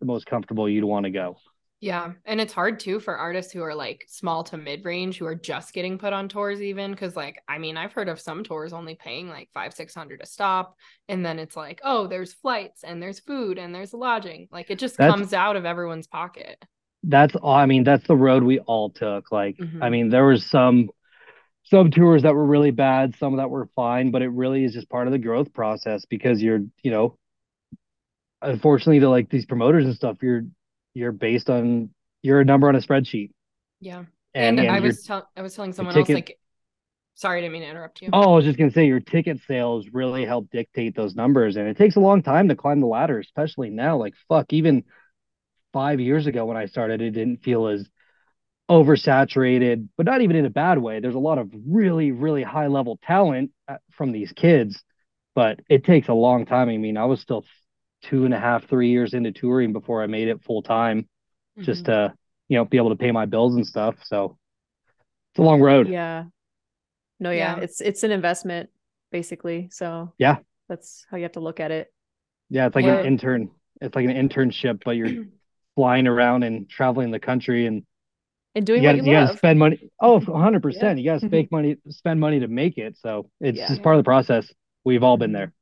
the 0.00 0.06
most 0.06 0.26
comfortable 0.26 0.68
you'd 0.68 0.84
want 0.84 1.04
to 1.04 1.10
go. 1.10 1.38
Yeah. 1.86 2.14
And 2.24 2.40
it's 2.40 2.52
hard 2.52 2.80
too 2.80 2.98
for 2.98 3.16
artists 3.16 3.52
who 3.52 3.62
are 3.62 3.74
like 3.74 4.04
small 4.08 4.42
to 4.44 4.56
mid 4.56 4.84
range 4.84 5.18
who 5.18 5.26
are 5.26 5.36
just 5.36 5.72
getting 5.72 5.98
put 5.98 6.12
on 6.12 6.28
tours, 6.28 6.60
even 6.60 6.90
because, 6.90 7.14
like, 7.14 7.40
I 7.46 7.58
mean, 7.58 7.76
I've 7.76 7.92
heard 7.92 8.08
of 8.08 8.20
some 8.20 8.42
tours 8.42 8.72
only 8.72 8.96
paying 8.96 9.28
like 9.28 9.50
five, 9.54 9.72
600 9.72 10.20
a 10.20 10.26
stop. 10.26 10.76
And 11.08 11.24
then 11.24 11.38
it's 11.38 11.56
like, 11.56 11.80
oh, 11.84 12.08
there's 12.08 12.32
flights 12.34 12.82
and 12.82 13.00
there's 13.00 13.20
food 13.20 13.56
and 13.56 13.72
there's 13.72 13.94
lodging. 13.94 14.48
Like, 14.50 14.68
it 14.70 14.80
just 14.80 14.96
That's- 14.96 15.14
comes 15.14 15.32
out 15.32 15.54
of 15.54 15.64
everyone's 15.64 16.08
pocket. 16.08 16.60
That's 17.04 17.36
all. 17.36 17.54
I 17.54 17.66
mean, 17.66 17.84
that's 17.84 18.04
the 18.08 18.16
road 18.16 18.42
we 18.42 18.58
all 18.58 18.90
took. 18.90 19.30
Like, 19.30 19.54
I 19.60 19.64
Mhm. 19.64 19.90
mean, 19.92 20.08
there 20.08 20.26
was 20.26 20.44
some 20.44 20.90
some 21.62 21.90
tours 21.92 22.22
that 22.22 22.34
were 22.34 22.46
really 22.46 22.70
bad, 22.72 23.14
some 23.16 23.36
that 23.36 23.50
were 23.50 23.68
fine, 23.76 24.10
but 24.10 24.22
it 24.22 24.28
really 24.28 24.64
is 24.64 24.72
just 24.72 24.88
part 24.88 25.06
of 25.06 25.12
the 25.12 25.18
growth 25.18 25.52
process 25.52 26.04
because 26.04 26.42
you're, 26.42 26.62
you 26.82 26.90
know, 26.92 27.16
unfortunately 28.42 29.00
to 29.00 29.08
like 29.08 29.28
these 29.30 29.46
promoters 29.46 29.84
and 29.84 29.94
stuff, 29.94 30.18
you're 30.22 30.42
you're 30.96 31.12
based 31.12 31.50
on 31.50 31.90
you're 32.22 32.40
a 32.40 32.44
number 32.44 32.68
on 32.68 32.74
a 32.74 32.80
spreadsheet. 32.80 33.30
Yeah. 33.80 34.04
And, 34.34 34.58
And, 34.58 34.70
I 34.70 34.80
was 34.80 35.02
tell- 35.04 35.28
I 35.36 35.42
was 35.42 35.54
telling 35.54 35.72
someone 35.72 35.96
else, 35.96 36.08
like, 36.08 36.38
sorry, 37.14 37.38
I 37.38 37.40
didn't 37.42 37.52
mean 37.52 37.62
to 37.62 37.68
interrupt 37.68 38.02
you. 38.02 38.10
oh, 38.12 38.32
I 38.32 38.36
was 38.36 38.44
just 38.44 38.58
gonna 38.58 38.70
say 38.70 38.86
your 38.86 39.00
ticket 39.00 39.40
sales 39.46 39.86
really 39.92 40.24
help 40.24 40.50
dictate 40.50 40.96
those 40.96 41.14
numbers, 41.14 41.56
and 41.56 41.68
it 41.68 41.76
takes 41.76 41.96
a 41.96 42.00
long 42.00 42.22
time 42.22 42.48
to 42.48 42.56
climb 42.56 42.80
the 42.80 42.86
ladder, 42.86 43.18
especially 43.18 43.70
now. 43.70 43.96
Like 43.98 44.14
fuck, 44.28 44.52
even 44.52 44.84
five 45.72 46.00
years 46.00 46.26
ago 46.26 46.46
when 46.46 46.56
I 46.56 46.66
started, 46.66 47.02
it 47.02 47.10
didn't 47.10 47.42
feel 47.42 47.66
as 47.66 47.86
oversaturated, 48.70 49.88
but 49.96 50.06
not 50.06 50.22
even 50.22 50.36
in 50.36 50.46
a 50.46 50.50
bad 50.50 50.78
way. 50.78 51.00
There's 51.00 51.14
a 51.14 51.18
lot 51.20 51.38
of 51.38 51.50
really, 51.68 52.10
really 52.12 52.42
high 52.42 52.66
level 52.66 52.98
talent 53.02 53.50
uh, 53.68 53.76
from 53.92 54.12
these 54.12 54.32
kids, 54.32 54.82
but 55.34 55.60
it 55.68 55.84
takes 55.84 56.08
a 56.08 56.14
long 56.14 56.46
time. 56.46 56.68
I 56.68 56.76
mean, 56.76 56.96
I 56.96 57.04
was 57.04 57.20
still 57.20 57.44
two 58.02 58.24
and 58.24 58.34
a 58.34 58.38
half, 58.38 58.66
three 58.68 58.90
years 58.90 59.14
into 59.14 59.32
touring 59.32 59.72
before 59.72 60.02
I 60.02 60.06
made 60.06 60.28
it 60.28 60.42
full 60.42 60.62
time, 60.62 61.08
just 61.60 61.82
Mhm. 61.82 61.86
to 61.86 62.14
you 62.48 62.56
know 62.58 62.64
be 62.64 62.76
able 62.76 62.90
to 62.90 62.96
pay 62.96 63.10
my 63.10 63.26
bills 63.26 63.56
and 63.56 63.66
stuff. 63.66 63.96
So 64.04 64.38
it's 65.32 65.38
a 65.38 65.42
long 65.42 65.60
road. 65.60 65.88
Yeah. 65.88 66.24
No, 67.18 67.30
yeah. 67.30 67.56
Yeah. 67.56 67.62
It's 67.62 67.80
it's 67.80 68.02
an 68.02 68.10
investment 68.10 68.70
basically. 69.10 69.68
So 69.70 70.12
Yeah. 70.18 70.36
that's 70.68 71.06
how 71.10 71.16
you 71.16 71.22
have 71.24 71.32
to 71.32 71.40
look 71.40 71.60
at 71.60 71.70
it. 71.70 71.92
Yeah, 72.50 72.66
it's 72.66 72.76
like 72.76 72.84
Yeah. 72.84 72.98
an 73.00 73.06
intern. 73.06 73.50
It's 73.80 73.94
like 73.96 74.04
an 74.04 74.12
internship, 74.28 74.82
but 74.84 74.96
you're 74.96 75.24
flying 75.74 76.06
around 76.06 76.42
and 76.42 76.68
traveling 76.68 77.10
the 77.10 77.20
country 77.20 77.66
and 77.66 77.84
And 78.54 78.64
doing 78.66 78.82
you 78.82 78.88
what 78.88 78.96
got 78.96 79.04
you 79.04 79.10
you 79.10 79.16
got 79.16 79.20
love. 79.24 79.30
to 79.32 79.36
spend 79.38 79.58
money. 79.58 79.90
Oh, 80.00 80.18
100%. 80.26 80.98
You 80.98 81.04
got 81.04 81.20
to 81.20 81.26
Mhm. 81.26 81.28
spend 81.30 81.48
money 81.50 81.76
spend 81.88 82.20
money 82.20 82.40
to 82.40 82.48
make 82.48 82.78
it. 82.78 82.96
So 82.98 83.30
it's 83.40 83.58
Yeah. 83.58 83.68
just 83.68 83.82
part 83.82 83.96
of 83.96 84.00
the 84.00 84.04
process. 84.08 84.52
We've 84.84 85.02
all 85.02 85.16
been 85.16 85.32
there. 85.32 85.52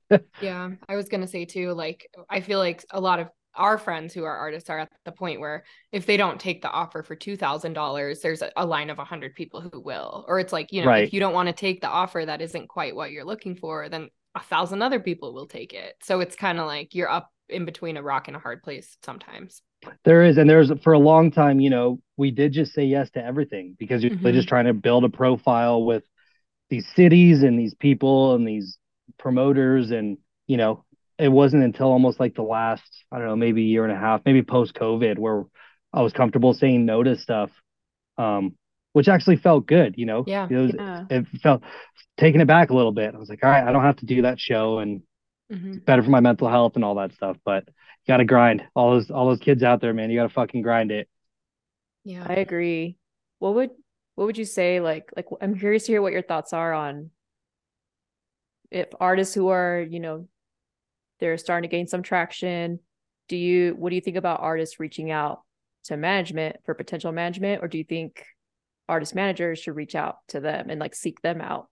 Yeah, 0.40 0.70
I 0.88 0.96
was 0.96 1.09
gonna 1.09 1.27
say 1.27 1.44
too, 1.44 1.72
like 1.72 2.09
I 2.29 2.40
feel 2.40 2.59
like 2.59 2.85
a 2.90 3.00
lot 3.00 3.20
of 3.20 3.29
our 3.55 3.79
friends 3.79 4.12
who 4.12 4.24
are 4.24 4.37
artists 4.37 4.68
are 4.68 4.81
at 4.81 4.90
the 5.05 5.12
point 5.12 5.38
where 5.40 5.64
if 5.92 6.07
they 6.07 6.16
don't 6.16 6.40
take 6.40 6.61
the 6.61 6.70
offer 6.70 7.03
for 7.03 7.14
two 7.14 7.37
thousand 7.37 7.72
dollars, 7.74 8.20
there's 8.20 8.42
a, 8.42 8.50
a 8.57 8.66
line 8.66 8.90
of 8.90 8.98
a 8.98 9.05
hundred 9.05 9.35
people 9.35 9.61
who 9.61 9.81
will. 9.81 10.24
Or 10.29 10.40
it's 10.40 10.53
like, 10.53 10.72
you 10.72 10.83
know, 10.83 10.88
Right. 10.88 11.05
if 11.05 11.12
you 11.12 11.20
don't 11.20 11.35
want 11.35 11.48
to 11.48 11.53
take 11.55 11.81
the 11.81 11.88
offer 11.88 12.24
that 12.27 12.40
isn't 12.42 12.68
quite 12.68 12.96
what 12.96 13.12
you're 13.12 13.24
looking 13.24 13.55
for, 13.57 13.88
then 13.88 14.09
a 14.35 14.40
thousand 14.40 14.83
other 14.83 14.98
people 15.00 15.33
will 15.33 15.46
take 15.46 15.72
it. 15.72 15.94
So 16.03 16.20
it's 16.20 16.35
kind 16.37 16.59
of 16.59 16.66
like 16.66 16.94
you're 16.94 17.09
up 17.11 17.31
in 17.48 17.64
between 17.64 17.96
a 17.96 18.03
rock 18.03 18.27
and 18.27 18.37
a 18.37 18.40
hard 18.40 18.62
place 18.62 18.96
sometimes. 19.05 19.62
There 20.05 20.24
is, 20.24 20.38
and 20.38 20.48
there's 20.48 20.72
for 20.83 20.92
a 20.94 20.98
long 20.98 21.31
time, 21.31 21.61
you 21.61 21.70
know, 21.70 22.00
we 22.16 22.31
did 22.31 22.53
just 22.53 22.72
say 22.72 22.85
yes 22.85 23.11
to 23.11 23.24
everything 23.24 23.77
because 23.79 24.03
you're 24.03 24.12
really 24.22 24.33
Mhm. 24.33 24.38
just 24.38 24.48
trying 24.48 24.64
to 24.66 24.74
build 24.74 25.05
a 25.05 25.09
profile 25.09 25.85
with 25.85 26.05
these 26.70 26.87
cities 26.94 27.42
and 27.42 27.59
these 27.59 27.74
people 27.74 28.35
and 28.35 28.46
these 28.46 28.79
promoters. 29.18 29.90
And, 29.90 30.18
you 30.46 30.56
know, 30.56 30.84
it 31.18 31.28
wasn't 31.28 31.62
until 31.64 31.86
almost 31.88 32.18
like 32.20 32.34
the 32.34 32.42
last, 32.42 32.82
I 33.12 33.18
don't 33.18 33.26
know, 33.28 33.36
maybe 33.36 33.62
year 33.62 33.84
and 33.84 33.92
a 33.92 33.98
half, 33.98 34.22
maybe 34.24 34.42
post 34.42 34.74
COVID, 34.74 35.18
where 35.18 35.44
I 35.92 36.02
was 36.02 36.12
comfortable 36.12 36.54
saying 36.54 36.84
no 36.84 37.02
to 37.02 37.16
stuff, 37.16 37.50
um, 38.18 38.56
which 38.92 39.08
actually 39.08 39.36
felt 39.36 39.66
good, 39.66 39.94
you 39.96 40.06
know? 40.06 40.24
Yeah. 40.26 40.48
It, 40.50 40.56
was, 40.56 40.74
Yeah. 40.76 41.04
it 41.10 41.26
felt 41.42 41.62
taking 42.16 42.40
it 42.40 42.46
back 42.46 42.70
a 42.70 42.74
little 42.74 42.92
bit. 42.92 43.14
I 43.14 43.18
was 43.18 43.28
like, 43.28 43.44
all 43.44 43.50
right, 43.50 43.66
I 43.66 43.72
don't 43.72 43.82
have 43.82 43.96
to 43.96 44.06
do 44.06 44.22
that 44.22 44.40
show 44.40 44.78
and 44.78 45.02
Mhm. 45.52 45.84
better 45.84 46.02
for 46.02 46.08
my 46.10 46.20
mental 46.20 46.48
health 46.48 46.72
and 46.74 46.84
all 46.84 46.94
that 46.94 47.12
stuff. 47.12 47.36
But 47.44 47.64
you 47.66 48.08
got 48.08 48.16
to 48.16 48.24
grind. 48.24 48.66
All 48.74 48.92
those 48.92 49.10
all 49.10 49.26
those 49.28 49.40
kids 49.40 49.62
out 49.62 49.80
there, 49.82 49.92
man, 49.92 50.10
you 50.10 50.18
got 50.18 50.26
to 50.28 50.32
fucking 50.32 50.62
grind 50.62 50.90
it. 50.90 51.08
Yeah. 52.02 52.24
I 52.26 52.34
agree. 52.34 52.96
What 53.40 53.54
would 53.54 53.70
what 54.14 54.24
would 54.24 54.38
you 54.38 54.46
say 54.46 54.80
like 54.80 55.10
like 55.14 55.26
I'm 55.42 55.58
curious 55.58 55.84
to 55.86 55.92
hear 55.92 56.00
what 56.02 56.12
your 56.12 56.22
thoughts 56.22 56.52
are 56.54 56.72
on 56.72 57.10
if 58.74 58.88
artists 58.98 59.34
who 59.34 59.48
are, 59.48 59.87
you 59.88 60.00
know, 60.00 60.26
they're 61.20 61.38
starting 61.38 61.70
to 61.70 61.74
gain 61.74 61.87
some 61.87 62.02
traction, 62.02 62.80
do 63.28 63.37
you 63.37 63.74
what 63.78 63.90
do 63.90 63.94
you 63.94 64.02
think 64.02 64.16
about 64.16 64.40
artists 64.40 64.80
reaching 64.80 65.10
out 65.12 65.42
to 65.84 65.96
management 65.96 66.56
for 66.64 66.74
potential 66.74 67.12
management 67.12 67.62
or 67.62 67.68
do 67.68 67.78
you 67.78 67.84
think 67.84 68.24
artist 68.88 69.14
managers 69.14 69.60
should 69.60 69.76
reach 69.76 69.94
out 69.94 70.16
to 70.28 70.40
them 70.40 70.70
and 70.70 70.80
like 70.80 70.94
seek 70.94 71.22
them 71.22 71.40
out? 71.40 71.68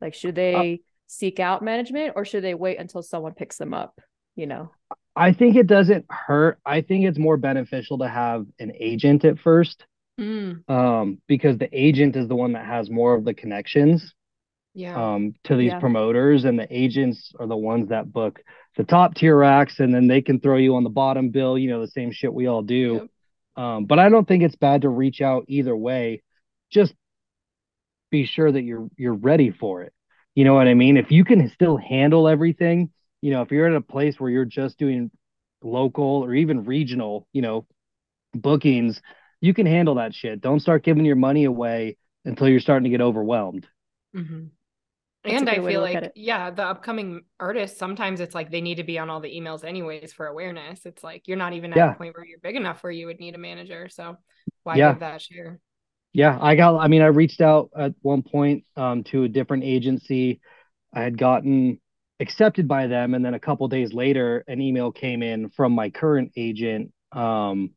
Like 0.00 0.14
should 0.14 0.36
they 0.36 0.82
seek 1.08 1.40
out 1.40 1.62
management 1.62 2.12
or 2.16 2.24
should 2.24 2.44
they 2.44 2.54
wait 2.54 2.78
until 2.78 3.02
someone 3.02 3.34
picks 3.34 3.56
them 3.56 3.74
up, 3.74 4.00
you 4.36 4.46
know? 4.46 4.70
I 5.16 5.32
think 5.32 5.56
it 5.56 5.66
doesn't 5.66 6.06
hurt. 6.08 6.58
I 6.64 6.80
think 6.80 7.06
it's 7.06 7.18
more 7.18 7.36
beneficial 7.36 7.98
to 7.98 8.08
have 8.08 8.46
an 8.60 8.72
agent 8.78 9.24
at 9.24 9.40
first, 9.40 9.84
Mm, 10.18 10.68
um, 10.70 11.18
because 11.26 11.58
the 11.58 11.68
agent 11.78 12.16
is 12.16 12.26
the 12.26 12.36
one 12.36 12.52
that 12.52 12.64
has 12.64 12.88
more 12.88 13.14
of 13.14 13.26
the 13.26 13.34
connections 13.34 14.14
yeah. 14.76 15.14
um, 15.14 15.34
to 15.44 15.56
these 15.56 15.72
Yeah. 15.72 15.80
promoters, 15.80 16.44
and 16.44 16.58
the 16.58 16.66
agents 16.70 17.32
are 17.40 17.46
the 17.46 17.56
ones 17.56 17.88
that 17.88 18.12
book 18.12 18.42
the 18.76 18.84
top 18.84 19.14
tier 19.14 19.42
acts, 19.42 19.80
and 19.80 19.92
then 19.94 20.06
they 20.06 20.20
can 20.20 20.38
throw 20.38 20.56
you 20.58 20.76
on 20.76 20.84
the 20.84 20.90
bottom 20.90 21.30
bill. 21.30 21.56
You 21.58 21.70
know, 21.70 21.80
the 21.80 21.88
same 21.88 22.12
shit 22.12 22.32
we 22.32 22.46
all 22.46 22.62
do. 22.62 23.08
Um, 23.56 23.86
but 23.86 23.98
I 23.98 24.10
don't 24.10 24.28
think 24.28 24.42
it's 24.42 24.54
bad 24.56 24.82
to 24.82 24.88
reach 24.90 25.22
out 25.22 25.46
either 25.48 25.74
way. 25.74 26.22
Just 26.70 26.94
be 28.10 28.26
sure 28.26 28.52
that 28.52 28.62
you're 28.62 28.88
you're 28.96 29.14
ready 29.14 29.50
for 29.50 29.82
it. 29.82 29.92
You 30.34 30.44
know 30.44 30.54
what 30.54 30.68
I 30.68 30.74
mean? 30.74 30.96
If 30.98 31.10
you 31.10 31.24
can 31.24 31.48
still 31.50 31.76
handle 31.78 32.28
everything, 32.28 32.90
you 33.22 33.30
know, 33.30 33.42
if 33.42 33.50
you're 33.50 33.66
at 33.66 33.74
a 33.74 33.80
place 33.80 34.20
where 34.20 34.30
you're 34.30 34.44
just 34.44 34.78
doing 34.78 35.10
local 35.62 36.22
or 36.24 36.34
even 36.34 36.64
regional, 36.64 37.26
you 37.32 37.40
know, 37.42 37.66
bookings, 38.34 39.00
you 39.40 39.54
can 39.54 39.66
handle 39.66 39.94
that 39.94 40.14
shit. 40.14 40.40
Don't 40.42 40.60
start 40.60 40.84
giving 40.84 41.06
your 41.06 41.16
money 41.16 41.44
away 41.44 41.96
until 42.26 42.48
you're 42.48 42.60
starting 42.60 42.84
to 42.84 42.90
get 42.90 43.00
overwhelmed. 43.00 43.66
Mhm. 44.14 44.50
And 45.28 45.48
I 45.48 45.58
good 45.58 45.62
way 45.62 45.72
to 45.72 45.78
feel 45.78 45.80
like, 45.80 46.08
yeah, 46.14 46.50
the 46.50 46.64
upcoming 46.64 47.22
artists, 47.40 47.78
sometimes 47.78 48.20
it's 48.20 48.34
like 48.34 48.50
they 48.50 48.60
need 48.60 48.76
to 48.76 48.84
be 48.84 48.98
on 48.98 49.10
all 49.10 49.20
the 49.20 49.34
emails 49.34 49.64
anyways 49.64 50.12
for 50.12 50.26
awareness. 50.26 50.86
It's 50.86 51.02
like 51.02 51.26
you're 51.26 51.36
not 51.36 51.52
even 51.52 51.72
at 51.72 51.84
Yeah. 51.84 51.86
a 51.86 51.96
point 51.98 52.14
where 52.14 52.24
you're 52.24 52.38
big 52.38 52.56
enough 52.56 52.82
where 52.82 52.92
you 52.92 53.06
would 53.06 53.18
need 53.18 53.34
a 53.34 53.38
manager. 53.38 53.88
So 53.88 54.18
why 54.62 54.78
Yeah. 54.78 54.80
give 54.80 55.00
that 55.00 55.22
share? 55.22 55.60
Yeah, 56.12 56.38
I 56.40 56.54
got 56.56 56.78
I 56.78 56.88
mean, 56.88 57.02
I 57.02 57.06
reached 57.06 57.40
out 57.40 57.70
at 57.76 57.94
one 58.02 58.22
point 58.22 58.64
um 58.76 59.04
to 59.04 59.24
a 59.24 59.28
different 59.28 59.64
agency. 59.64 60.40
I 60.94 61.02
had 61.02 61.18
gotten 61.18 61.80
accepted 62.20 62.68
by 62.68 62.86
them 62.86 63.14
and 63.14 63.24
then 63.24 63.34
a 63.34 63.40
couple 63.40 63.68
days 63.68 63.92
later 63.94 64.44
an 64.48 64.60
email 64.60 64.92
came 64.92 65.22
in 65.22 65.50
from 65.50 65.72
my 65.72 65.90
current 65.90 66.32
agent 66.36 66.92
um 67.12 67.70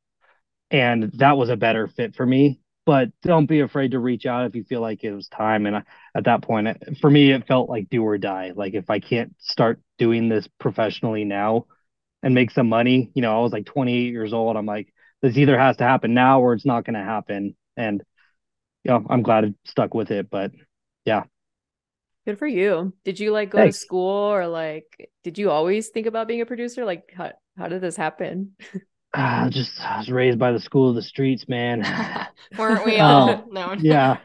and 0.71 1.11
that 1.15 1.37
was 1.37 1.49
a 1.49 1.57
better 1.57 1.87
fit 1.87 2.15
for 2.15 2.25
me. 2.25 2.58
But 2.89 3.09
don't 3.21 3.45
be 3.45 3.59
afraid 3.59 3.91
to 3.91 3.99
reach 3.99 4.25
out 4.25 4.47
if 4.47 4.55
you 4.55 4.63
feel 4.63 4.81
like 4.81 5.03
it 5.03 5.13
was 5.13 5.27
time 5.27 5.67
and 5.67 5.75
I, 5.75 5.83
at 6.15 6.23
that 6.23 6.41
point 6.41 6.69
it, 6.69 6.97
for 6.99 7.07
me 7.07 7.31
it 7.31 7.45
felt 7.45 7.69
like 7.69 7.87
do 7.87 8.03
or 8.03 8.17
die. 8.17 8.53
Like 8.55 8.73
if 8.73 8.89
I 8.89 8.99
can't 8.99 9.35
start 9.37 9.79
doing 9.99 10.27
this 10.27 10.47
professionally 10.59 11.23
now 11.23 11.67
and 12.23 12.33
make 12.33 12.49
some 12.49 12.67
money, 12.67 13.11
you 13.13 13.21
know, 13.21 13.37
I 13.37 13.43
was 13.43 13.51
like 13.51 13.67
28 13.67 14.11
years 14.11 14.33
old. 14.33 14.57
I'm 14.57 14.65
like 14.65 14.91
this 15.21 15.37
either 15.37 15.55
has 15.55 15.77
to 15.77 15.83
happen 15.83 16.15
now 16.15 16.41
or 16.41 16.53
it's 16.53 16.65
not 16.65 16.83
going 16.83 16.95
to 16.95 17.03
happen 17.03 17.55
and 17.77 18.01
you 18.83 18.89
know, 18.89 19.05
I'm 19.07 19.21
glad 19.21 19.45
I 19.45 19.53
stuck 19.65 19.93
with 19.93 20.09
it. 20.09 20.31
But 20.31 20.53
yeah. 21.05 21.25
Good 22.25 22.39
for 22.39 22.47
you. 22.47 22.95
Did 23.05 23.19
you 23.19 23.31
like 23.31 23.51
go 23.51 23.59
Thanks. 23.59 23.77
to 23.77 23.85
school 23.85 24.33
or 24.33 24.47
like 24.47 25.11
did 25.23 25.37
you 25.37 25.51
always 25.51 25.89
think 25.89 26.07
about 26.07 26.27
being 26.27 26.41
a 26.41 26.47
producer? 26.47 26.85
Like 26.85 27.13
how 27.15 27.33
how 27.55 27.67
did 27.67 27.81
this 27.81 27.97
happen? 27.97 28.53
ah, 29.13 29.47
just 29.49 29.71
I 29.79 29.97
was 29.97 30.09
raised 30.09 30.39
by 30.39 30.51
the 30.51 30.59
school 30.59 30.89
of 30.89 30.95
the 30.95 31.01
streets, 31.01 31.47
man. 31.47 31.83
Weren't 32.57 32.85
we 32.85 32.99
Oh, 32.99 33.03
all? 33.03 33.47
No. 33.51 33.75
yeah. 33.81 34.17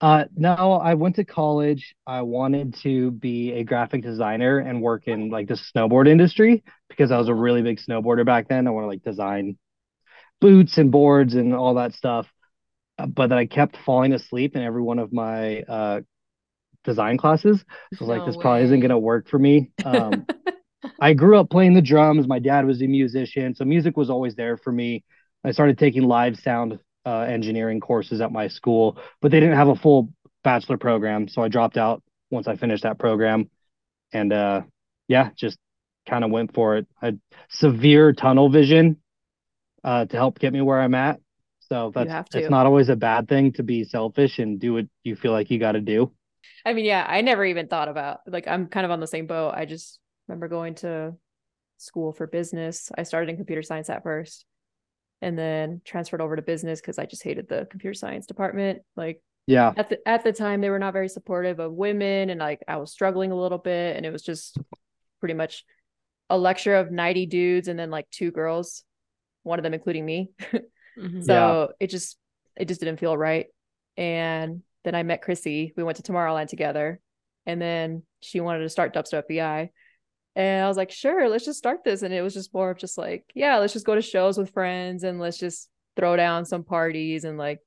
Uh, 0.00 0.24
no, 0.36 0.72
I 0.74 0.94
went 0.94 1.16
to 1.16 1.24
college. 1.24 1.94
I 2.06 2.22
wanted 2.22 2.76
to 2.82 3.10
be 3.12 3.52
a 3.52 3.64
graphic 3.64 4.02
designer 4.02 4.58
and 4.58 4.82
work 4.82 5.08
in 5.08 5.30
like 5.30 5.48
the 5.48 5.54
snowboard 5.54 6.06
industry 6.08 6.64
because 6.88 7.10
I 7.10 7.18
was 7.18 7.28
a 7.28 7.34
really 7.34 7.62
big 7.62 7.78
snowboarder 7.80 8.26
back 8.26 8.48
then. 8.48 8.66
I 8.66 8.70
want 8.70 8.84
to 8.84 8.88
like 8.88 9.02
design 9.02 9.56
boots 10.40 10.78
and 10.78 10.90
boards 10.92 11.34
and 11.34 11.54
all 11.54 11.74
that 11.74 11.94
stuff. 11.94 12.26
Uh, 12.98 13.06
but 13.06 13.28
then 13.28 13.38
I 13.38 13.46
kept 13.46 13.76
falling 13.86 14.12
asleep 14.12 14.56
in 14.56 14.62
every 14.62 14.82
one 14.82 14.98
of 14.98 15.12
my 15.12 15.62
uh, 15.62 16.00
design 16.84 17.18
classes. 17.18 17.64
So 17.94 18.04
I 18.04 18.04
was 18.04 18.08
like, 18.08 18.18
No 18.18 18.26
this 18.26 18.36
probably 18.36 18.64
isn't 18.64 18.80
going 18.80 18.90
to 18.90 18.98
work 18.98 19.28
for 19.28 19.38
me. 19.38 19.72
Um, 19.84 20.26
I 21.00 21.14
grew 21.14 21.38
up 21.38 21.50
playing 21.50 21.74
the 21.74 21.82
drums. 21.82 22.26
My 22.26 22.38
dad 22.38 22.66
was 22.66 22.82
a 22.82 22.86
musician, 22.86 23.54
so 23.54 23.64
music 23.64 23.96
was 23.96 24.10
always 24.10 24.34
there 24.34 24.56
for 24.56 24.72
me. 24.72 25.04
I 25.44 25.52
started 25.52 25.78
taking 25.78 26.02
live 26.02 26.36
sound 26.38 26.78
uh, 27.04 27.20
engineering 27.20 27.80
courses 27.80 28.20
at 28.20 28.32
my 28.32 28.48
school, 28.48 28.98
but 29.20 29.30
they 29.30 29.40
didn't 29.40 29.56
have 29.56 29.68
a 29.68 29.76
full 29.76 30.12
bachelor 30.42 30.76
program, 30.76 31.28
so 31.28 31.42
I 31.42 31.48
dropped 31.48 31.76
out 31.76 32.02
once 32.30 32.48
I 32.48 32.56
finished 32.56 32.82
that 32.82 32.98
program. 32.98 33.50
And 34.12 34.32
uh, 34.32 34.62
yeah, 35.08 35.30
just 35.36 35.58
kind 36.08 36.24
of 36.24 36.30
went 36.30 36.54
for 36.54 36.76
it. 36.76 36.86
I 37.00 37.06
had 37.06 37.20
severe 37.48 38.12
tunnel 38.12 38.48
vision 38.48 38.98
uh, 39.84 40.06
to 40.06 40.16
help 40.16 40.38
get 40.38 40.52
me 40.52 40.60
where 40.60 40.80
I'm 40.80 40.94
at. 40.94 41.20
So 41.68 41.90
that's 41.94 42.34
it's 42.34 42.50
not 42.50 42.66
always 42.66 42.88
a 42.88 42.96
bad 42.96 43.28
thing 43.28 43.52
to 43.54 43.64
be 43.64 43.84
selfish 43.84 44.38
and 44.38 44.60
do 44.60 44.74
what 44.74 44.86
you 45.02 45.16
feel 45.16 45.32
like 45.32 45.50
you 45.50 45.58
got 45.58 45.72
to 45.72 45.80
do. 45.80 46.12
I 46.64 46.72
mean, 46.72 46.84
yeah, 46.84 47.04
I 47.08 47.22
never 47.22 47.44
even 47.44 47.66
thought 47.66 47.88
about 47.88 48.20
like 48.26 48.46
I'm 48.46 48.66
kind 48.68 48.84
of 48.84 48.92
on 48.92 49.00
the 49.00 49.06
same 49.06 49.26
boat. 49.26 49.52
I 49.54 49.64
just 49.64 49.98
remember 50.28 50.48
going 50.48 50.74
to 50.76 51.14
school 51.78 52.12
for 52.12 52.26
business. 52.26 52.90
I 52.96 53.02
started 53.02 53.30
in 53.30 53.36
computer 53.36 53.62
science 53.62 53.90
at 53.90 54.02
first 54.02 54.44
and 55.22 55.38
then 55.38 55.80
transferred 55.84 56.20
over 56.20 56.36
to 56.36 56.42
business 56.42 56.80
because 56.80 56.98
I 56.98 57.06
just 57.06 57.22
hated 57.22 57.48
the 57.48 57.66
computer 57.70 57.94
science 57.94 58.26
department. 58.26 58.80
Like 58.96 59.22
Yeah, 59.46 59.72
at 59.76 59.88
the 59.90 59.98
at 60.06 60.24
the 60.24 60.32
time 60.32 60.60
they 60.60 60.70
were 60.70 60.78
not 60.78 60.92
very 60.92 61.08
supportive 61.08 61.58
of 61.58 61.72
women 61.72 62.30
and 62.30 62.40
like 62.40 62.62
I 62.66 62.76
was 62.76 62.92
struggling 62.92 63.32
a 63.32 63.36
little 63.40 63.58
bit 63.58 63.96
and 63.96 64.04
it 64.04 64.10
was 64.10 64.22
just 64.22 64.58
pretty 65.20 65.34
much 65.34 65.64
a 66.28 66.36
lecture 66.36 66.74
of 66.74 66.90
90 66.90 67.26
dudes 67.26 67.68
and 67.68 67.78
then 67.78 67.90
like 67.90 68.10
two 68.10 68.30
girls, 68.30 68.84
one 69.42 69.58
of 69.58 69.62
them 69.62 69.74
including 69.74 70.04
me. 70.04 70.30
Mhm. 70.98 71.22
So 71.24 71.72
it 71.78 71.90
just 71.90 72.16
it 72.56 72.68
just 72.68 72.80
didn't 72.80 72.98
feel 72.98 73.16
right. 73.16 73.46
And 73.96 74.62
then 74.84 74.94
I 74.94 75.02
met 75.02 75.22
Chrissy. 75.22 75.74
We 75.76 75.82
went 75.82 75.96
to 75.98 76.02
Tomorrowland 76.02 76.48
together. 76.48 77.00
And 77.44 77.60
then 77.60 78.02
she 78.20 78.40
wanted 78.40 78.60
to 78.60 78.68
start 78.68 78.94
Dubstep 78.94 79.24
FBI. 79.30 79.68
And 80.36 80.62
I 80.64 80.68
was 80.68 80.76
like, 80.76 80.90
sure, 80.92 81.28
let's 81.28 81.44
just 81.46 81.58
start 81.58 81.82
this. 81.82 82.02
And 82.02 82.12
it 82.14 82.20
was 82.22 82.34
just 82.34 82.52
more 82.54 82.70
of 82.70 82.78
just 82.78 82.96
like, 82.98 83.24
yeah, 83.34 83.56
let's 83.56 83.72
just 83.72 83.86
go 83.86 83.94
to 83.94 84.02
shows 84.02 84.36
with 84.38 84.50
friends 84.52 85.02
and 85.02 85.18
let's 85.18 85.38
just 85.38 85.68
throw 85.96 86.14
down 86.14 86.44
some 86.44 86.62
parties 86.62 87.24
and 87.24 87.38
like 87.38 87.58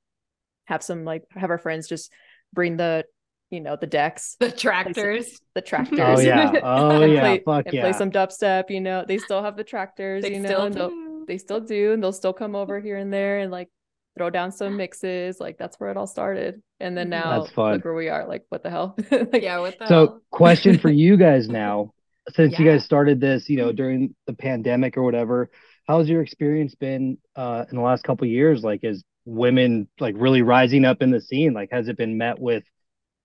have 0.66 0.82
some 0.82 1.04
like 1.04 1.24
have 1.34 1.50
our 1.50 1.58
friends 1.58 1.88
just 1.88 2.12
bring 2.52 2.76
the 2.76 3.04
you 3.50 3.58
know 3.60 3.74
the 3.74 3.88
decks, 3.88 4.36
The 4.38 4.52
tractors. 4.52 5.40
the 5.54 5.60
tractors. 5.62 5.98
Oh 6.00 6.20
yeah. 6.20 6.52
Oh 6.62 7.02
and 7.02 7.12
yeah. 7.12 7.20
play, 7.20 7.42
Fuck 7.44 7.66
and 7.66 7.74
yeah. 7.74 7.80
play 7.82 7.92
some 7.92 8.12
dubstep, 8.12 8.70
you 8.70 8.80
know. 8.80 9.04
They 9.06 9.18
still 9.18 9.42
have 9.42 9.56
the 9.56 9.64
tractors, 9.64 10.22
They 10.22 10.34
you 10.34 10.38
know, 10.40 10.48
still 10.48 10.62
and 10.66 10.74
they'll- 10.74 10.88
do. 10.90 11.24
they 11.26 11.38
still 11.38 11.60
do 11.60 11.92
and 11.92 12.00
they'll 12.02 12.12
still 12.12 12.32
come 12.32 12.54
over 12.54 12.78
here 12.80 12.96
and 12.96 13.12
there 13.12 13.40
and 13.40 13.50
like 13.50 13.68
throw 14.16 14.30
down 14.30 14.52
some 14.52 14.76
mixes 14.76 15.40
like 15.40 15.56
that's 15.58 15.78
where 15.80 15.90
it 15.90 15.96
all 15.96 16.06
started 16.06 16.60
and 16.80 16.96
then 16.96 17.06
Mhm. 17.08 17.10
now 17.10 17.40
That's 17.40 17.52
fun. 17.52 17.72
look 17.74 17.84
where 17.84 17.94
we 17.94 18.08
are 18.08 18.26
like 18.26 18.44
what 18.48 18.62
the 18.62 18.70
hell 18.70 18.96
like, 19.10 19.42
Yeah, 19.42 19.58
what 19.58 19.76
the 19.78 19.86
So, 19.88 19.94
hell? 20.06 20.22
question 20.30 20.78
for 20.78 20.90
you 21.04 21.16
guys 21.16 21.48
now, 21.48 21.92
since 22.34 22.58
you 22.58 22.64
guys 22.64 22.84
started 22.84 23.20
this, 23.20 23.48
you 23.48 23.56
know, 23.56 23.72
during 23.72 24.14
the 24.26 24.34
pandemic 24.34 24.96
or 24.96 25.02
whatever, 25.02 25.50
how's 25.86 26.08
your 26.08 26.22
experience 26.22 26.74
been 26.74 27.18
uh 27.36 27.64
in 27.70 27.76
the 27.76 27.82
last 27.82 28.04
couple 28.04 28.26
of 28.26 28.30
years? 28.32 28.62
Like, 28.62 28.80
is 28.84 29.04
women 29.24 29.88
like 29.98 30.14
really 30.18 30.42
rising 30.42 30.84
up 30.84 31.02
in 31.02 31.10
the 31.10 31.20
scene? 31.20 31.52
Like, 31.52 31.70
has 31.72 31.88
it 31.88 31.96
been 31.96 32.18
met 32.18 32.38
with 32.38 32.64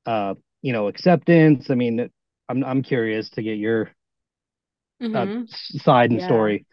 uh, 0.05 0.35
you 0.61 0.73
know, 0.73 0.87
acceptance? 0.87 1.69
I 1.69 1.75
mean, 1.75 2.09
I'm 2.49 2.63
I'm 2.63 2.83
curious 2.83 3.29
to 3.31 3.43
get 3.43 3.57
your 3.57 3.91
uh, 5.13 5.27
Mhm. 5.27 5.47
s- 5.51 5.81
side 5.83 6.11
and 6.11 6.19
Yeah. 6.19 6.27
story. 6.27 6.65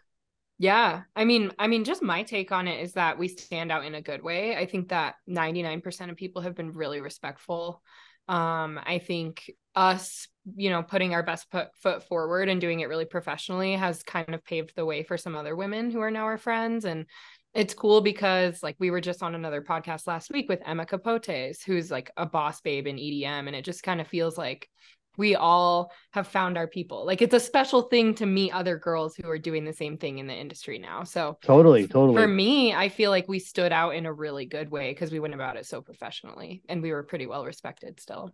Yeah. 0.59 1.03
I 1.15 1.25
mean, 1.25 1.51
I 1.59 1.67
mean, 1.67 1.83
just 1.83 2.01
my 2.03 2.23
take 2.23 2.51
on 2.51 2.67
it 2.67 2.81
is 2.81 2.93
that 2.93 3.17
we 3.17 3.27
stand 3.27 3.71
out 3.71 3.85
in 3.85 3.95
a 3.95 4.01
good 4.01 4.23
way. 4.23 4.55
I 4.55 4.65
think 4.65 4.89
that 4.89 5.15
99% 5.27 6.11
of 6.11 6.17
people 6.17 6.41
have 6.43 6.55
been 6.55 6.73
really 6.73 7.01
respectful. 7.01 7.83
Um, 8.27 8.79
I 8.85 8.99
think 8.99 9.51
us, 9.75 10.27
you 10.55 10.69
know, 10.69 10.83
putting 10.83 11.13
our 11.13 11.23
best 11.23 11.49
put, 11.49 11.75
foot 11.77 12.03
forward 12.03 12.49
and 12.49 12.59
doing 12.59 12.81
it 12.81 12.89
really 12.89 13.05
professionally 13.05 13.75
has 13.75 14.03
kind 14.03 14.33
of 14.33 14.43
paved 14.43 14.73
the 14.75 14.85
way 14.85 15.03
for 15.03 15.17
some 15.17 15.35
other 15.35 15.55
women 15.55 15.89
who 15.89 16.01
are 16.01 16.11
now 16.11 16.25
our 16.25 16.37
friends. 16.37 16.85
And 16.85 17.05
it's 17.53 17.73
cool 17.73 18.01
because 18.01 18.61
like 18.61 18.75
we 18.79 18.91
were 18.91 19.01
just 19.01 19.23
on 19.23 19.35
another 19.35 19.61
podcast 19.61 20.07
last 20.07 20.31
week 20.31 20.49
with 20.49 20.61
Emma 20.65 20.85
Capotes, 20.85 21.63
who's 21.63 21.89
like 21.91 22.11
a 22.17 22.25
boss 22.25 22.61
babe 22.61 22.87
in 22.87 22.97
EDM. 22.97 23.47
And 23.47 23.55
it 23.55 23.63
just 23.63 23.83
kind 23.83 24.01
of 24.01 24.07
feels 24.07 24.37
like 24.37 24.69
we 25.17 25.35
all 25.35 25.91
have 26.11 26.27
found 26.27 26.57
our 26.57 26.67
people. 26.67 27.05
Like 27.05 27.21
it's 27.21 27.35
a 27.35 27.39
special 27.39 27.83
thing 27.83 28.15
to 28.15 28.25
meet 28.25 28.51
other 28.51 28.77
girls 28.77 29.15
who 29.15 29.29
are 29.29 29.37
doing 29.37 29.63
the 29.63 29.73
same 29.73 29.97
thing 29.97 30.17
in 30.17 30.27
the 30.27 30.33
industry 30.33 30.79
now. 30.79 31.03
So 31.03 31.37
Totally, 31.43 31.87
totally. 31.87 32.19
for 32.19 32.27
me, 32.27 32.73
I 32.73 32.89
feel 32.89 33.11
like 33.11 33.27
we 33.27 33.39
stood 33.39 33.71
out 33.71 33.95
in 33.95 34.05
a 34.05 34.13
really 34.13 34.45
good 34.45 34.71
way 34.71 34.91
because 34.91 35.11
we 35.11 35.19
went 35.19 35.35
about 35.35 35.55
it 35.55 35.65
so 35.65 35.81
professionally 35.81 36.63
and 36.67 36.81
we 36.81 36.91
were 36.91 37.03
pretty 37.03 37.27
well 37.27 37.45
respected 37.45 37.99
still. 37.99 38.33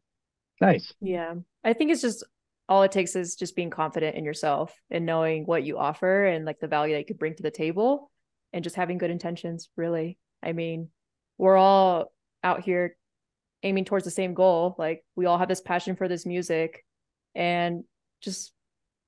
Nice. 0.61 0.93
yeah 1.01 1.35
i 1.63 1.73
think 1.73 1.91
it's 1.91 2.01
just 2.01 2.23
all 2.67 2.83
it 2.83 2.91
takes 2.91 3.15
is 3.15 3.35
just 3.35 3.55
being 3.55 3.71
confident 3.71 4.15
in 4.15 4.23
yourself 4.23 4.73
and 4.91 5.05
knowing 5.05 5.45
what 5.45 5.63
you 5.63 5.77
offer 5.77 6.25
and 6.25 6.45
like 6.45 6.59
the 6.59 6.67
value 6.67 6.93
that 6.93 6.99
you 6.99 7.05
could 7.05 7.17
bring 7.17 7.35
to 7.35 7.43
the 7.43 7.51
table 7.51 8.11
and 8.53 8.63
just 8.63 8.75
having 8.75 8.97
good 8.97 9.11
intentions 9.11 9.69
really 9.75 10.17
i 10.43 10.53
mean 10.53 10.89
we're 11.37 11.57
all 11.57 12.11
out 12.43 12.61
here 12.61 12.95
aiming 13.63 13.85
towards 13.85 14.05
the 14.05 14.11
same 14.11 14.33
goal 14.33 14.75
like 14.77 15.03
we 15.15 15.25
all 15.25 15.37
have 15.37 15.49
this 15.49 15.61
passion 15.61 15.95
for 15.95 16.07
this 16.07 16.25
music 16.25 16.85
and 17.35 17.83
just 18.21 18.53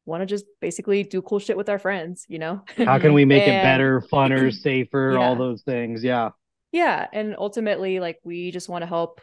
want 0.05 0.21
to 0.21 0.25
just 0.25 0.45
basically 0.59 1.03
do 1.03 1.21
cool 1.21 1.39
shit 1.39 1.55
with 1.55 1.69
our 1.69 1.79
friends 1.79 2.25
you 2.27 2.39
know 2.39 2.61
How 2.77 2.99
can 2.99 3.13
we 3.13 3.25
make 3.25 3.43
it 3.43 3.61
better, 3.63 4.01
funner, 4.11 4.51
safer, 4.61 5.17
all 5.17 5.35
those 5.35 5.61
things? 5.61 6.03
Yeah. 6.03 6.31
yeah 6.71 7.07
and 7.13 7.35
ultimately 7.37 7.99
like 7.99 8.19
we 8.23 8.51
just 8.51 8.67
want 8.67 8.81
to 8.81 8.87
help 8.87 9.21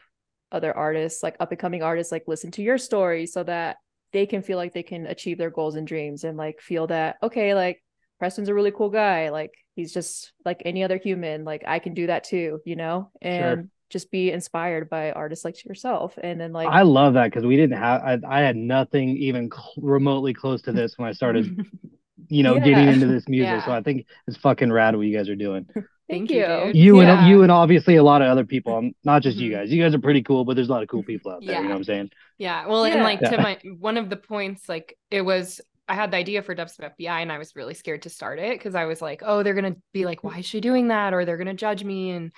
other 0.51 0.77
artists 0.77 1.23
like 1.23 1.37
up 1.41 1.51
and 1.51 1.61
coming 1.61 1.83
artists 1.83 2.13
like 2.13 2.25
listen 2.27 2.51
to 2.51 2.63
your 2.63 2.79
story 2.79 3.27
so 3.27 3.43
that 3.43 3.77
they 4.13 4.27
can 4.27 4.43
feel 4.43 4.57
like 4.57 4.73
they 4.73 4.83
can 4.83 5.07
achieve 5.07 5.39
their 5.39 5.51
goals 5.51 5.77
and 5.77 5.87
dreams 5.87 6.25
and 6.25 6.37
like 6.37 6.61
feel 6.61 6.87
that 6.87 7.17
okay 7.23 7.55
like 7.55 7.83
preston's 8.19 8.49
a 8.49 8.55
really 8.55 8.73
cool 8.73 8.91
guy. 8.91 9.29
Like 9.29 9.53
he's 9.77 9.93
just 9.93 10.33
like 10.45 10.63
any 10.65 10.83
other 10.83 10.97
human. 10.99 11.45
Like 11.45 11.63
i 11.67 11.79
can 11.79 11.95
do 11.95 12.07
that 12.09 12.25
too 12.25 12.61
you 12.65 12.77
know? 12.77 13.11
And 13.23 13.71
just 13.91 14.11
be 14.11 14.31
inspired 14.31 14.91
by 14.91 15.13
artists 15.13 15.47
like 15.47 15.65
yourself 15.65 16.19
and 16.23 16.39
then 16.39 16.53
like 16.53 16.69
I 16.69 16.83
love 16.83 17.15
that 17.15 17.31
because 17.31 17.47
we 17.47 17.57
didn't 17.57 17.79
have, 17.79 18.03
I, 18.03 18.19
I 18.29 18.41
had 18.41 18.55
nothing 18.55 19.17
even 19.17 19.51
cl- 19.51 19.73
remotely 19.79 20.35
close 20.35 20.61
to 20.63 20.73
this 20.73 20.99
when 20.99 21.09
I 21.09 21.13
started, 21.13 21.67
you 22.29 22.43
know, 22.43 22.59
getting 22.59 22.89
into 22.89 23.07
this 23.07 23.27
music. 23.29 23.65
So 23.65 23.73
I 23.73 23.83
think 23.83 24.07
it's 24.27 24.37
fucking 24.37 24.71
rad 24.71 24.95
what 24.95 25.07
you 25.07 25.17
guys 25.17 25.31
are 25.31 25.37
doing. 25.37 25.67
thank 26.09 26.29
Thank 26.29 26.31
you, 26.31 26.41
you, 26.41 26.47
dude. 26.73 26.77
You 26.77 27.01
Yeah. 27.01 27.19
and 27.21 27.29
you 27.29 27.43
and 27.43 27.53
obviously 27.53 27.97
a 27.97 28.03
lot 28.03 28.23
of 28.23 28.29
other 28.29 28.45
people, 28.45 28.77
um, 28.77 28.93
not 29.05 29.23
just 29.23 29.37
you 29.39 29.51
Mhm. 29.51 29.55
guys. 29.55 29.73
You 29.73 29.83
guys 29.83 29.95
are 29.95 29.99
pretty 30.01 30.23
cool, 30.23 30.45
but 30.45 30.55
there's 30.57 30.69
a 30.69 30.73
lot 30.73 30.83
of 30.83 30.89
cool 30.89 31.03
people 31.03 31.33
out 31.33 31.41
there. 31.41 31.53
Yeah. 31.53 31.59
You 31.63 31.65
know 31.69 31.75
what 31.75 31.79
I'm 31.79 31.85
saying? 31.85 32.11
Yeah. 32.39 32.67
Well, 32.67 32.85
and 32.85 33.03
like 33.03 33.21
Yeah. 33.21 33.31
to 33.31 33.39
my 33.43 33.59
one 33.79 33.97
of 33.97 34.11
the 34.11 34.17
points, 34.17 34.69
like 34.69 34.97
it 35.11 35.23
was 35.23 35.61
I 35.91 35.95
had 35.95 36.11
the 36.11 36.19
idea 36.19 36.43
for 36.43 36.55
Dubstep 36.55 36.85
FBI 37.01 37.23
and 37.23 37.33
I 37.33 37.39
was 37.39 37.57
really 37.57 37.73
scared 37.73 38.03
to 38.03 38.11
start 38.11 38.39
it 38.39 38.59
because 38.59 38.75
I 38.75 38.85
was 38.85 39.01
like, 39.01 39.23
oh, 39.25 39.43
they're 39.43 39.55
gonna 39.55 39.77
be 39.95 40.05
like, 40.05 40.23
why 40.23 40.39
is 40.39 40.45
she 40.47 40.61
doing 40.61 40.89
that? 40.89 41.15
Or 41.15 41.25
they're 41.25 41.39
gonna 41.39 41.55
judge 41.55 41.83
me. 41.83 42.11
And 42.11 42.33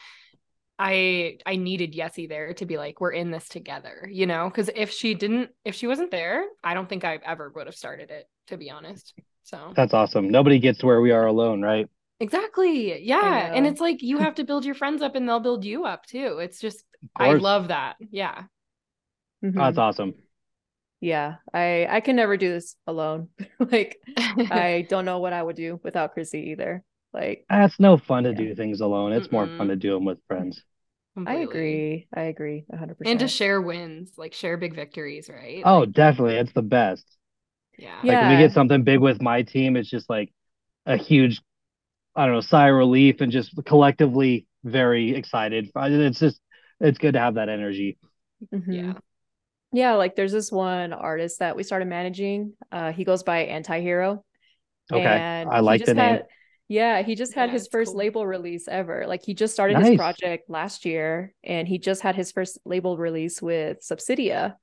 I 0.78 1.38
I 1.44 1.56
needed 1.56 1.92
Yessie 1.92 2.28
there 2.28 2.54
to 2.54 2.64
be 2.66 2.76
like, 2.78 3.00
we're 3.00 3.10
in 3.12 3.30
this 3.32 3.48
together, 3.48 4.08
you 4.10 4.26
know? 4.26 4.48
Because 4.48 4.70
if 4.74 4.90
she 4.90 5.14
didn't, 5.14 5.50
if 5.64 5.74
she 5.74 5.86
wasn't 5.86 6.10
there, 6.12 6.44
I 6.62 6.74
don't 6.74 6.88
think 6.88 7.04
I 7.04 7.18
ever 7.24 7.50
would 7.54 7.66
have 7.66 7.74
started 7.74 8.10
it, 8.10 8.26
to 8.46 8.56
be 8.56 8.70
honest. 8.70 9.14
So 9.42 9.72
That's 9.74 9.94
awesome. 9.94 10.28
Nobody 10.30 10.58
gets 10.60 10.78
to 10.78 10.86
where 10.86 11.00
we 11.00 11.10
are 11.10 11.26
alone, 11.26 11.60
right? 11.60 11.88
Exactly. 12.20 13.02
Yeah. 13.02 13.50
And 13.52 13.66
it's 13.66 13.80
like 13.80 14.02
you 14.02 14.18
have 14.20 14.34
to 14.36 14.44
build 14.44 14.64
your 14.64 14.74
friends 14.74 15.02
up 15.02 15.14
and 15.14 15.28
they'll 15.28 15.40
build 15.40 15.64
you 15.64 15.84
up 15.84 16.06
too. 16.06 16.38
It's 16.40 16.60
just 16.60 16.84
I 17.16 17.32
love 17.32 17.68
that. 17.68 17.96
Yeah. 18.10 18.44
Mhm. 19.42 19.56
That's 19.56 19.78
awesome. 19.78 20.14
yeah 21.00 21.36
i 21.54 21.86
i 21.90 22.00
can 22.00 22.16
never 22.16 22.36
do 22.36 22.50
this 22.50 22.76
alone 22.86 23.28
like 23.72 23.98
i 24.50 24.86
don't 24.88 25.04
know 25.04 25.18
what 25.18 25.32
i 25.32 25.42
would 25.42 25.56
do 25.56 25.80
without 25.82 26.12
chrissy 26.12 26.50
either 26.50 26.84
like 27.12 27.46
That's 27.48 27.78
no 27.80 27.96
fun 27.98 28.24
to 28.24 28.30
Yeah. 28.30 28.36
do 28.36 28.54
things 28.54 28.80
alone. 28.80 29.12
It's 29.12 29.30
more 29.32 29.50
fun 29.58 29.68
to 29.68 29.76
do 29.76 29.92
them 29.94 30.04
with 30.04 30.18
friends. 30.28 30.62
I 31.16 31.34
agree. 31.34 32.06
I 32.14 32.22
agree 32.22 32.64
100%. 32.68 33.10
and 33.10 33.20
to 33.20 33.28
share 33.28 33.60
wins 33.60 34.12
like 34.16 34.32
share 34.32 34.56
big 34.56 34.74
victories 34.74 35.28
right 35.28 35.62
Oh, 35.64 35.80
Like, 35.80 35.92
definitely. 35.92 36.36
It's 36.36 36.52
the 36.52 36.62
best. 36.62 37.04
yeah 37.78 38.00
Like 38.02 38.20
when 38.20 38.30
we 38.30 38.36
get 38.36 38.52
something 38.52 38.82
big 38.82 39.00
with 39.00 39.20
my 39.22 39.42
team, 39.42 39.76
it's 39.76 39.90
just 39.90 40.08
like 40.10 40.32
a 40.86 40.96
huge, 40.96 41.42
I 42.20 42.26
don't 42.26 42.34
know, 42.34 42.40
sigh 42.42 42.68
of 42.68 42.74
relief 42.76 43.20
and 43.20 43.32
just 43.32 43.52
collectively 43.64 44.46
very 44.64 45.14
excited. 45.16 45.70
It's 45.74 46.18
just, 46.20 46.40
it's 46.80 46.98
good 46.98 47.14
to 47.14 47.20
have 47.20 47.34
that 47.34 47.48
energy. 47.48 47.98
Mhm. 48.54 48.64
yeah 48.68 48.94
Yeah, 49.72 49.94
like 49.94 50.16
there's 50.16 50.32
this 50.32 50.50
one 50.52 50.92
artist 50.92 51.38
that 51.40 51.56
we 51.56 51.62
started 51.62 51.88
managing. 51.88 52.54
Uh 52.72 52.92
he 52.92 53.04
goes 53.04 53.22
by 53.22 53.38
Anti-Hero. 53.44 54.24
Okay. 54.92 55.04
And 55.04 55.48
I 55.50 55.60
like 55.60 55.84
the 55.84 55.94
just 55.94 55.96
name. 55.96 56.22
yeah, 56.68 57.02
he 57.02 57.14
just 57.14 57.34
had 57.34 57.50
Yeah, 57.50 57.52
his 57.52 57.68
first 57.68 57.92
cool. 57.92 57.98
label 57.98 58.26
release 58.26 58.68
ever. 58.68 59.06
Like 59.06 59.22
he 59.24 59.34
just 59.34 59.54
started 59.54 59.78
Nice. 59.78 59.86
his 59.88 59.96
project 59.96 60.50
last 60.50 60.84
year 60.84 61.34
and 61.44 61.68
he 61.68 61.78
just 61.78 62.02
had 62.02 62.16
his 62.16 62.32
first 62.32 62.58
label 62.64 62.96
release 62.98 63.40
with 63.42 63.80
Subsidia, 63.80 64.56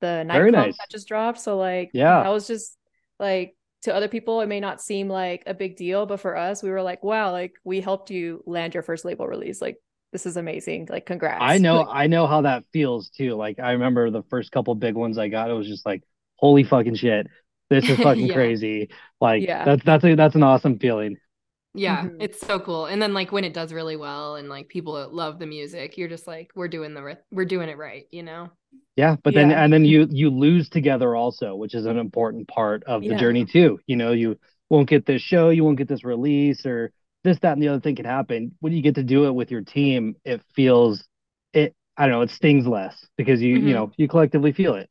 the 0.00 0.24
Very 0.30 0.50
nightclub 0.52 0.52
nice. 0.52 0.76
that 0.78 0.90
just 0.90 1.08
dropped. 1.08 1.40
So 1.40 1.56
like 1.58 1.90
Yeah. 1.92 2.20
I 2.20 2.30
was 2.30 2.46
just 2.46 2.76
like 3.18 3.56
to 3.84 3.94
other 3.94 4.08
people 4.08 4.40
it 4.40 4.46
may 4.46 4.60
not 4.60 4.80
seem 4.82 5.08
like 5.08 5.42
a 5.46 5.54
big 5.54 5.76
deal, 5.76 6.06
but 6.06 6.20
for 6.20 6.36
us, 6.36 6.62
we 6.62 6.70
were 6.70 6.82
like, 6.82 7.02
wow, 7.04 7.32
like 7.32 7.54
we 7.64 7.80
helped 7.80 8.10
you 8.10 8.42
land 8.46 8.74
your 8.74 8.82
first 8.82 9.04
label 9.04 9.26
release. 9.26 9.62
Like 9.62 9.76
this 10.12 10.26
is 10.26 10.36
amazing. 10.36 10.88
Like 10.90 11.06
congrats. 11.06 11.40
I 11.40 11.58
know 11.58 11.80
Like, 11.80 11.88
I 11.90 12.06
know 12.06 12.26
how 12.26 12.42
that 12.42 12.64
feels 12.72 13.10
too. 13.10 13.34
Like 13.34 13.58
I 13.60 13.72
remember 13.72 14.10
the 14.10 14.22
first 14.24 14.52
couple 14.52 14.74
big 14.74 14.94
ones 14.94 15.18
I 15.18 15.28
got, 15.28 15.50
it 15.50 15.54
was 15.54 15.68
just 15.68 15.86
like, 15.86 16.02
holy 16.36 16.64
fucking 16.64 16.94
shit. 16.96 17.26
This 17.70 17.88
is 17.88 17.98
fucking 18.02 18.26
Yeah. 18.26 18.34
crazy. 18.34 18.90
Like 19.20 19.42
Yeah. 19.42 19.64
that's 19.64 19.84
that's 19.84 20.04
a, 20.04 20.14
that's 20.14 20.34
an 20.34 20.42
awesome 20.42 20.78
feeling. 20.78 21.16
Yeah, 21.74 22.06
Mhm. 22.06 22.20
it's 22.20 22.40
so 22.40 22.60
cool. 22.60 22.86
And 22.86 23.02
then 23.02 23.14
like 23.14 23.32
when 23.32 23.44
it 23.44 23.52
does 23.52 23.72
really 23.72 23.96
well 23.96 24.36
and 24.36 24.48
like 24.48 24.68
people 24.68 25.08
love 25.10 25.38
the 25.40 25.46
music, 25.46 25.98
you're 25.98 26.08
just 26.08 26.26
like 26.26 26.52
we're 26.54 26.68
doing 26.68 26.94
the 26.94 27.02
ri- 27.02 27.16
we're 27.32 27.44
doing 27.46 27.68
it 27.68 27.76
right, 27.78 28.06
you 28.12 28.22
know. 28.22 28.50
Yeah, 28.96 29.16
but 29.24 29.34
then 29.34 29.50
and 29.50 29.72
then 29.72 29.84
you 29.84 30.06
you 30.10 30.30
lose 30.30 30.68
together 30.68 31.16
also, 31.16 31.56
which 31.56 31.74
is 31.74 31.86
an 31.86 31.98
important 31.98 32.46
part 32.48 32.84
of 32.84 33.06
the 33.06 33.14
Yeah. 33.14 33.16
journey 33.16 33.44
too. 33.44 33.80
You 33.86 33.96
know, 33.96 34.12
you 34.12 34.38
won't 34.70 34.88
get 34.88 35.04
this 35.04 35.20
show, 35.22 35.50
you 35.50 35.64
won't 35.64 35.78
get 35.78 35.88
this 35.88 36.04
release, 36.04 36.64
or 36.64 36.92
this, 37.24 37.38
that, 37.40 37.54
and 37.54 37.62
the 37.62 37.68
other 37.68 37.80
thing 37.80 37.96
can 37.96 38.04
happen. 38.04 38.52
When 38.60 38.72
you 38.72 38.82
get 38.82 38.94
to 38.96 39.02
do 39.02 39.26
it 39.26 39.32
with 39.34 39.50
your 39.50 39.62
team, 39.62 40.14
it 40.24 40.42
feels 40.54 41.04
it. 41.52 41.74
I 41.96 42.04
don't 42.06 42.12
know, 42.12 42.22
it 42.22 42.30
stings 42.30 42.66
less 42.66 43.04
because 43.16 43.42
you 43.42 43.56
Mhm. 43.56 43.64
you 43.64 43.74
know 43.74 43.92
you 43.96 44.06
collectively 44.08 44.52
feel 44.52 44.74
it. 44.74 44.88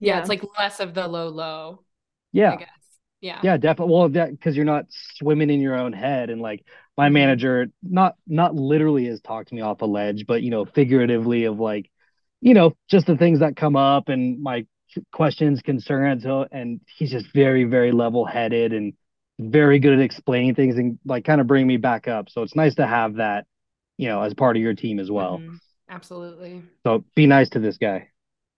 Yeah, 0.00 0.18
Yeah. 0.18 0.20
it's 0.20 0.28
like 0.28 0.42
less 0.58 0.80
of 0.80 0.94
the 0.94 1.06
low 1.08 1.28
low, 1.28 1.84
I 2.48 2.56
Yeah, 2.56 2.56
guess. 2.56 2.68
Yeah. 3.24 3.40
yeah, 3.42 3.56
definitely. 3.56 3.94
Well, 3.94 4.08
that 4.10 4.30
because 4.32 4.54
you're 4.54 4.66
not 4.66 4.84
swimming 5.16 5.48
in 5.48 5.60
your 5.60 5.74
own 5.76 5.94
head, 5.94 6.28
and 6.28 6.42
like 6.42 6.62
my 6.96 7.08
manager, 7.08 7.68
not 7.82 8.16
not 8.26 8.54
literally 8.54 9.06
has 9.06 9.22
talked 9.22 9.50
me 9.50 9.62
off 9.62 9.80
a 9.80 9.86
ledge, 9.86 10.26
but 10.26 10.42
you 10.42 10.50
know, 10.50 10.66
figuratively 10.66 11.44
of 11.44 11.58
like, 11.58 11.90
you 12.42 12.52
know, 12.52 12.74
just 12.90 13.06
the 13.06 13.16
things 13.16 13.40
that 13.40 13.56
come 13.56 13.76
up 13.76 14.10
and 14.10 14.42
my 14.42 14.66
questions, 15.10 15.62
concerns, 15.62 16.26
and 16.52 16.82
he's 16.98 17.10
just 17.10 17.26
very, 17.32 17.64
very 17.64 17.92
level 17.92 18.26
headed 18.26 18.74
and 18.74 18.92
very 19.38 19.78
good 19.78 19.94
at 19.94 20.00
explaining 20.00 20.54
things 20.54 20.76
and 20.76 20.98
like 21.06 21.24
kind 21.24 21.40
of 21.40 21.46
bring 21.46 21.66
me 21.66 21.78
back 21.78 22.06
up. 22.06 22.28
So 22.28 22.42
it's 22.42 22.54
nice 22.54 22.74
to 22.74 22.86
have 22.86 23.14
that, 23.14 23.46
you 23.96 24.08
know, 24.08 24.20
as 24.22 24.34
part 24.34 24.56
of 24.56 24.62
your 24.62 24.74
team 24.74 25.00
as 25.00 25.10
well. 25.10 25.38
Mhm. 25.38 25.60
Absolutely. 25.88 26.62
So 26.86 27.04
be 27.16 27.26
nice 27.26 27.48
to 27.50 27.58
this 27.58 27.78
guy. 27.78 28.10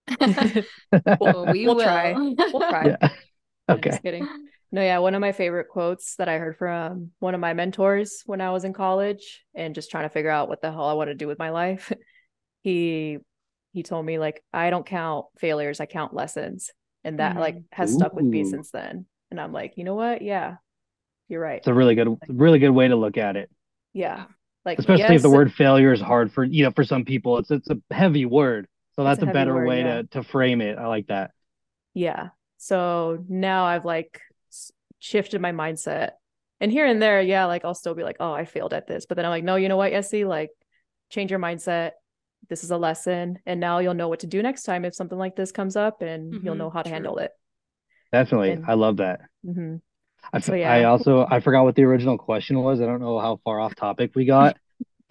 Well, 1.20 1.46
we 1.46 1.66
We'll 1.66 1.76
will. 1.76 1.84
try. 1.84 2.14
We'll 2.52 2.68
try. 2.68 2.96
Yeah. 3.00 3.08
No, 3.68 3.74
Okay. 3.76 4.26
No, 4.76 4.82
yeah, 4.82 4.98
one 4.98 5.14
of 5.14 5.22
my 5.22 5.32
favorite 5.32 5.68
quotes 5.70 6.16
that 6.16 6.28
I 6.28 6.36
heard 6.36 6.58
from 6.58 7.10
one 7.18 7.34
of 7.34 7.40
my 7.40 7.54
mentors 7.54 8.22
when 8.26 8.42
I 8.42 8.50
was 8.50 8.64
in 8.64 8.74
college 8.74 9.42
and 9.54 9.74
just 9.74 9.90
trying 9.90 10.04
to 10.04 10.10
figure 10.10 10.28
out 10.28 10.50
what 10.50 10.60
the 10.60 10.70
hell 10.70 10.84
I 10.84 10.92
want 10.92 11.08
to 11.08 11.14
do 11.14 11.26
with 11.26 11.38
my 11.38 11.50
life. 11.50 11.90
He 12.60 13.18
he 13.72 13.84
told 13.84 14.04
me 14.04 14.18
like 14.18 14.42
I 14.52 14.70
don't 14.70 14.84
count 14.84 15.26
failures, 15.38 15.78
I 15.78 15.86
count 15.86 16.12
lessons. 16.12 16.72
And 17.04 17.20
that 17.20 17.36
like 17.36 17.54
mm. 17.54 17.64
has 17.70 17.94
stuck 17.94 18.12
with 18.12 18.24
me 18.24 18.44
since 18.44 18.72
then. 18.72 19.06
And 19.30 19.40
I'm 19.40 19.52
like, 19.52 19.74
you 19.76 19.84
know 19.84 19.94
what? 19.94 20.20
Yeah. 20.20 20.56
You're 21.28 21.40
right. 21.40 21.58
It's 21.58 21.68
a 21.68 21.74
really 21.74 21.94
good, 21.94 22.18
really 22.26 22.58
good 22.58 22.70
way 22.70 22.88
to 22.88 22.96
look 22.96 23.18
at 23.18 23.36
it. 23.36 23.50
Yeah. 23.92 24.24
Like 24.64 24.80
especially 24.80 25.14
if 25.14 25.22
the 25.22 25.30
word 25.30 25.54
failure 25.54 25.92
is 25.92 26.00
hard 26.00 26.32
for 26.32 26.42
you 26.42 26.64
know 26.64 26.72
for 26.72 26.82
some 26.82 27.04
people 27.04 27.38
it's 27.38 27.52
it's 27.52 27.70
a 27.70 27.78
heavy 27.92 28.26
word 28.26 28.66
so 28.96 29.04
that's 29.04 29.22
a 29.22 29.28
a, 29.28 29.32
better 29.32 29.54
word, 29.54 29.68
way 29.68 29.78
yeah. 29.78 30.02
to 30.02 30.08
to 30.08 30.22
frame 30.24 30.60
it 30.60 30.76
i 30.76 30.88
like 30.88 31.06
that 31.06 31.30
Yeah. 31.94 32.30
So 32.58 33.24
now 33.28 33.64
I've 33.64 33.84
like 33.84 34.20
shifted 35.06 35.40
my 35.40 35.52
mindset. 35.52 36.10
And 36.60 36.72
here 36.72 36.86
and 36.86 37.00
there, 37.00 37.20
yeah, 37.20 37.44
like 37.46 37.64
I'll 37.64 37.74
still 37.74 37.94
be 37.94 38.02
like, 38.02 38.16
oh, 38.20 38.32
I 38.32 38.44
failed 38.44 38.72
at 38.72 38.86
this. 38.86 39.06
But 39.06 39.16
then 39.16 39.24
I'm 39.24 39.30
like, 39.30 39.44
no, 39.44 39.56
you 39.56 39.68
know 39.68 39.76
what, 39.76 39.92
Essie? 39.92 40.24
Like, 40.24 40.50
change 41.10 41.30
your 41.30 41.40
mindset. 41.40 41.92
This 42.48 42.64
is 42.64 42.70
a 42.70 42.76
lesson. 42.78 43.38
And 43.46 43.60
now 43.60 43.78
you'll 43.78 43.94
know 43.94 44.08
what 44.08 44.20
to 44.20 44.26
do 44.26 44.42
next 44.42 44.62
time 44.64 44.84
if 44.84 44.94
something 44.94 45.18
like 45.18 45.36
this 45.36 45.52
comes 45.52 45.76
up 45.76 46.02
and 46.02 46.38
you'll 46.42 46.54
Mhm, 46.54 46.58
know 46.58 46.70
how 46.70 46.82
to 46.82 46.88
true. 46.88 46.94
handle 46.94 47.18
it. 47.18 47.30
definitely 48.12 48.52
And- 48.52 48.64
i 48.66 48.74
love 48.74 48.96
that 48.98 49.20
hmm 49.44 49.76
I, 50.32 50.40
So, 50.40 50.54
yeah. 50.54 50.72
I 50.72 50.84
also 50.84 51.26
i 51.30 51.40
forgot 51.40 51.64
what 51.64 51.74
the 51.74 51.84
original 51.84 52.18
question 52.18 52.58
was 52.62 52.80
i 52.80 52.86
don't 52.86 53.00
know 53.00 53.18
how 53.18 53.36
far 53.44 53.60
off 53.60 53.74
topic 53.74 54.12
we 54.14 54.24
got 54.24 54.56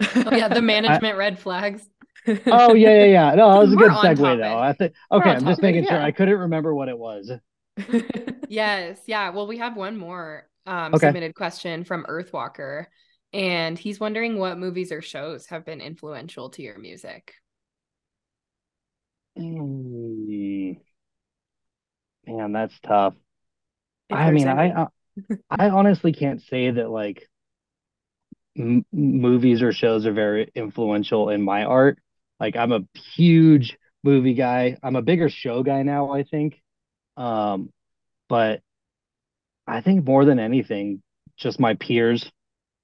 Oh, 0.26 0.34
yeah, 0.34 0.48
the 0.48 0.62
management 0.74 1.16
red 1.16 1.38
flags. 1.38 1.88
oh 2.26 2.74
yeah 2.74 2.90
yeah 2.90 3.04
yeah 3.04 3.34
no 3.34 3.50
that 3.52 3.60
was 3.64 3.72
a 3.72 3.76
We're 3.76 3.88
good 3.88 3.92
segue 4.02 4.38
though 4.42 4.58
i 4.58 4.72
think 4.72 4.92
okay 5.12 5.30
i'm 5.30 5.44
just 5.46 5.60
topic, 5.60 5.62
making 5.62 5.84
sure 5.84 5.98
yeah. 5.98 6.04
i 6.06 6.10
couldn't 6.10 6.38
remember 6.38 6.74
what 6.74 6.88
it 6.88 6.98
was 6.98 7.30
Yes, 8.48 9.00
yeah. 9.06 9.30
Well, 9.30 9.46
we 9.48 9.58
have 9.58 9.76
one 9.76 9.96
more 9.96 10.48
um, 10.66 10.94
Okay. 10.94 11.16
submitted 11.16 11.34
question 11.34 11.82
from 11.84 12.04
Earthwalker, 12.08 12.86
and 13.32 13.76
he's 13.78 13.98
wondering 13.98 14.38
what 14.38 14.56
movies 14.58 14.92
or 14.92 15.02
shows 15.02 15.46
have 15.46 15.64
been 15.64 15.80
influential 15.80 16.50
to 16.50 16.62
your 16.62 16.78
music. 16.78 17.34
Mm. 19.36 20.76
man 22.26 22.52
that's 22.52 22.78
tough 22.80 23.14
If 24.08 24.26
I 24.26 24.30
mean, 24.30 24.48
I 24.48 24.70
any. 24.70 24.72
uh, 24.72 24.86
I 25.50 25.70
honestly 25.70 26.12
can't 26.12 26.42
say 26.42 26.70
that 26.70 26.90
like 26.90 27.28
m 28.58 28.84
movies 28.92 29.62
or 29.62 29.72
shows 29.72 30.06
are 30.06 30.12
very 30.12 30.50
influential 30.54 31.30
in 31.30 31.42
my 31.42 31.64
art. 31.64 31.98
Like 32.40 32.56
I'm 32.56 32.72
a 32.72 32.80
huge 33.14 33.76
movie 34.02 34.34
guy. 34.34 34.76
I'm 34.82 34.96
a 34.96 35.02
bigger 35.02 35.28
show 35.28 35.62
guy 35.62 35.82
now, 35.82 36.12
I 36.12 36.22
think. 36.22 36.60
Um, 37.16 37.72
but 38.28 38.62
I 39.66 39.80
think 39.80 40.04
more 40.04 40.24
than 40.24 40.38
anything, 40.38 41.02
just 41.36 41.60
my 41.60 41.74
peers 41.74 42.30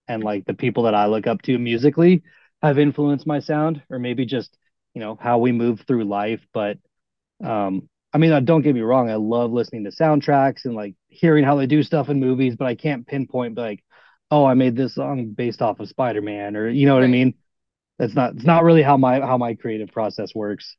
and 0.09 0.25
like 0.25 0.45
the 0.47 0.55
people 0.55 0.85
that 0.85 0.95
I 0.95 1.07
look 1.07 1.27
up 1.27 1.43
to 1.43 1.59
musically 1.59 2.23
have 2.63 2.79
influenced 2.79 3.27
my 3.27 3.41
sound, 3.41 3.83
or 3.91 3.99
maybe 3.99 4.27
just, 4.27 4.57
you 4.95 5.01
know, 5.01 5.17
how 5.21 5.39
we 5.39 5.53
move 5.53 5.83
through 5.87 6.05
life. 6.05 6.41
But 6.55 6.79
um, 7.45 7.89
I 8.13 8.19
mean, 8.19 8.33
uh, 8.33 8.41
don't 8.41 8.63
get 8.63 8.75
me 8.75 8.83
wrong, 8.83 9.11
I 9.11 9.17
love 9.17 9.53
listening 9.53 9.85
to 9.85 9.91
soundtracks 9.91 10.65
and 10.67 10.75
like 10.75 10.95
hearing 11.09 11.45
how 11.45 11.57
they 11.57 11.67
do 11.67 11.83
stuff 11.83 12.09
in 12.11 12.21
movies, 12.21 12.57
but 12.57 12.67
I 12.67 12.75
can't 12.75 13.07
pinpoint 13.07 13.59
like, 13.59 13.85
oh, 14.31 14.45
I 14.45 14.55
made 14.55 14.77
this 14.77 14.95
song 14.97 15.31
based 15.31 15.63
off 15.63 15.81
of 15.81 15.89
Spider-Man, 15.89 16.57
or 16.57 16.69
you 16.69 16.87
know 16.87 16.95
what 16.95 17.05
I 17.05 17.09
mean? 17.09 17.35
That's 17.99 18.15
not 18.15 18.35
it's 18.37 18.45
not 18.45 18.65
really 18.65 18.83
how 18.83 18.97
my 18.97 19.21
how 19.21 19.39
my 19.39 19.55
creative 19.55 19.91
process 19.91 20.35
works. 20.35 20.77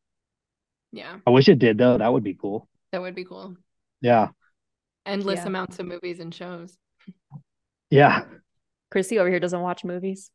Yeah, 0.91 1.19
I 1.27 1.31
wish 1.31 1.49
it 1.49 1.59
did 1.59 1.77
though. 1.77 1.97
That 1.97 2.13
would 2.13 2.23
be 2.23 2.35
cool. 2.35 2.69
That 2.93 3.01
would 3.01 3.15
be 3.15 3.25
cool. 3.25 3.55
Yeah. 4.01 4.29
Endless 5.05 5.39
Yeah. 5.41 5.47
amounts 5.47 5.79
of 5.79 5.85
movies 5.85 6.19
and 6.21 6.33
shows. 6.33 6.77
Yeah. 7.89 8.23
Chrissy 8.91 9.19
over 9.19 9.29
here 9.29 9.39
doesn't 9.41 9.59
watch 9.61 9.83
movies. 9.83 10.31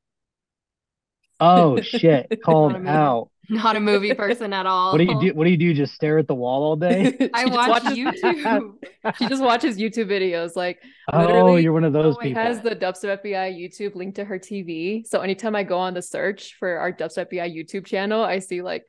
Oh 1.41 1.81
shit. 1.83 2.27
Called 2.45 2.83
Not 2.83 2.87
out. 2.87 3.31
Not 3.49 3.77
a 3.77 3.81
movie 3.81 4.13
person 4.25 4.53
at 4.53 4.67
all. 4.67 4.93
What 4.93 4.99
do 4.99 5.05
you 5.05 5.21
do? 5.21 5.35
What 5.35 5.45
do 5.45 5.51
you 5.51 5.57
do? 5.57 5.73
Just 5.73 5.95
stare 5.95 6.19
at 6.19 6.27
the 6.29 6.35
wall 6.35 6.65
all 6.65 6.77
day? 6.77 7.17
I 7.33 7.45
She 7.45 7.51
just 7.51 7.57
watch 7.57 7.85
watches- 7.85 7.99
YouTube. 7.99 8.75
She 9.17 9.27
just 9.29 9.43
watches 9.43 9.77
YouTube 9.79 10.07
videos. 10.09 10.57
Like 10.57 10.83
Oh, 11.13 11.57
you're 11.57 11.73
one 11.73 11.85
of 11.85 11.93
those 11.93 12.17
oh 12.17 12.21
people. 12.21 12.43
has 12.43 12.61
the 12.61 12.71
Dubstep 12.77 13.23
FBI 13.23 13.57
YouTube 13.59 13.95
linked 13.95 14.17
to 14.17 14.25
her 14.25 14.39
TV. 14.39 15.07
So 15.07 15.21
anytime 15.21 15.55
I 15.55 15.63
go 15.63 15.79
on 15.79 15.95
the 15.95 16.03
search 16.03 16.57
for 16.59 16.79
our 16.79 16.93
Dubstep 16.93 17.33
FBI 17.33 17.57
YouTube 17.57 17.87
channel, 17.87 18.23
I 18.23 18.41
see 18.41 18.61
like 18.61 18.85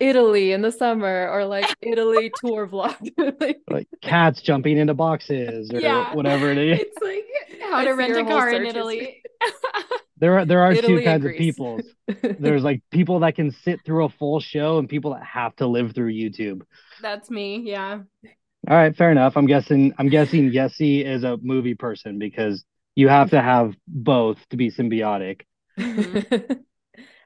Italy 0.00 0.52
in 0.52 0.62
the 0.62 0.72
summer 0.72 1.28
or 1.30 1.44
like 1.44 1.66
Italy 1.82 2.32
tour 2.44 2.66
vlog. 2.66 2.96
like, 3.40 3.60
Like 3.68 3.88
cats 4.02 4.40
jumping 4.42 4.78
into 4.78 4.94
boxes 4.94 5.70
or 5.72 5.80
Yeah. 5.80 6.14
whatever 6.14 6.50
it 6.50 6.58
is. 6.58 6.80
It's 6.80 7.02
like 7.02 7.60
how 7.70 7.78
I 7.78 7.84
to 7.84 7.92
rent 7.92 8.16
a 8.16 8.24
car 8.24 8.50
in 8.50 8.66
Italy. 8.66 9.22
There 10.16 10.38
are 10.38 10.44
there 10.44 10.60
are 10.60 10.72
Italy 10.72 10.86
two 10.88 10.96
and 10.96 11.04
kinds 11.04 11.24
of 11.24 11.32
people. 11.32 11.80
There's 12.38 12.62
like 12.62 12.82
people 12.90 13.20
that 13.20 13.36
can 13.36 13.52
sit 13.52 13.80
through 13.86 14.04
a 14.04 14.08
full 14.10 14.40
show 14.40 14.78
and 14.78 14.88
people 14.88 15.14
that 15.14 15.22
have 15.24 15.54
to 15.56 15.66
live 15.66 15.94
through 15.94 16.12
YouTube. 16.12 16.62
That's 17.00 17.30
me. 17.30 17.62
Yeah. 17.64 18.00
All 18.68 18.76
right, 18.76 18.94
fair 18.94 19.10
enough. 19.10 19.36
I'm 19.36 19.46
guessing 19.46 19.94
I'm 19.98 20.08
guessing 20.10 20.50
Yessie 20.50 21.04
is 21.04 21.24
a 21.24 21.38
movie 21.40 21.74
person 21.74 22.18
because 22.18 22.64
you 22.94 23.08
have 23.08 23.30
to 23.30 23.40
have 23.40 23.74
both 23.88 24.36
to 24.50 24.56
be 24.58 24.70
symbiotic. 24.70 25.42
Mm-hmm. 25.78 26.52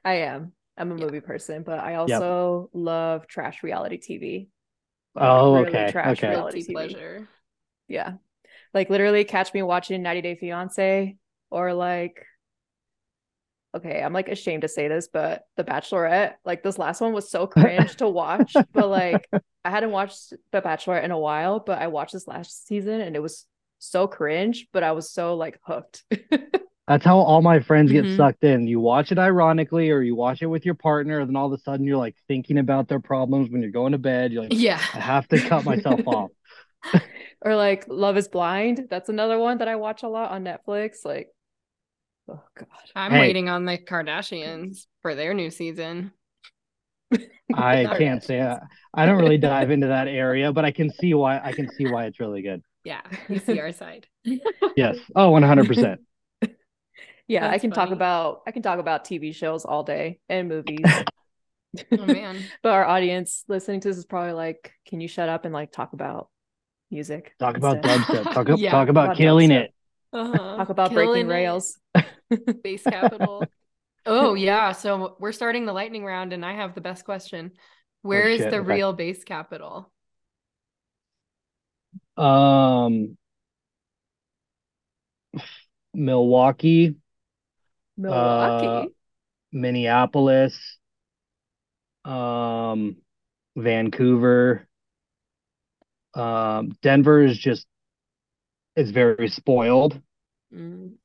I 0.05 0.15
am. 0.15 0.53
I'm 0.77 0.91
a 0.91 0.95
Yeah. 0.95 1.07
movie 1.07 1.21
person, 1.21 1.63
but 1.63 1.79
I 1.79 1.95
also 1.97 2.71
love 2.73 3.27
trash 3.27 3.63
reality 3.63 3.99
TV. 3.99 4.49
Oh, 5.17 5.57
really 5.57 5.69
okay. 5.69 5.91
trash 5.93 6.19
Okay. 6.19 6.29
reality 6.31 6.63
TV. 6.63 6.73
pleasure. 6.73 7.29
Yeah. 7.89 8.15
Like 8.73 8.91
literally 8.91 9.25
catch 9.25 9.55
me 9.55 9.63
watching 9.63 10.03
90 10.03 10.23
Day 10.23 10.35
Fiance 10.35 11.17
or 11.51 11.73
like 11.75 12.27
okay, 13.75 14.03
I'm 14.03 14.13
like 14.13 14.29
ashamed 14.29 14.63
to 14.63 14.69
say 14.69 14.89
this, 14.89 15.09
but 15.13 15.43
The 15.57 15.65
Bachelorette, 15.65 16.35
like 16.45 16.63
this 16.63 16.79
last 16.79 17.01
one 17.01 17.13
was 17.13 17.31
so 17.31 17.47
cringe 17.49 17.97
to 17.97 18.09
watch, 18.09 18.65
but 18.75 18.89
like 18.89 19.29
I 19.65 19.71
hadn't 19.71 19.91
watched 19.91 20.33
The 20.53 20.61
Bachelorette 20.63 21.05
in 21.05 21.11
a 21.11 21.19
while, 21.19 21.61
but 21.61 21.81
I 21.81 21.89
watched 21.89 22.13
this 22.13 22.29
last 22.29 22.67
season 22.67 23.01
and 23.01 23.17
it 23.17 23.21
was 23.23 23.47
so 23.79 24.07
cringe, 24.07 24.69
but 24.73 24.83
I 24.83 24.93
was 24.93 25.11
so 25.11 25.35
like 25.37 25.59
hooked. 25.65 26.05
That's 26.87 27.05
how 27.05 27.19
all 27.19 27.41
my 27.41 27.61
friends 27.61 27.91
get 27.91 28.05
Mhm. 28.05 28.17
sucked 28.17 28.45
in. 28.45 28.67
You 28.67 28.79
watch 28.79 29.11
it 29.11 29.19
ironically 29.19 29.91
or 29.91 30.03
you 30.03 30.15
watch 30.15 30.43
it 30.43 30.47
with 30.47 30.67
your 30.67 30.75
partner, 30.75 31.21
and 31.21 31.29
then 31.29 31.37
all 31.37 31.47
of 31.47 31.59
a 31.59 31.63
sudden 31.63 31.87
you're 31.87 31.97
like 31.97 32.15
thinking 32.29 32.59
about 32.59 32.89
their 32.89 33.01
problems 33.01 33.49
when 33.51 33.63
you're 33.63 33.71
going 33.71 33.93
to 33.93 33.99
bed. 33.99 34.33
You're 34.33 34.43
like, 34.43 34.53
Yeah. 34.55 34.81
I 34.93 34.99
have 35.01 35.27
to 35.29 35.39
cut 35.41 35.65
myself 35.65 36.01
off. 36.07 36.31
or 37.41 37.57
like 37.57 37.87
Love 37.89 38.19
is 38.19 38.29
Blind. 38.29 38.87
That's 38.91 39.09
another 39.09 39.39
one 39.39 39.59
that 39.59 39.69
I 39.69 39.77
watch 39.77 40.03
a 40.03 40.09
lot 40.09 40.31
on 40.31 40.45
Netflix. 40.45 41.05
Like, 41.07 41.29
oh 42.29 42.43
god. 42.55 42.69
I'm 42.95 43.13
Hey. 43.13 43.21
waiting 43.21 43.49
on 43.49 43.65
the 43.65 43.79
Kardashians 43.79 44.87
for 45.01 45.15
their 45.15 45.33
new 45.33 45.51
season. 45.51 46.13
I 47.55 47.87
can't 47.97 48.23
say 48.23 48.43
I, 48.43 48.59
I 48.93 49.07
don't 49.07 49.19
really 49.19 49.39
dive 49.39 49.71
into 49.71 49.87
that 49.87 50.09
area, 50.09 50.53
but 50.53 50.65
I 50.67 50.71
can 50.71 50.91
see 50.91 51.15
why 51.15 51.41
I 51.43 51.53
can 51.53 51.71
see 51.71 51.87
why 51.91 52.05
it's 52.07 52.21
really 52.21 52.43
good. 52.43 52.63
Yeah, 52.85 53.01
you 53.31 53.39
see 53.39 53.59
our 53.61 53.73
side. 53.73 54.07
Yes. 54.77 54.99
Oh, 55.17 55.31
100%. 55.31 55.97
Yeah, 57.29 57.49
I 57.49 57.53
That's 57.53 57.63
can 57.63 57.71
talk 57.73 57.91
about 57.91 58.43
I 58.47 58.51
can 58.51 58.63
talk 58.63 58.79
about 58.79 59.05
TV 59.05 59.35
shows 59.35 59.65
all 59.65 59.83
day 59.83 60.21
and 60.29 60.49
movies. 60.49 61.05
Oh 61.97 62.07
man. 62.07 62.45
but 62.63 62.73
our 62.73 62.85
audience 62.85 63.45
listening 63.49 63.81
to 63.81 63.89
this 63.89 63.97
is 63.99 64.05
probably 64.07 64.33
like, 64.33 64.73
can 64.87 65.01
you 65.01 65.09
shut 65.09 65.29
up 65.29 65.45
and 65.45 65.53
like 65.53 65.73
talk 65.73 65.93
about 65.93 66.29
music? 66.91 67.35
Talk 67.39 67.57
about 67.57 67.79
instead? 67.85 68.07
dubstep. 68.07 68.31
Talk, 68.31 68.49
Yeah, 68.55 68.71
talk 68.71 68.89
about 68.89 68.89
about 68.89 69.17
killing 69.17 69.51
dubstep. 69.51 69.51
it. 69.51 69.75
Uh-huh. 70.13 70.57
Talk 70.57 70.69
about 70.69 70.95
Killing 70.95 71.27
breaking 71.27 71.27
it. 71.29 71.29
rails. 71.29 71.79
Bass 72.63 72.87
capital. 72.87 73.53
oh 74.07 74.35
yeah. 74.35 74.73
So 74.73 75.17
we're 75.21 75.33
starting 75.33 75.67
the 75.67 75.73
lightning 75.73 76.05
round, 76.05 76.33
and 76.33 76.45
I 76.45 76.55
have 76.55 76.75
the 76.75 76.81
best 76.81 77.05
question. 77.05 77.53
Where 78.03 78.29
is 78.29 78.43
shit, 78.43 78.51
the 78.51 78.59
okay. 78.59 78.67
real 78.67 78.93
bass 78.93 79.25
capital? 79.25 79.91
Um, 82.17 83.17
Milwaukee, 85.95 86.97
Milwaukee. 87.97 88.95
Minneapolis, 89.53 90.79
um, 92.05 92.97
Vancouver. 93.57 94.67
Um, 96.15 96.73
Denver 96.83 97.25
is 97.25 97.37
just 97.39 97.67
it's 98.77 98.91
very 98.91 99.29
spoiled, 99.29 100.01
Mm. 100.53 100.97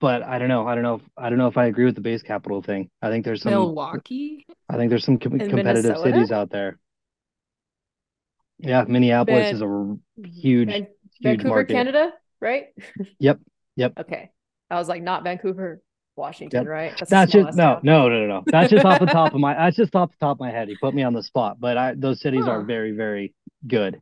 but 0.00 0.22
I 0.22 0.38
don't 0.38 0.48
know. 0.48 0.66
I 0.66 0.74
don't 0.74 0.84
know. 0.84 0.94
If, 0.96 1.02
I 1.16 1.28
don't 1.28 1.38
know 1.38 1.48
if 1.48 1.56
I 1.56 1.66
agree 1.66 1.84
with 1.84 1.94
the 1.94 2.00
bass 2.00 2.22
capital 2.22 2.62
thing. 2.62 2.90
I 3.02 3.08
think 3.10 3.24
there's 3.24 3.42
some. 3.42 3.52
Milwaukee. 3.52 4.46
I 4.68 4.76
think 4.76 4.90
there's 4.90 5.04
some 5.04 5.18
com- 5.18 5.38
competitive 5.38 5.64
Minnesota? 5.84 6.02
cities 6.02 6.32
out 6.32 6.50
there. 6.50 6.78
Yeah, 8.58 8.84
Minneapolis 8.88 9.52
is 9.52 9.62
a 9.62 9.96
huge, 10.24 10.68
huge 10.70 10.86
Vancouver, 11.22 11.48
market. 11.48 11.74
Canada, 11.74 12.12
right? 12.40 12.68
Yep, 13.18 13.40
yep. 13.76 13.92
Okay. 13.98 14.30
I 14.70 14.76
was 14.76 14.88
like, 14.88 15.02
not 15.02 15.22
Vancouver, 15.24 15.80
Washington, 16.16 16.62
Yep. 16.62 16.68
right? 16.68 17.00
a 17.00 17.04
That's 17.04 17.30
just 17.32 17.56
no, 17.56 17.78
no, 17.82 18.08
no, 18.08 18.20
no, 18.20 18.26
no. 18.26 18.42
That's 18.46 18.70
just 18.70 18.84
off 18.84 18.98
the 19.00 19.06
top 19.06 19.34
of 19.34 19.40
my. 19.46 19.54
That's 19.54 19.76
just 19.76 19.94
off 19.94 20.10
the 20.10 20.16
top 20.24 20.36
of 20.36 20.40
my 20.40 20.50
head. 20.50 20.68
He 20.68 20.76
put 20.76 20.94
me 20.94 21.02
on 21.02 21.12
the 21.12 21.22
spot, 21.22 21.58
but 21.60 21.76
I 21.76 21.94
those 21.94 22.20
cities 22.20 22.46
are 22.46 22.62
very, 22.62 22.92
very 22.92 23.34
good. 23.66 24.00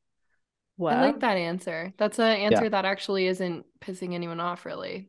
Wow. 0.76 0.90
I 0.90 1.00
like 1.02 1.20
that 1.20 1.36
answer. 1.36 1.92
That's 1.98 2.18
an 2.18 2.24
answer 2.36 2.68
that 2.68 2.84
actually 2.84 3.26
isn't 3.26 3.64
pissing 3.80 4.12
anyone 4.14 4.40
off, 4.40 4.64
really. 4.64 5.08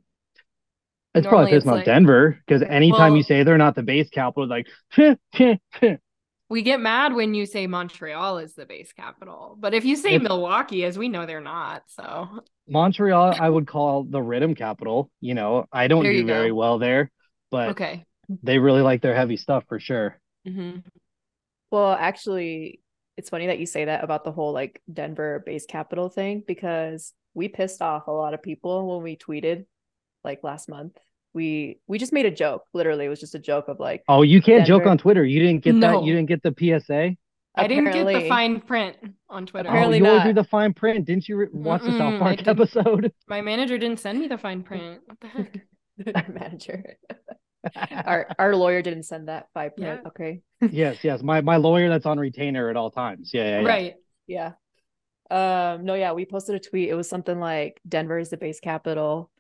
It's 1.15 1.23
Normally 1.23 1.29
probably 1.29 1.51
pissing 1.51 1.55
it's 1.57 1.65
off 1.67 1.73
like- 1.77 1.85
Denver 1.85 2.39
because 2.45 2.61
anytime 2.61 3.15
you 3.15 3.23
say 3.23 3.43
they're 3.43 3.57
not 3.57 3.73
the 3.75 3.83
bass 3.83 4.09
capital, 4.09 4.51
it's 4.51 4.67
like 4.97 5.59
We 6.49 6.61
get 6.61 6.79
mad 6.79 7.15
when 7.15 7.33
you 7.33 7.47
say 7.47 7.65
Montreal 7.65 8.37
is 8.37 8.53
the 8.53 8.67
bass 8.67 8.93
capital, 8.93 9.57
but 9.59 9.73
if 9.73 9.83
you 9.85 9.95
say 9.95 10.15
If- 10.15 10.21
Milwaukee, 10.21 10.85
as 10.85 10.97
we 10.97 11.09
know 11.09 11.25
they're 11.25 11.41
not, 11.41 11.83
so 11.87 12.41
Montreal, 12.67 13.35
I 13.39 13.49
would 13.49 13.67
call 13.67 14.03
the 14.03 14.19
riddim 14.19 14.57
capital. 14.57 15.11
You 15.21 15.33
know, 15.35 15.65
I 15.71 15.87
don't 15.87 16.03
There 16.03 16.13
do 16.13 16.25
very 16.25 16.49
go. 16.49 16.55
well 16.55 16.79
there, 16.79 17.11
but 17.51 17.69
okay. 17.71 18.05
they 18.43 18.59
really 18.59 18.81
like 18.81 19.01
their 19.01 19.15
heavy 19.15 19.37
stuff 19.37 19.63
for 19.67 19.79
sure. 19.79 20.19
hmm 20.45 20.77
Well, 21.71 21.93
actually, 21.93 22.81
it's 23.17 23.29
funny 23.29 23.47
that 23.47 23.59
you 23.59 23.65
say 23.65 23.85
that 23.85 24.03
about 24.03 24.23
the 24.23 24.31
whole 24.31 24.53
like 24.53 24.81
Denver 24.91 25.43
bass 25.45 25.65
capital 25.65 26.09
thing 26.09 26.43
because 26.45 27.13
we 27.33 27.47
pissed 27.49 27.81
off 27.81 28.07
a 28.07 28.11
lot 28.11 28.33
of 28.33 28.43
people 28.43 28.87
when 28.95 29.03
we 29.03 29.17
tweeted 29.17 29.65
like 30.23 30.43
last 30.43 30.69
month. 30.69 30.97
We 31.33 31.79
we 31.87 31.99
just 31.99 32.13
made 32.13 32.25
a 32.27 32.31
joke. 32.31 32.63
Literally, 32.73 33.05
it 33.05 33.09
was 33.09 33.19
just 33.21 33.35
a 33.35 33.39
joke 33.39 33.67
of 33.69 33.79
like 33.79 34.03
Oh, 34.07 34.21
you 34.21 34.41
can't 34.41 34.65
joke 34.65 34.85
on 34.85 34.97
Twitter. 34.97 35.25
You 35.25 35.39
didn't 35.39 35.63
get 35.63 35.79
that. 35.79 36.03
You 36.03 36.13
didn't 36.13 36.27
get 36.27 36.43
the 36.43 36.51
PSA. 36.51 37.17
I 37.57 37.67
didn't 37.67 37.91
get 37.91 38.05
the 38.05 38.27
fine 38.27 38.61
print 38.61 38.97
on 39.29 39.45
Twitter. 39.45 39.69
Apparently 39.69 40.01
oh, 40.01 40.03
you 40.03 40.09
always 40.09 40.25
not. 40.25 40.27
do 40.27 40.33
the 40.33 40.43
fine 40.43 40.73
print. 40.73 41.05
Didn't 41.05 41.27
you 41.27 41.37
re- 41.37 41.47
watch 41.51 41.81
the 41.81 41.89
Mm-mm, 41.89 41.97
South 41.97 42.19
Park 42.19 42.47
episode? 42.47 43.13
My 43.27 43.41
manager 43.41 43.77
didn't 43.77 43.99
send 43.99 44.19
me 44.19 44.27
the 44.27 44.37
fine 44.37 44.63
print. 44.63 45.01
What 45.05 45.19
the 45.21 45.27
heck? 45.27 46.27
manager. 46.33 46.97
our 48.05 48.27
our 48.37 48.55
lawyer 48.55 48.81
didn't 48.81 49.03
send 49.03 49.27
that 49.27 49.47
five 49.53 49.75
print. 49.75 50.01
Yeah. 50.03 50.07
Okay. 50.09 50.41
yes, 50.71 50.97
yes. 51.03 51.23
My 51.23 51.41
my 51.41 51.57
lawyer 51.57 51.89
that's 51.89 52.05
on 52.05 52.19
retainer 52.19 52.69
at 52.69 52.77
all 52.77 52.91
times. 52.91 53.31
Yeah, 53.33 53.43
yeah, 53.43 53.59
yeah. 53.61 53.67
Right. 53.67 53.95
Yeah. 54.27 54.51
Um, 55.31 55.85
no, 55.85 55.95
yeah, 55.95 56.11
we 56.11 56.25
posted 56.25 56.55
a 56.55 56.59
tweet. 56.59 56.89
It 56.89 56.95
was 56.95 57.09
something 57.09 57.39
like 57.39 57.81
Denver 57.87 58.19
is 58.19 58.29
the 58.29 58.37
bass 58.37 58.59
capital, 58.59 59.31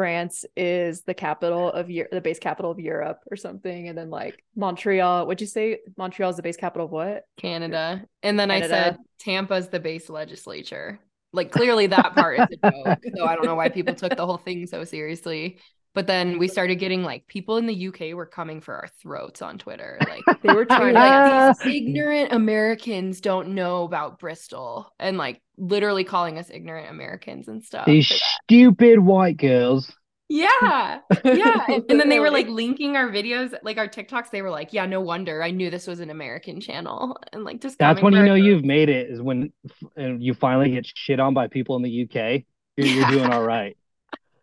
France 0.00 0.46
is 0.56 1.02
the 1.02 1.12
capital 1.12 1.70
of 1.70 1.90
Eu- 1.90 2.06
the 2.10 2.22
bass 2.22 2.38
capital 2.38 2.70
of 2.70 2.80
Europe 2.80 3.20
or 3.30 3.36
something, 3.36 3.86
and 3.86 3.98
then 3.98 4.08
like 4.08 4.42
Montreal. 4.56 5.26
What'd 5.26 5.42
you 5.42 5.46
say? 5.46 5.80
Montreal 5.98 6.30
is 6.30 6.36
the 6.36 6.42
bass 6.42 6.56
capital 6.56 6.86
of 6.86 6.90
what? 6.90 7.24
Canada. 7.36 8.06
And 8.22 8.40
then 8.40 8.50
I 8.50 8.62
said 8.62 8.70
Canada. 8.70 8.98
Tampa's 9.18 9.68
the 9.68 9.78
bass 9.78 10.08
legislature. 10.08 11.00
Like 11.34 11.52
clearly 11.52 11.86
that 11.88 12.14
part 12.14 12.40
is 12.40 12.46
a 12.62 12.70
joke. 12.70 12.98
So 13.14 13.26
I 13.26 13.34
don't 13.34 13.44
know 13.44 13.56
why 13.56 13.68
people 13.68 13.94
took 13.94 14.16
the 14.16 14.24
whole 14.24 14.38
thing 14.38 14.66
so 14.66 14.84
seriously. 14.84 15.58
But 15.92 16.06
then 16.06 16.38
we 16.38 16.46
started 16.46 16.76
getting 16.76 17.02
like 17.02 17.26
people 17.26 17.56
in 17.56 17.66
the 17.66 17.88
UK 17.88 18.14
were 18.14 18.26
coming 18.26 18.60
for 18.60 18.74
our 18.76 18.88
throats 19.02 19.42
on 19.42 19.58
Twitter. 19.58 19.98
Like 20.08 20.22
They 20.42 20.52
were 20.52 20.64
trying 20.66 20.94
like 20.94 21.56
these 21.58 21.74
ignorant 21.74 22.32
Americans 22.32 23.20
don't 23.20 23.50
know 23.50 23.84
about 23.84 24.18
Bristol 24.18 24.92
and 25.00 25.18
like 25.18 25.42
literally 25.56 26.04
calling 26.04 26.38
us 26.38 26.48
ignorant 26.50 26.90
Americans 26.90 27.48
and 27.48 27.62
stuff. 27.64 27.86
These 27.86 28.08
stupid 28.44 29.00
white 29.00 29.36
girls. 29.36 29.92
Yeah. 30.30 31.00
Yeah. 31.24 31.64
And, 31.66 31.84
and 31.90 32.00
then 32.00 32.08
they 32.08 32.20
were 32.20 32.30
like 32.30 32.46
linking 32.48 32.96
our 32.96 33.08
videos, 33.08 33.52
like 33.64 33.78
our 33.78 33.88
TikToks. 33.88 34.30
They 34.30 34.42
were 34.42 34.50
like, 34.50 34.72
yeah, 34.72 34.86
no 34.86 35.00
wonder. 35.00 35.42
I 35.42 35.50
knew 35.50 35.70
this 35.70 35.88
was 35.88 35.98
an 35.98 36.08
American 36.08 36.60
channel. 36.60 37.18
And 37.32 37.42
like 37.42 37.60
just 37.60 37.78
That's 37.78 38.00
when 38.00 38.14
you 38.14 38.22
know 38.22 38.30
our 38.30 38.38
you've 38.38 38.64
made 38.64 38.88
it. 38.88 39.10
Is 39.10 39.20
when 39.20 39.52
and 39.96 40.22
you 40.22 40.34
finally 40.34 40.70
get 40.70 40.86
shit 40.86 41.18
on 41.18 41.34
by 41.34 41.48
people 41.48 41.74
in 41.76 41.82
the 41.82 42.04
UK. 42.04 42.44
You're, 42.76 42.86
you're 42.86 43.10
doing 43.10 43.32
all 43.32 43.42
right. 43.42 43.76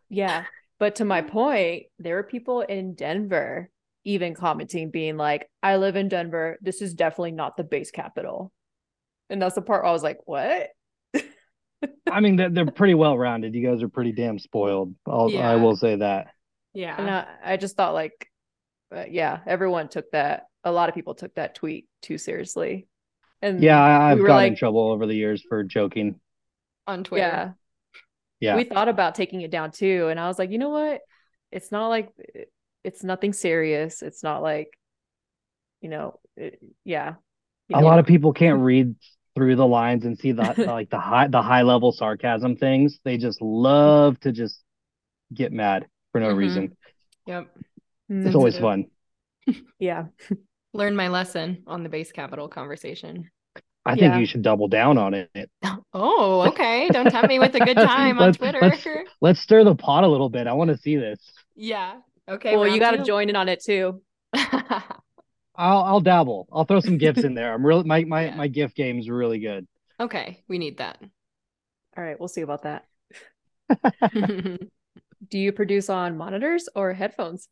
Yeah. 0.09 0.43
But 0.79 0.95
to 0.95 1.05
my 1.05 1.21
point, 1.21 1.85
there 1.99 2.15
were 2.15 2.23
people 2.23 2.61
in 2.61 2.93
Denver 2.93 3.69
even 4.03 4.35
commenting, 4.35 4.89
being 4.89 5.17
like, 5.17 5.49
I 5.61 5.77
live 5.77 5.95
in 5.95 6.07
Denver. 6.07 6.57
This 6.61 6.81
is 6.81 6.93
definitely 6.93 7.31
not 7.31 7.57
the 7.57 7.63
bass 7.63 7.91
capital. 7.91 8.53
And 9.29 9.41
that's 9.41 9.55
the 9.55 9.61
part 9.61 9.83
where 9.83 9.89
I 9.89 9.93
was 9.93 10.03
like, 10.03 10.19
what? 10.25 10.69
I 12.09 12.21
mean, 12.21 12.37
they're, 12.37 12.49
they're 12.49 12.71
pretty 12.71 12.93
well 12.93 13.17
rounded. 13.17 13.53
You 13.53 13.67
guys 13.67 13.83
are 13.83 13.89
pretty 13.89 14.13
damn 14.13 14.39
spoiled. 14.39 14.95
I'll, 15.05 15.29
Yeah. 15.29 15.49
I 15.49 15.55
will 15.57 15.75
say 15.75 15.97
that. 15.97 16.27
Yeah. 16.73 16.95
And 16.97 17.09
I, 17.09 17.25
I 17.43 17.57
just 17.57 17.75
thought 17.75 17.93
like, 17.93 18.29
uh, 18.95 19.03
yeah, 19.09 19.39
everyone 19.45 19.89
took 19.89 20.09
that. 20.11 20.45
A 20.63 20.71
lot 20.71 20.89
of 20.89 20.95
people 20.95 21.15
took 21.15 21.35
that 21.35 21.55
tweet 21.55 21.87
too 22.01 22.17
seriously. 22.17 22.87
And 23.41 23.61
Yeah, 23.61 23.81
I, 23.81 24.11
I've 24.11 24.17
we 24.17 24.21
were 24.23 24.27
gotten 24.29 24.53
in 24.53 24.55
trouble 24.55 24.91
over 24.91 25.05
the 25.05 25.15
years 25.15 25.43
for 25.47 25.63
joking. 25.63 26.19
on 26.87 27.03
Twitter. 27.03 27.27
yeah, 27.27 27.51
Yeah. 28.39 28.55
we 28.55 28.63
thought 28.63 28.87
about 28.89 29.15
taking 29.15 29.41
it 29.41 29.51
down 29.51 29.71
too. 29.71 30.07
And 30.09 30.19
I 30.19 30.27
was 30.27 30.37
like, 30.39 30.51
you 30.51 30.57
know 30.57 30.69
what? 30.69 31.01
It's 31.51 31.71
not 31.71 31.87
like 31.87 32.09
eh, 32.35 32.43
it's 32.83 33.03
nothing 33.03 33.33
serious. 33.33 34.01
It's 34.01 34.23
not 34.23 34.41
like, 34.43 34.69
you 35.81 35.89
know, 35.89 36.19
it- 36.35 36.59
yeah. 36.83 37.15
You 37.69 37.77
a 37.77 37.81
know? 37.81 37.87
lot 37.87 37.99
of 37.99 38.05
people 38.05 38.33
can't 38.33 38.59
read 38.61 38.95
through 39.35 39.55
the 39.55 39.67
lines 39.67 40.05
and 40.05 40.17
see 40.17 40.31
the 40.33 40.53
like 40.67 40.89
the 40.89 40.99
high 40.99 41.27
the 41.27 41.41
high 41.41 41.63
level 41.63 41.91
sarcasm 41.91 42.55
things. 42.57 42.99
They 43.03 43.17
just 43.17 43.41
love 43.41 44.19
to 44.21 44.31
just 44.31 44.63
get 45.33 45.51
mad 45.51 45.87
for 46.11 46.21
no 46.21 46.33
Mhm. 46.33 46.37
reason. 46.37 46.77
Yep. 47.25 47.43
Mm-hmm. 48.11 48.27
It's 48.27 48.35
always 48.35 48.55
Sensitive. 48.55 48.85
fun. 49.47 49.65
Yeah. 49.79 50.05
Learn 50.73 50.95
my 50.95 51.07
lesson 51.07 51.63
on 51.67 51.83
the 51.83 51.89
bass 51.89 52.11
capital 52.11 52.47
conversation. 52.49 53.29
I 53.87 53.91
think 53.91 54.01
Yeah. 54.13 54.17
you 54.19 54.25
should 54.25 54.41
double 54.41 54.67
down 54.67 54.97
on 54.97 55.13
it. 55.13 55.29
Oh, 55.93 56.41
okay. 56.49 56.89
Don't 56.89 57.09
tempt 57.09 57.27
me 57.27 57.39
with 57.39 57.55
a 57.55 57.59
good 57.59 57.75
time 57.77 58.19
on 58.19 58.25
Let's- 58.27 58.37
Twitter. 58.37 58.59
let's- 58.61 58.87
Let's 59.19 59.39
stir 59.39 59.63
the 59.63 59.73
pot 59.73 60.03
a 60.03 60.07
little 60.07 60.29
bit. 60.29 60.45
I 60.45 60.53
want 60.53 60.69
to 60.69 60.77
see 60.77 60.95
this. 60.95 61.19
yeah. 61.55 61.95
Okay. 62.29 62.55
well, 62.57 62.67
you 62.67 62.79
got 62.79 62.91
to 62.91 63.03
join 63.03 63.29
in 63.29 63.35
on 63.37 63.47
it 63.49 63.63
too. 63.63 64.01
I'll 64.33 64.91
I'll 65.55 66.01
dabble. 66.01 66.47
I'll 66.51 66.65
throw 66.65 66.81
some 66.81 66.97
gifts 66.99 67.23
in 67.23 67.33
there. 67.33 67.53
I'm 67.53 67.65
really 67.65 67.83
my 67.83 68.03
my 68.03 68.25
Yeah. 68.25 68.35
my 68.35 68.47
gift 68.47 68.75
game 68.75 68.99
is 68.99 69.09
really 69.09 69.39
good. 69.39 69.65
okay. 69.99 70.43
We 70.47 70.59
need 70.59 70.77
that. 70.77 70.99
All 71.97 72.03
right, 72.03 72.19
we'll 72.19 72.27
see 72.27 72.41
about 72.41 72.63
that. 72.63 72.85
Do 75.29 75.39
you 75.39 75.51
produce 75.51 75.89
on 75.89 76.15
monitors 76.17 76.69
or 76.75 76.93
headphones? 76.93 77.47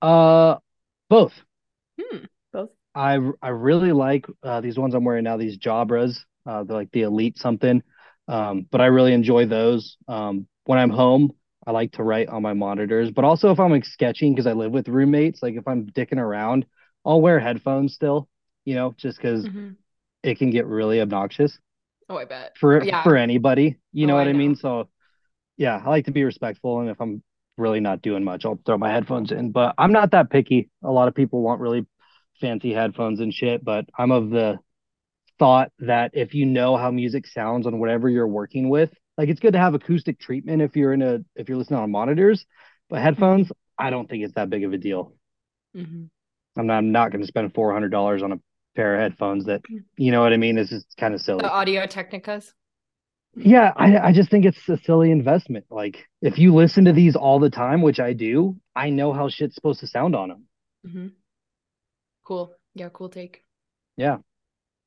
Uh, 0.00 0.56
both. 1.08 1.32
Hmm. 2.00 2.24
I 2.94 3.18
I 3.40 3.48
really 3.48 3.92
like 3.92 4.26
uh, 4.42 4.60
these 4.60 4.78
ones 4.78 4.94
I'm 4.94 5.04
wearing 5.04 5.24
now. 5.24 5.36
These 5.36 5.58
Jabras, 5.58 6.18
uh, 6.46 6.64
they're 6.64 6.76
like 6.76 6.90
the 6.92 7.02
Elite 7.02 7.38
something. 7.38 7.82
Um, 8.28 8.66
but 8.70 8.80
I 8.80 8.86
really 8.86 9.12
enjoy 9.14 9.46
those. 9.46 9.96
Um, 10.08 10.46
when 10.64 10.78
I'm 10.78 10.90
home, 10.90 11.32
I 11.66 11.72
like 11.72 11.92
to 11.92 12.02
write 12.02 12.28
on 12.28 12.42
my 12.42 12.52
monitors. 12.52 13.10
But 13.10 13.24
also 13.24 13.50
if 13.50 13.58
I'm 13.60 13.70
like 13.70 13.84
sketching 13.84 14.32
because 14.34 14.46
I 14.46 14.52
live 14.52 14.72
with 14.72 14.88
roommates, 14.88 15.42
like 15.42 15.54
if 15.54 15.66
I'm 15.66 15.86
dicking 15.86 16.18
around, 16.18 16.66
I'll 17.04 17.20
wear 17.20 17.40
headphones 17.40 17.94
still. 17.94 18.28
You 18.64 18.76
know, 18.76 18.94
just 18.96 19.18
because 19.18 19.44
Mhm. 19.44 19.76
it 20.22 20.38
can 20.38 20.50
get 20.50 20.66
really 20.66 21.00
obnoxious 21.00 21.58
Oh, 22.08 22.16
I 22.16 22.24
bet. 22.24 22.56
for 22.58 22.84
Yeah. 22.84 23.02
for 23.02 23.16
anybody. 23.16 23.78
You 23.92 24.06
know 24.06 24.14
Oh, 24.14 24.18
what 24.18 24.26
I 24.26 24.30
I, 24.30 24.32
mean? 24.34 24.50
know. 24.50 24.60
So 24.60 24.88
yeah, 25.56 25.82
I 25.84 25.88
like 25.90 26.06
to 26.06 26.12
be 26.12 26.24
respectful, 26.24 26.80
and 26.80 26.90
if 26.90 27.00
I'm 27.00 27.22
really 27.58 27.80
not 27.80 28.02
doing 28.02 28.24
much, 28.24 28.44
I'll 28.44 28.58
throw 28.64 28.78
my 28.78 28.90
headphones 28.90 29.32
in. 29.32 29.52
But 29.52 29.74
I'm 29.78 29.92
not 29.92 30.12
that 30.12 30.30
picky. 30.30 30.70
A 30.82 30.90
lot 30.90 31.08
of 31.08 31.14
people 31.14 31.42
want 31.42 31.60
really 31.60 31.86
fancy 32.42 32.74
headphones 32.74 33.20
and 33.20 33.32
shit, 33.32 33.64
but 33.64 33.86
I'm 33.98 34.12
of 34.12 34.28
the 34.28 34.58
thought 35.38 35.72
that 35.78 36.10
if 36.14 36.34
you 36.34 36.46
know 36.46 36.76
how 36.76 36.90
music 36.90 37.26
sounds 37.26 37.66
on 37.66 37.78
whatever 37.78 38.08
you're 38.10 38.28
working 38.28 38.68
with, 38.68 38.90
like 39.16 39.30
it's 39.30 39.40
good 39.40 39.54
to 39.54 39.58
have 39.58 39.74
acoustic 39.74 40.20
treatment 40.20 40.62
if 40.62 40.76
you're 40.76 40.92
in 40.92 41.02
a 41.02 41.20
if 41.36 41.48
you're 41.48 41.58
listening 41.58 41.80
on 41.80 41.90
monitors, 41.90 42.44
but 42.90 43.00
headphones, 43.00 43.50
I 43.78 43.90
don't 43.90 44.08
think 44.10 44.24
it's 44.24 44.34
that 44.34 44.50
big 44.50 44.64
of 44.64 44.74
a 44.74 44.78
deal. 44.78 45.14
Mhm. 45.74 46.10
I'm 46.56 46.66
not, 46.66 46.78
I'm 46.78 46.92
not 46.92 47.10
going 47.12 47.22
to 47.22 47.26
spend 47.26 47.54
four 47.54 47.72
hundred 47.72 47.90
dollars 47.90 48.22
on 48.22 48.32
a 48.32 48.40
pair 48.76 48.94
of 48.96 49.00
headphones 49.00 49.46
that 49.46 49.62
you 49.96 50.12
know 50.12 50.20
what 50.20 50.34
I 50.34 50.36
mean. 50.36 50.58
It's 50.58 50.70
just 50.70 50.96
kind 50.98 51.14
of 51.14 51.20
silly. 51.20 51.42
The 51.42 51.50
Audio 51.50 51.86
Technicas. 51.86 52.52
Yeah, 53.34 53.72
I 53.74 53.98
I 53.98 54.12
just 54.12 54.30
think 54.30 54.44
it's 54.44 54.68
a 54.68 54.76
silly 54.78 55.10
investment. 55.10 55.64
Like 55.70 56.06
if 56.20 56.38
you 56.38 56.54
listen 56.54 56.84
to 56.84 56.92
these 56.92 57.16
all 57.16 57.38
the 57.38 57.50
time, 57.50 57.80
which 57.80 58.00
I 58.00 58.12
do, 58.12 58.56
I 58.76 58.90
know 58.90 59.12
how 59.12 59.28
shit's 59.30 59.54
supposed 59.54 59.80
to 59.80 59.86
sound 59.86 60.14
on 60.14 60.28
them. 60.28 60.44
hmm 60.84 61.06
Cool. 62.24 62.56
Yeah, 62.74 62.88
cool 62.88 63.08
take. 63.08 63.44
Yeah. 63.96 64.18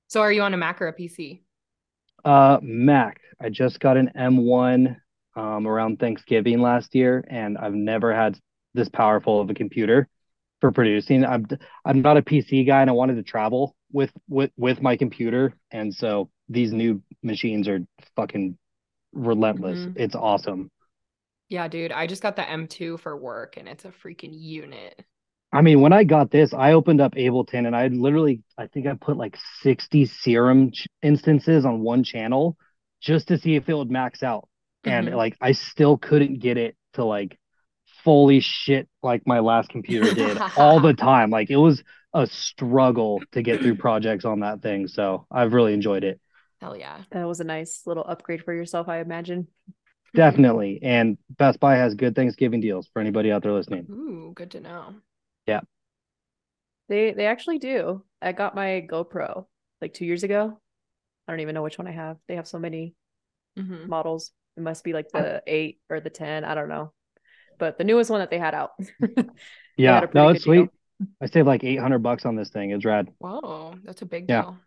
So 0.08 0.22
are 0.22 0.32
you 0.32 0.42
on 0.42 0.54
a 0.54 0.58
Mac 0.58 0.82
or 0.82 0.88
a 0.88 0.94
PC? 0.94 1.44
Uh, 2.24 2.60
Mac. 2.62 3.20
I 3.40 3.50
just 3.50 3.80
got 3.80 3.98
an 3.98 4.10
M1 4.16 4.98
um 5.36 5.68
around 5.68 6.00
Thanksgiving 6.00 6.62
last 6.62 6.96
year, 6.96 7.24
and 7.30 7.58
I've 7.58 7.74
never 7.74 8.14
had 8.14 8.40
this 8.74 8.90
powerful 8.90 9.42
of 9.42 9.50
a 9.50 9.54
computer 9.54 10.08
for 10.62 10.72
producing. 10.72 11.26
I'm 11.26 11.46
I'm 11.84 12.02
not 12.02 12.18
a 12.18 12.22
PC 12.22 12.64
guy, 12.66 12.82
and 12.82 12.90
I 12.90 12.94
wanted 12.94 13.16
to 13.16 13.24
travel 13.24 13.76
with 13.92 14.12
with 14.30 14.52
with 14.58 14.82
my 14.82 14.96
computer, 14.98 15.54
and 15.72 15.94
so 15.94 16.30
these 16.50 16.72
new 16.72 17.02
machines 17.24 17.68
are 17.68 17.80
fucking 18.16 18.58
relentless. 19.14 19.88
Mhm. 19.88 19.96
It's 19.96 20.16
awesome. 20.16 20.72
Yeah, 21.50 21.68
dude. 21.68 21.92
I 21.92 22.08
just 22.08 22.22
got 22.22 22.36
the 22.36 22.48
M2 22.50 22.98
for 22.98 23.16
work 23.16 23.58
and 23.58 23.68
it's 23.68 23.86
a 23.86 23.92
freaking 23.92 24.32
unit. 24.34 25.06
I 25.56 25.62
mean, 25.62 25.82
when 25.82 25.94
I 25.94 26.04
got 26.04 26.32
this, 26.32 26.54
I 26.54 26.74
opened 26.74 27.02
up 27.02 27.16
Ableton 27.16 27.66
and 27.66 27.76
I 27.76 27.88
literally, 27.88 28.44
I 28.58 28.68
think 28.68 28.88
I 28.88 28.94
put 28.94 29.18
like 29.18 29.38
60 29.62 30.06
serum 30.06 30.72
ch- 30.72 30.88
instances 31.02 31.66
on 31.66 31.82
one 31.82 32.04
channel 32.04 32.58
just 33.02 33.30
to 33.30 33.38
see 33.38 33.56
if 33.56 33.70
it 33.70 33.74
would 33.74 33.92
max 33.92 34.22
out. 34.24 34.48
And 34.86 35.08
Mhm. 35.08 35.16
like, 35.16 35.38
I 35.42 35.54
still 35.54 35.98
couldn't 35.98 36.40
get 36.40 36.58
it 36.58 36.76
to 36.94 37.06
like 37.06 37.40
fully 38.04 38.40
shit 38.40 38.88
like 39.02 39.26
my 39.26 39.40
last 39.40 39.70
computer 39.70 40.14
did 40.14 40.38
all 40.58 40.80
the 40.80 40.94
time. 40.94 41.30
Like, 41.30 41.50
it 41.50 41.58
was 41.58 41.84
a 42.14 42.28
struggle 42.28 43.22
to 43.32 43.42
get 43.42 43.62
through 43.62 43.76
projects 43.76 44.26
on 44.26 44.42
that 44.42 44.62
thing. 44.62 44.88
So 44.88 45.26
I've 45.32 45.54
really 45.54 45.74
enjoyed 45.74 46.04
it. 46.04 46.20
Hell 46.62 46.78
yeah. 46.78 47.04
That 47.12 47.28
was 47.28 47.40
a 47.40 47.44
nice 47.44 47.86
little 47.86 48.06
upgrade 48.08 48.44
for 48.44 48.54
yourself, 48.54 48.88
I 48.88 49.00
imagine. 49.00 49.48
Definitely. 50.14 50.80
And 50.82 51.18
Best 51.30 51.60
Buy 51.60 51.76
has 51.76 51.94
good 51.96 52.16
Thanksgiving 52.16 52.62
deals 52.62 52.88
for 52.94 53.02
anybody 53.02 53.32
out 53.32 53.44
there 53.44 53.52
listening. 53.52 53.88
Ooh, 53.92 54.32
good 54.34 54.52
to 54.52 54.62
know. 54.62 54.96
They 56.88 57.12
they 57.14 57.26
actually 57.26 57.60
do. 57.60 58.04
I 58.22 58.32
got 58.32 58.56
my 58.56 58.86
GoPro 58.90 59.46
like 59.82 59.94
two 59.94 60.06
years 60.06 60.24
ago. 60.24 60.60
I 61.28 61.32
don't 61.32 61.42
even 61.42 61.56
know 61.56 61.64
which 61.64 61.78
one 61.78 61.88
I 61.88 61.92
have. 61.92 62.18
They 62.28 62.36
have 62.36 62.48
so 62.48 62.60
many 62.60 62.96
hmm 63.58 63.88
models. 63.88 64.34
It 64.58 64.62
must 64.64 64.84
be 64.84 64.94
like 64.94 65.12
the 65.14 65.44
eight 65.48 65.82
or 65.90 66.02
the 66.02 66.12
ten. 66.12 66.46
I 66.46 66.56
don't 66.56 66.70
know. 66.70 66.94
But 67.60 67.78
the 67.78 67.86
newest 67.86 68.12
one 68.12 68.22
that 68.22 68.32
they 68.32 68.40
had 68.40 68.56
out. 68.56 68.72
Yeah. 69.78 70.04
had 70.14 70.14
No, 70.14 70.30
it's 70.30 70.44
good 70.44 70.46
deal. 70.46 70.68
sweet. 70.68 70.72
I 71.22 71.28
saved 71.28 71.48
like 71.48 71.64
800 71.64 72.00
bucks 72.00 72.26
on 72.26 72.36
this 72.36 72.50
thing. 72.50 72.72
It's 72.72 72.86
rad. 72.86 73.10
Whoa, 73.18 73.76
that's 73.84 74.02
a 74.02 74.06
big 74.06 74.28
Yeah. 74.28 74.46
deal. 74.46 74.64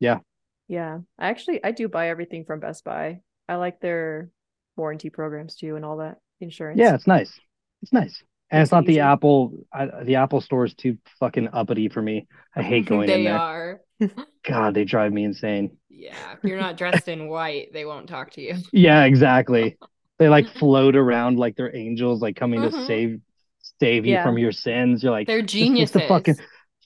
Yeah. 0.00 0.20
Yeah. 0.68 1.00
I 1.18 1.28
actually 1.30 1.62
I 1.64 1.72
do 1.72 1.88
buy 1.88 2.08
everything 2.08 2.44
from 2.44 2.60
Best 2.60 2.84
Buy. 2.84 3.22
I 3.48 3.56
like 3.56 3.80
their 3.80 4.30
warranty 4.76 5.10
programs 5.10 5.56
too 5.56 5.76
and 5.76 5.84
all 5.84 5.98
that 5.98 6.18
insurance. 6.40 6.92
Yeah, 6.92 6.94
it's 6.94 7.06
nice. 7.06 7.40
It's 7.82 7.92
nice. 7.92 8.22
And 8.50 8.62
it's 8.62 8.72
not 8.72 8.86
the. 8.86 9.00
Apple. 9.00 9.66
I, 9.72 10.04
the 10.04 10.16
Apple 10.16 10.40
store 10.40 10.64
is 10.64 10.74
too 10.74 10.96
fucking 11.20 11.48
uppity 11.52 11.88
for 11.88 12.00
me. 12.00 12.26
I 12.56 12.62
hate 12.62 12.86
going 12.88 13.06
they 13.08 13.18
in 13.18 13.24
there. 13.24 13.38
are. 13.38 13.80
God, 14.48 14.74
they 14.74 14.84
drive 14.84 15.12
me 15.12 15.24
insane. 15.24 15.76
Yeah. 15.90 16.14
If 16.32 16.44
you're 16.48 16.60
not 16.60 16.76
dressed 16.76 17.08
in 17.08 17.28
white, 17.28 17.72
they 17.72 17.84
won't 17.84 18.08
talk 18.08 18.30
to 18.32 18.40
you. 18.40 18.54
Yeah, 18.72 19.04
exactly. 19.04 19.76
They 20.18 20.28
like 20.28 20.48
float 20.48 20.96
around 20.96 21.38
like 21.38 21.56
they're 21.56 21.74
angels, 21.74 22.22
like 22.22 22.36
coming 22.36 22.62
to 22.62 22.68
Mhm. 22.70 22.86
save 22.86 23.20
save 23.80 24.06
you 24.06 24.20
from 24.22 24.38
your 24.38 24.50
sins. 24.52 25.02
You're 25.02 25.12
like, 25.12 25.26
They're 25.26 25.42
"Just 25.42 25.52
fix 25.54 25.66
geniuses. 25.66 25.92
the 25.92 26.00
fucking 26.08 26.36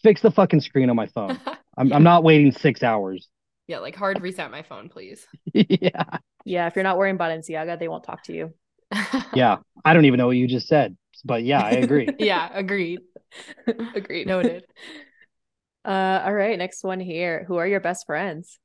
fix 0.02 0.20
the 0.20 0.30
fucking 0.30 0.60
screen 0.60 0.90
on 0.90 0.96
my 0.96 1.06
phone. 1.06 1.38
I'm 1.78 1.88
Yeah. 1.88 1.96
I'm 1.96 2.02
not 2.02 2.24
waiting 2.24 2.52
six 2.52 2.82
hours. 2.82 3.28
Yeah, 3.68 3.78
like 3.78 3.94
hard 3.94 4.20
reset 4.20 4.50
my 4.50 4.62
phone, 4.62 4.88
please. 4.88 5.26
yeah, 5.54 6.18
Yeah, 6.44 6.66
if 6.66 6.74
you're 6.76 6.82
not 6.82 6.98
wearing 6.98 7.16
Balenciaga, 7.16 7.78
they 7.78 7.88
won't 7.88 8.04
talk 8.04 8.24
to 8.24 8.32
you. 8.34 8.52
yeah. 9.34 9.58
I 9.84 9.94
don't 9.94 10.04
even 10.04 10.18
know 10.18 10.26
what 10.26 10.36
you 10.36 10.46
just 10.48 10.66
said, 10.68 10.96
but 11.24 11.44
yeah, 11.44 11.62
I 11.62 11.72
agree. 11.72 12.08
yeah, 12.18 12.48
agreed. 12.52 13.02
Agreed. 13.94 14.26
Noted. 14.26 14.64
Uh, 15.84 16.22
all 16.24 16.32
right, 16.32 16.58
next 16.58 16.84
one 16.84 17.00
here. 17.00 17.44
Who 17.48 17.56
are 17.56 17.66
your 17.66 17.80
best 17.80 18.06
friends? 18.06 18.60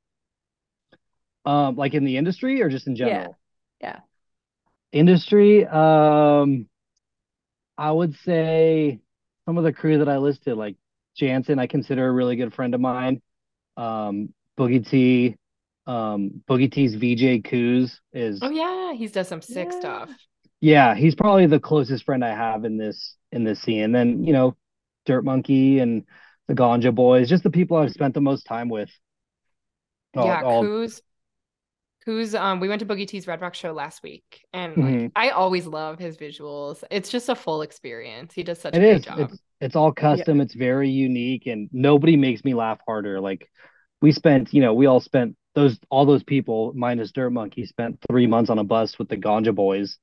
um, 1.44 1.76
like 1.76 1.94
in 1.94 2.04
the 2.04 2.16
industry 2.16 2.62
or 2.62 2.68
just 2.68 2.86
in 2.86 2.96
general? 2.96 3.36
yeah. 3.80 3.88
yeah. 3.88 4.00
Industry, 4.92 5.66
um, 5.66 6.68
I 7.76 7.90
would 7.90 8.14
say 8.24 9.00
some 9.46 9.58
of 9.58 9.64
the 9.64 9.72
crew 9.72 9.98
that 9.98 10.08
I 10.08 10.18
listed, 10.18 10.56
like 10.56 10.76
Jansen, 11.16 11.58
I 11.58 11.66
consider 11.66 12.06
a 12.08 12.12
really 12.12 12.36
good 12.36 12.54
friend 12.54 12.74
of 12.74 12.80
mine. 12.80 13.22
Um, 13.76 14.30
Boogie 14.58 14.88
T, 14.88 15.36
um, 15.86 16.42
Boogie 16.48 16.70
T's 16.72 16.94
VJ 16.94 17.44
Coos 17.48 18.00
is, 18.12 18.40
Oh 18.42 18.50
yeah, 18.50 18.92
he's 18.94 19.12
does 19.12 19.28
some 19.28 19.42
sick 19.42 19.68
Yeah. 19.70 19.78
stuff. 19.78 20.10
Yeah, 20.60 20.94
he's 20.94 21.14
probably 21.14 21.46
the 21.46 21.60
closest 21.60 22.04
friend 22.04 22.24
I 22.24 22.34
have 22.34 22.64
in 22.64 22.76
this 22.78 23.16
in 23.32 23.44
this 23.44 23.60
scene. 23.60 23.82
And 23.82 23.94
then, 23.94 24.24
you 24.24 24.32
know, 24.32 24.56
Dirt 25.06 25.24
Monkey 25.24 25.78
and 25.80 26.04
the 26.48 26.54
Ganja 26.54 26.94
Boys, 26.94 27.28
just 27.28 27.42
the 27.42 27.50
people 27.50 27.76
I've 27.76 27.92
spent 27.92 28.14
the 28.14 28.20
most 28.20 28.44
time 28.46 28.68
with. 28.68 28.90
All- 30.16 30.26
yeah, 30.26 30.42
all- 30.42 30.62
Coos. 30.62 31.02
Coos, 32.04 32.34
um, 32.34 32.58
we 32.60 32.68
went 32.68 32.80
to 32.80 32.86
Boogie 32.86 33.06
T's 33.06 33.26
Red 33.26 33.42
Rock 33.42 33.54
show 33.54 33.72
last 33.72 34.02
week, 34.02 34.46
and 34.54 34.76
like 34.78 34.94
Mhm. 34.94 35.12
I 35.14 35.28
always 35.30 35.66
love 35.66 35.98
his 35.98 36.16
visuals. 36.16 36.82
It's 36.90 37.10
just 37.10 37.28
a 37.28 37.34
full 37.34 37.60
experience. 37.60 38.32
He 38.32 38.42
does 38.42 38.58
such 38.60 38.74
It 38.74 38.78
a 38.78 38.80
great 38.80 38.96
is. 38.96 39.04
job. 39.04 39.18
It's 39.20 39.42
it's 39.60 39.76
all 39.76 39.92
custom. 39.92 40.40
It's 40.40 40.54
very 40.54 40.88
unique, 40.88 41.46
and 41.46 41.68
nobody 41.72 42.16
makes 42.16 42.44
me 42.44 42.54
laugh 42.54 42.78
harder. 42.86 43.20
Like 43.20 43.50
we 44.00 44.12
spent, 44.12 44.54
you 44.54 44.62
know, 44.62 44.72
we 44.72 44.86
all 44.86 45.00
spent 45.00 45.36
those 45.54 45.78
all 45.90 46.06
those 46.06 46.22
people 46.22 46.72
minus 46.74 47.12
Dirt 47.12 47.30
Monkey 47.30 47.66
spent 47.66 47.98
three 48.08 48.26
months 48.26 48.48
on 48.48 48.58
a 48.58 48.64
bus 48.64 48.98
with 48.98 49.08
the 49.10 49.16
Ganja 49.18 49.54
Boys 49.54 49.98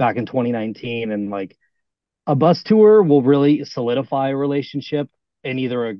back 0.00 0.16
in 0.18 0.26
2019, 0.26 1.12
and 1.12 1.30
like 1.30 1.56
a 2.26 2.34
bus 2.36 2.62
tour 2.64 3.02
will 3.02 3.22
really 3.22 3.64
solidify 3.64 4.30
a 4.30 4.36
relationship 4.36 5.08
in 5.44 5.58
either 5.58 5.90
a 5.90 5.96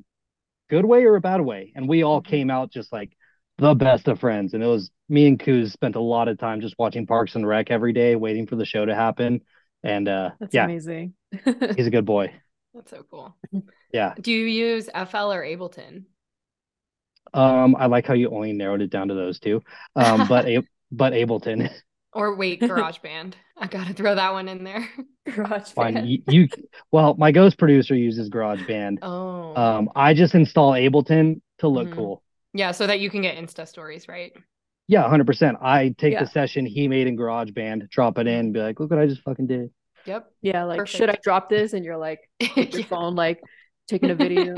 good 0.69 0.85
way 0.85 1.03
or 1.05 1.15
a 1.15 1.21
bad 1.21 1.41
way. 1.41 1.73
And 1.75 1.89
we 1.89 2.03
all 2.03 2.21
Mhm. 2.21 2.23
came 2.23 2.49
out 2.49 2.71
just 2.71 2.93
like 2.93 3.11
the 3.57 3.75
best 3.75 4.07
of 4.07 4.19
friends, 4.19 4.53
and 4.53 4.63
it 4.63 4.67
was 4.67 4.91
me 5.09 5.27
and 5.27 5.39
Kuz 5.39 5.71
spent 5.71 5.95
a 5.95 6.01
lot 6.01 6.27
of 6.29 6.39
time 6.39 6.61
just 6.61 6.75
watching 6.79 7.07
Parks 7.07 7.35
and 7.35 7.47
Rec 7.47 7.71
every 7.71 7.93
day, 7.93 8.15
waiting 8.15 8.47
for 8.47 8.55
the 8.57 8.65
show 8.65 8.85
to 8.85 8.95
happen. 8.95 9.41
And 9.83 10.07
uh, 10.07 10.31
That's 10.39 10.53
yeah, 10.53 10.65
amazing. 10.65 11.13
he's 11.75 11.87
a 11.87 11.91
good 11.91 12.05
boy. 12.05 12.33
That's 12.73 12.91
so 12.91 13.03
cool. 13.09 13.35
Yeah. 13.93 14.15
Do 14.21 14.31
you 14.31 14.45
use 14.45 14.89
FL 14.93 15.31
or 15.33 15.43
Ableton? 15.43 16.05
Um, 17.33 17.75
I 17.77 17.85
like 17.85 18.05
how 18.05 18.13
you 18.13 18.29
only 18.29 18.53
narrowed 18.53 18.81
it 18.81 18.89
down 18.89 19.07
to 19.07 19.13
those 19.13 19.39
two. 19.39 19.61
Um, 19.95 20.25
but 20.25 20.45
a 20.47 20.63
but 20.91 21.13
Ableton, 21.13 21.69
Or 22.13 22.35
wait, 22.35 22.61
GarageBand. 22.61 23.33
I 23.57 23.67
gotta 23.67 23.93
throw 23.93 24.15
that 24.15 24.33
one 24.33 24.47
in 24.49 24.63
there. 24.63 24.87
Garage 25.33 25.71
fine. 25.71 25.93
band. 25.93 26.09
You, 26.09 26.19
you 26.27 26.47
well, 26.91 27.15
my 27.17 27.31
ghost 27.31 27.57
producer 27.57 27.95
uses 27.95 28.29
GarageBand. 28.29 28.97
Oh. 29.01 29.55
Um, 29.55 29.89
I 29.95 30.13
just 30.13 30.33
install 30.35 30.71
Ableton 30.73 31.41
to 31.59 31.67
look 31.67 31.89
Mhm. 31.89 31.95
cool. 31.95 32.23
yeah, 32.53 32.71
so 32.71 32.87
that 32.87 32.99
you 32.99 33.09
can 33.09 33.21
get 33.21 33.37
Insta 33.37 33.67
stories, 33.67 34.07
right? 34.07 34.33
Yeah, 34.87 35.03
100%. 35.03 35.57
I 35.61 35.95
take 35.97 36.13
Yeah. 36.13 36.23
the 36.23 36.29
session 36.29 36.65
he 36.65 36.87
made 36.89 37.07
in 37.07 37.15
GarageBand, 37.15 37.89
drop 37.89 38.17
it 38.17 38.27
in, 38.27 38.51
be 38.51 38.59
like, 38.59 38.79
look 38.79 38.89
what 38.89 38.99
I 38.99 39.05
just 39.05 39.21
fucking 39.21 39.47
did. 39.47 39.69
Yep. 40.05 40.31
Yeah, 40.41 40.63
like 40.65 40.87
should 40.87 41.09
I 41.09 41.15
drop 41.23 41.49
this? 41.49 41.73
And 41.73 41.85
you're 41.85 41.97
like 41.97 42.19
your 42.57 42.65
Yeah. 42.65 42.85
phone, 42.87 43.15
like 43.15 43.39
taking 43.87 44.09
a 44.09 44.15
video. 44.15 44.55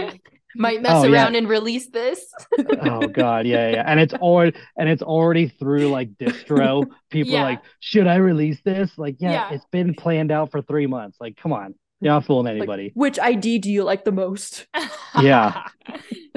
Might 0.55 0.81
mess 0.81 0.91
Oh, 0.95 1.03
yeah. 1.05 1.11
around 1.23 1.35
and 1.35 1.47
release 1.49 1.89
this. 1.89 2.23
Oh 2.85 3.07
god, 3.07 3.45
yeah, 3.47 3.69
yeah. 3.71 3.83
And 3.85 3.99
it's 3.99 4.13
already 4.29 4.57
and 4.77 4.87
it's 4.89 5.01
already 5.01 5.47
through 5.47 5.89
like 5.89 6.11
distro. 6.15 6.85
People 7.09 7.33
Yeah. 7.33 7.41
are 7.41 7.45
like, 7.45 7.61
should 7.79 8.07
I 8.07 8.15
release 8.15 8.59
this? 8.63 8.91
Like, 8.97 9.15
yeah, 9.19 9.31
Yeah. 9.31 9.53
it's 9.53 9.65
been 9.71 9.93
planned 9.93 10.31
out 10.31 10.51
for 10.51 10.61
three 10.61 10.87
months. 10.87 11.17
Like, 11.19 11.37
come 11.37 11.53
on. 11.53 11.75
You're 12.01 12.13
not 12.13 12.25
fooling 12.25 12.45
Like, 12.47 12.55
anybody. 12.57 12.91
which 12.95 13.17
ID 13.17 13.59
do 13.59 13.71
you 13.71 13.83
like 13.83 14.03
the 14.03 14.11
most? 14.11 14.67
Yeah. 15.21 15.67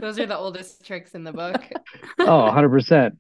Those 0.01 0.19
are 0.21 0.27
the 0.27 0.37
oldest 0.37 0.85
tricks 0.85 1.14
in 1.14 1.25
the 1.25 1.33
book. 1.33 1.57
Oh, 2.19 2.51
100%. 2.53 3.17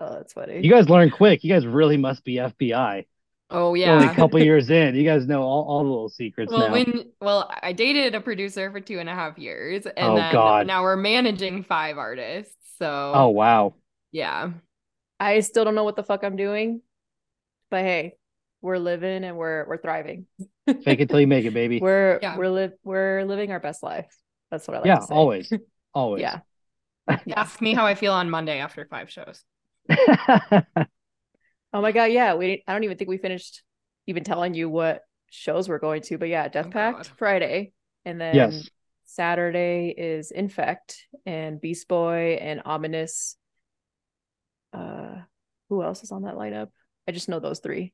Oh, 0.00 0.14
that's 0.14 0.32
funny. 0.34 0.60
You 0.62 0.70
guys 0.70 0.88
learn 0.90 1.10
quick. 1.10 1.44
You 1.44 1.50
guys 1.52 1.66
really 1.66 1.96
must 1.96 2.24
be 2.24 2.34
FBI. 2.36 3.06
Oh 3.54 3.68
Only 3.68 3.82
a 3.82 3.86
yeah. 3.86 4.14
couple 4.14 4.40
years 4.42 4.68
in, 4.70 4.94
you 4.96 5.04
guys 5.04 5.26
know 5.26 5.42
all, 5.42 5.64
all 5.68 5.82
the 5.84 5.88
little 5.88 6.08
secrets 6.08 6.50
Well, 6.52 6.66
now. 6.66 6.72
when 6.72 7.12
well, 7.20 7.50
I 7.62 7.72
dated 7.72 8.14
a 8.14 8.20
producer 8.20 8.70
for 8.72 8.80
two 8.80 8.98
and 8.98 9.08
a 9.08 9.14
half 9.14 9.38
years, 9.38 9.86
and 9.86 9.94
Oh, 9.96 10.16
then 10.16 10.32
God. 10.32 10.66
now 10.66 10.82
we're 10.82 10.96
managing 10.96 11.62
five 11.64 11.96
artists. 11.96 12.54
So 12.78 13.12
oh 13.14 13.28
wow. 13.28 13.74
yeah, 14.10 14.50
I 15.20 15.40
still 15.40 15.64
don't 15.64 15.76
know 15.76 15.84
what 15.84 15.94
the 15.96 16.02
fuck 16.02 16.24
I'm 16.24 16.36
doing, 16.36 16.82
but 17.70 17.82
hey, 17.82 18.16
we're 18.60 18.78
living 18.78 19.22
and 19.24 19.36
we're 19.36 19.64
we're 19.68 19.78
thriving. 19.78 20.26
Fake 20.82 21.00
it 21.00 21.08
till 21.08 21.20
you 21.20 21.26
make 21.28 21.44
it, 21.44 21.54
baby. 21.54 21.78
We're 21.80 22.18
Yeah. 22.20 22.36
we're 22.36 22.48
live 22.48 22.72
we're 22.82 23.24
living 23.24 23.52
our 23.52 23.60
best 23.60 23.82
life. 23.84 24.12
That's 24.50 24.66
what 24.66 24.74
I 24.76 24.80
like 24.80 24.86
yeah, 24.86 24.96
to 24.96 25.06
say. 25.06 25.14
always. 25.14 25.52
Always. 25.94 26.22
Yeah. 26.22 26.40
Ask 27.36 27.60
me 27.60 27.72
how 27.72 27.86
I 27.86 27.94
feel 27.94 28.12
on 28.12 28.28
Monday 28.30 28.58
after 28.58 28.84
five 28.90 29.08
shows. 29.10 29.44
Oh 31.74 31.82
my 31.82 31.92
god, 31.92 32.04
yeah. 32.06 32.34
We 32.34 32.62
I 32.66 32.72
don't 32.72 32.84
even 32.84 32.96
think 32.96 33.10
we 33.10 33.18
finished 33.18 33.62
even 34.06 34.24
telling 34.24 34.54
you 34.54 34.70
what 34.70 35.02
shows 35.30 35.68
we're 35.68 35.78
going 35.80 36.02
to, 36.02 36.16
but 36.16 36.28
yeah, 36.28 36.48
Death 36.48 36.66
Oh, 36.68 36.70
Pact 36.70 36.96
God. 36.98 37.06
Friday, 37.18 37.72
and 38.04 38.20
then 38.20 38.34
Yes. 38.34 38.70
Saturday 39.06 39.92
is 39.96 40.30
Infect 40.30 41.06
and 41.26 41.60
Beast 41.60 41.88
Boy 41.88 42.38
and 42.40 42.62
Ominous. 42.64 43.36
Uh, 44.72 45.16
who 45.68 45.82
else 45.82 46.02
is 46.02 46.12
on 46.12 46.22
that 46.22 46.34
lineup? 46.34 46.68
I 47.08 47.12
just 47.12 47.28
know 47.28 47.38
those 47.40 47.58
three 47.60 47.92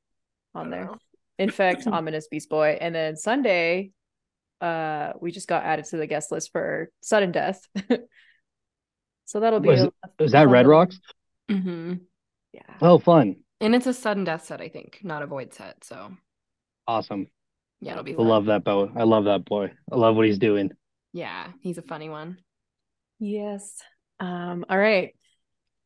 on 0.54 0.70
there. 0.70 0.84
know. 0.86 0.98
Infect, 1.38 1.86
Ominous, 1.86 2.28
Beast 2.28 2.50
Boy, 2.50 2.76
and 2.80 2.94
then 2.94 3.16
Sunday, 3.16 3.92
uh, 4.60 5.14
we 5.20 5.30
just 5.32 5.48
got 5.48 5.64
added 5.64 5.86
to 5.86 5.96
the 5.96 6.06
guest 6.06 6.30
list 6.30 6.52
for 6.52 6.90
Sudden 7.00 7.32
Death. 7.32 7.66
so 9.24 9.40
that'll 9.40 9.60
be 9.60 9.68
Was 9.70 9.80
a, 9.84 9.86
it- 9.86 10.24
Is 10.24 10.32
that 10.32 10.48
Red 10.48 10.66
little- 10.66 10.72
Rocks? 10.72 11.00
hmm 11.50 11.94
Yeah. 12.52 12.60
Oh, 12.82 12.98
fun. 12.98 13.36
And 13.60 13.74
it's 13.74 13.86
a 13.86 13.94
sudden 13.94 14.24
death 14.24 14.44
set, 14.46 14.60
I 14.60 14.68
think, 14.68 15.00
not 15.02 15.22
a 15.22 15.26
VOYD 15.26 15.52
set. 15.54 15.84
So 15.84 16.12
Awesome. 16.86 17.26
yeah, 17.80 17.92
it'll 17.92 18.04
be 18.04 18.12
I 18.14 18.16
fun. 18.16 18.28
love 18.28 18.46
that 18.46 18.64
boy. 18.64 18.88
I 18.96 19.02
love 19.04 19.24
that 19.24 19.44
boy. 19.44 19.72
I 19.92 19.96
love 19.96 20.16
what 20.16 20.26
he's 20.26 20.38
doing. 20.38 20.70
Yeah, 21.12 21.48
he's 21.60 21.78
a 21.78 21.82
funny 21.82 22.08
one. 22.08 22.38
Yes. 23.18 23.76
Um, 24.18 24.64
all 24.68 24.78
right. 24.78 25.14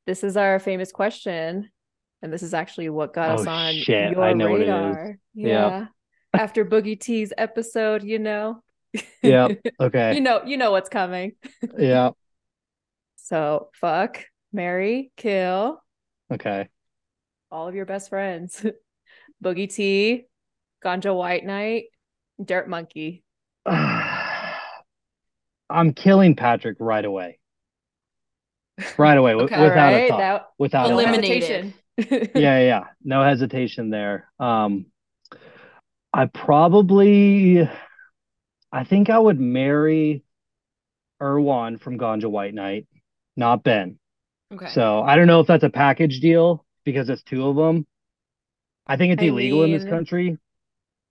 This 0.07 0.22
is 0.22 0.37
our 0.37 0.59
famous 0.59 0.93
question. 0.93 1.70
And 2.22 2.33
this 2.33 2.43
is 2.43 2.55
actually 2.55 2.89
what 2.91 3.12
got 3.12 3.39
us 3.41 3.47
Oh, 3.47 3.51
on 3.51 3.75
shit. 3.75 4.12
your 4.12 4.22
I 4.22 4.33
know 4.33 4.51
what 4.51 4.61
it 4.61 4.68
is. 4.68 4.68
radar. 4.70 5.18
Yeah. 5.35 5.49
Yeah. 5.49 5.87
After 6.41 6.64
Boogie 6.64 6.99
T's 6.99 7.33
episode, 7.37 8.03
you 8.03 8.18
know. 8.18 8.62
Yeah. 9.22 9.49
Okay. 9.81 10.14
you 10.14 10.20
know, 10.20 10.43
you 10.45 10.57
know 10.57 10.70
what's 10.70 10.89
coming. 10.89 11.33
Yeah. 11.79 12.11
So 13.16 13.70
fuck, 13.81 14.22
marry, 14.53 15.11
kill 15.16 15.83
Okay. 16.31 16.68
All 17.55 17.69
of 17.69 17.77
your 17.77 17.87
best 17.87 18.09
friends. 18.09 18.67
Boogie 19.45 19.73
T, 19.73 20.25
Ganja 20.85 21.17
White 21.17 21.47
Night, 21.47 21.85
Dirt 22.45 22.69
Monkey. 22.69 23.23
I'm 23.65 24.59
killing 25.95 26.35
Patrick 26.35 26.79
right 26.81 27.05
away. 27.05 27.39
Right 28.99 29.17
away, 29.17 29.35
Okay. 29.37 29.63
without 29.63 29.93
a 29.93 30.09
thought. 30.09 30.19
That 30.19 30.47
Without 30.59 30.87
a 30.87 30.89
no 30.89 30.97
thought. 30.97 31.03
Eliminated. 31.15 31.75
hesitation. 31.97 32.31
yeah, 32.35 32.59
yeah, 32.59 32.67
yeah. 32.67 32.85
No 33.05 33.23
hesitation 33.23 33.91
there. 33.91 34.29
Um, 34.41 34.87
I 36.13 36.27
probably, 36.27 37.71
I 38.73 38.83
think 38.83 39.11
I 39.11 39.19
would 39.19 39.39
marry 39.39 40.25
Erwan 41.23 41.81
from 41.81 41.99
Ganja 41.99 42.27
White 42.27 42.55
Night, 42.55 42.89
not 43.37 43.63
Ben. 43.63 44.01
Okay. 44.53 44.71
So 44.71 45.03
I 45.03 45.15
don't 45.15 45.29
know 45.29 45.39
if 45.39 45.47
that's 45.47 45.63
a 45.63 45.71
package 45.71 46.19
deal 46.19 46.64
because 46.85 47.09
it's 47.09 47.22
two 47.22 47.49
of 47.49 47.57
them. 47.57 47.87
I 48.87 48.97
think 48.97 49.14
it's 49.14 49.22
I 49.22 49.26
illegal 49.26 49.64
in 49.64 49.72
this 49.72 49.85
country, 49.85 50.39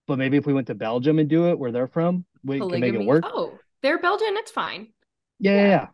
but 0.08 0.18
maybe 0.18 0.38
if 0.38 0.46
we 0.46 0.54
went 0.54 0.68
to 0.68 0.76
Belgium 0.76 1.20
and 1.20 1.30
do 1.30 1.50
it 1.50 1.58
where 1.58 1.72
they're 1.72 1.88
from, 1.88 2.26
we 2.44 2.60
can 2.60 2.80
make 2.80 2.94
it 2.94 3.06
work. 3.06 3.24
Oh, 3.26 3.58
they're 3.82 4.00
Belgian. 4.00 4.36
It's 4.38 4.52
fine. 4.52 4.90
Yeah, 5.40 5.56
yeah, 5.56 5.68
Yeah. 5.68 5.88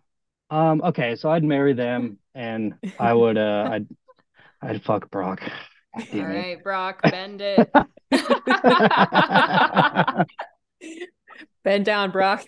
Um, 0.51 0.81
okay, 0.83 1.15
so 1.15 1.29
I'd 1.29 1.43
marry 1.43 1.73
them 1.73 2.17
and 2.35 2.73
I 2.99 3.13
would 3.13 3.37
uh 3.37 3.69
I'd 3.71 3.87
I'd 4.61 4.83
fuck 4.83 5.09
Brock. 5.11 5.41
All 5.95 6.03
it. 6.13 6.63
Brock, 6.63 7.01
bend 7.03 7.41
it. 7.41 7.69
Bend 11.63 11.85
down, 11.85 12.11
Brock. 12.11 12.45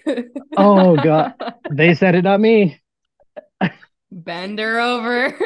Oh 0.57 0.95
god. 0.95 1.33
They 1.71 1.93
said 1.93 2.15
it, 2.15 2.23
not 2.23 2.41
me. 2.41 2.81
Bend 4.11 4.59
her 4.59 4.79
over. 4.79 5.37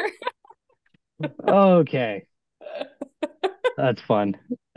Okay. 1.46 2.26
That's 3.76 4.00
fun. 4.02 4.36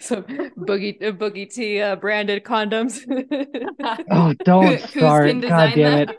Some 0.00 0.22
boogie 0.56 1.02
uh, 1.02 1.12
boogie 1.12 1.52
T 1.52 1.80
uh, 1.80 1.96
branded 1.96 2.44
condoms. 2.44 3.00
Oh, 4.10 4.34
don't 4.44 4.80
start. 4.80 5.40
God 5.40 5.74
damn 5.74 6.06
designed 6.06 6.10
it. 6.10 6.18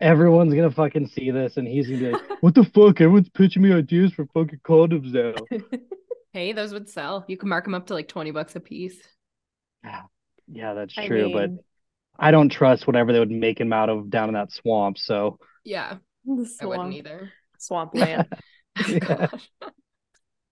Everyone's 0.00 0.54
gonna 0.54 0.70
fucking 0.70 1.08
see 1.08 1.30
this 1.30 1.56
and 1.56 1.66
he's 1.66 1.86
gonna 1.86 1.98
be 1.98 2.12
like, 2.12 2.22
What 2.40 2.54
the 2.54 2.64
fuck? 2.64 3.00
Everyone's 3.00 3.28
pitching 3.30 3.62
me 3.62 3.72
ideas 3.72 4.12
for 4.12 4.26
fucking 4.26 4.60
condoms 4.64 5.12
now. 5.12 5.34
hey, 6.32 6.52
those 6.52 6.72
would 6.72 6.88
sell. 6.88 7.24
You 7.28 7.36
can 7.36 7.48
mark 7.48 7.64
them 7.64 7.74
up 7.74 7.86
to 7.86 7.94
like 7.94 8.08
20 8.08 8.30
bucks 8.30 8.56
a 8.56 8.60
piece. 8.60 8.98
Yeah, 10.48 10.74
that's 10.74 10.96
I 10.96 11.06
true, 11.06 11.32
but 11.32 11.50
I 12.18 12.30
don't 12.30 12.48
trust 12.48 12.86
whatever 12.86 13.12
they 13.12 13.18
would 13.18 13.30
make 13.30 13.60
him 13.60 13.72
out 13.72 13.88
of 13.88 14.10
down 14.10 14.28
in 14.28 14.34
that 14.34 14.52
swamp, 14.52 14.98
so 14.98 15.38
Yeah, 15.64 15.96
the 16.26 16.46
I 16.60 16.66
wouldn't 16.66 16.92
swamp, 16.92 16.92
either. 16.92 17.32
swampland. 17.58 18.26
Oh, 18.78 18.92
yeah. 18.92 19.28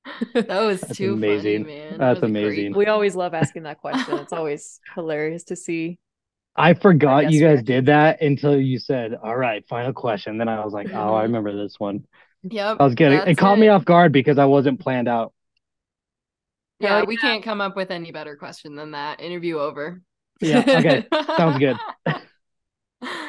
That 0.35 0.61
was 0.61 0.81
That's 0.81 0.99
too 0.99 1.15
amazing. 1.15 1.65
funny, 1.65 1.65
man. 1.65 1.99
That's 1.99 2.21
was 2.21 2.23
a 2.23 2.33
great 2.39 2.65
amazing. 2.65 2.75
we 2.75 2.87
always 2.87 3.17
love 3.17 3.35
asking 3.35 3.63
that 3.65 3.81
question. 3.81 4.19
It's 4.19 4.33
always 4.35 4.81
hilarious 4.95 5.45
to 5.45 5.57
see. 5.57 5.99
I 6.57 6.75
forgot 6.75 7.31
you 7.33 7.41
guys 7.41 7.63
did 7.63 7.87
that 7.87 8.23
until 8.23 8.61
you 8.61 8.79
said, 8.79 9.15
"All 9.15 9.37
right, 9.37 9.67
final 9.67 9.93
question." 9.93 10.39
Then 10.39 10.49
I 10.49 10.65
was 10.65 10.73
like, 10.73 10.89
"Oh, 10.93 11.15
I 11.15 11.23
remember 11.23 11.53
this 11.57 11.81
one." 11.81 12.07
Yep. 12.43 12.77
I 12.81 12.85
was 12.85 12.95
getting 12.95 13.19
it 13.19 13.25
that's 13.25 13.39
caught 13.39 13.59
me 13.59 13.69
off 13.69 13.85
guard 13.85 14.13
because 14.13 14.39
I 14.39 14.45
wasn't 14.45 14.79
planned 14.79 15.09
out. 15.09 15.33
Yeah, 16.81 17.05
we 17.05 17.17
can't 17.17 17.43
come 17.43 17.61
up 17.61 17.75
with 17.77 17.91
any 17.91 18.13
better 18.13 18.37
question 18.37 18.77
than 18.77 18.91
that. 18.93 19.21
Interview 19.21 19.59
over. 19.59 20.03
Yeah, 20.41 20.61
okay. 20.61 21.07
Sounds 21.37 21.59
good. 21.59 21.77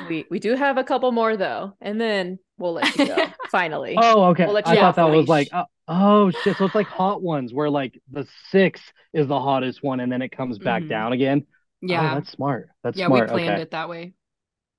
We 0.10 0.26
we 0.30 0.40
do 0.40 0.56
have 0.56 0.78
a 0.78 0.84
couple 0.84 1.12
more 1.12 1.36
though, 1.38 1.74
and 1.82 2.00
then 2.00 2.40
we'll 2.58 2.74
let 2.74 2.96
you 2.98 3.08
go. 3.08 3.26
Finally. 3.52 3.96
Oh, 3.98 4.26
okay. 4.26 4.46
We'll 4.46 4.58
I 4.58 4.62
thought 4.62 4.96
that 4.96 5.06
the 5.12 5.18
was 5.18 5.28
like, 5.28 5.48
leash. 5.48 5.54
uh, 5.54 5.66
oh 5.88 6.32
shit. 6.32 6.58
So 6.58 6.66
it's 6.66 6.76
like 6.76 6.88
hot 6.88 7.22
ones 7.22 7.54
where 7.54 7.70
like 7.70 8.00
the 8.12 8.28
six 8.52 8.82
is 9.14 9.28
the 9.28 9.40
hottest 9.40 9.84
one, 9.84 10.00
and 10.00 10.12
then 10.12 10.22
it 10.22 10.32
comes 10.32 10.58
back 10.60 10.84
Mhm. 10.84 10.90
down 10.90 11.14
again. 11.14 11.46
Oh, 11.48 11.52
Yeah. 11.82 12.16
that's 12.16 12.32
smart. 12.32 12.70
That's 12.84 12.98
yeah, 12.98 13.08
smart. 13.08 13.30
we 13.30 13.34
planned 13.34 13.50
okay, 13.54 13.62
it 13.62 13.72
that 13.72 13.90
way. 13.90 14.14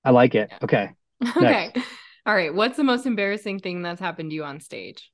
I 0.05 0.11
like 0.11 0.35
it. 0.35 0.49
Yeah. 0.51 0.59
Okay. 0.63 0.91
okay. 1.37 1.73
All 2.27 2.35
right. 2.35 2.55
What's 2.55 2.77
the 2.77 2.85
most 2.85 3.07
embarrassing 3.07 3.61
thing 3.61 3.83
that's 3.83 4.01
happened 4.01 4.31
to 4.31 4.35
you 4.35 4.45
on 4.45 4.61
stage? 4.61 5.11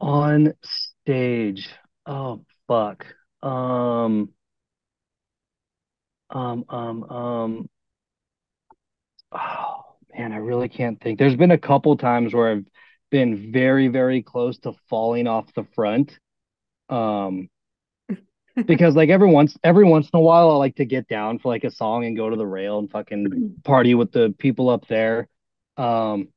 On 0.00 0.52
stage. 0.62 1.68
Oh 2.06 2.44
fuck. 2.68 3.06
Um. 3.42 4.30
Um. 6.30 6.64
Um. 6.68 7.04
Um. 7.04 7.70
Oh 9.34 9.84
man, 10.16 10.32
I 10.32 10.36
really 10.36 10.68
can't 10.68 11.00
think. 11.00 11.18
There's 11.18 11.36
been 11.36 11.50
a 11.50 11.58
couple 11.58 11.96
times 11.96 12.32
where 12.34 12.50
I've 12.52 12.66
been 13.10 13.52
very, 13.52 13.88
very 13.88 14.22
close 14.22 14.58
to 14.60 14.74
falling 14.88 15.26
off 15.26 15.52
the 15.54 15.66
front. 15.74 16.18
Um. 16.88 17.48
Because 18.66 18.94
like 18.94 19.08
every 19.08 19.28
once 19.28 19.56
every 19.64 19.84
once 19.84 20.08
in 20.12 20.16
a 20.16 20.22
while 20.22 20.48
I 20.48 20.54
like 20.54 20.76
to 20.76 20.84
get 20.84 21.08
down 21.08 21.40
for 21.40 21.48
like 21.48 21.64
a 21.64 21.72
song 21.72 22.04
and 22.04 22.16
go 22.16 22.30
to 22.30 22.36
the 22.36 22.46
rail 22.46 22.78
and 22.78 22.88
fucking 22.88 23.56
party 23.64 23.94
with 23.96 24.12
the 24.12 24.32
people 24.38 24.70
up 24.70 24.86
there. 24.86 25.26
Um 25.76 26.28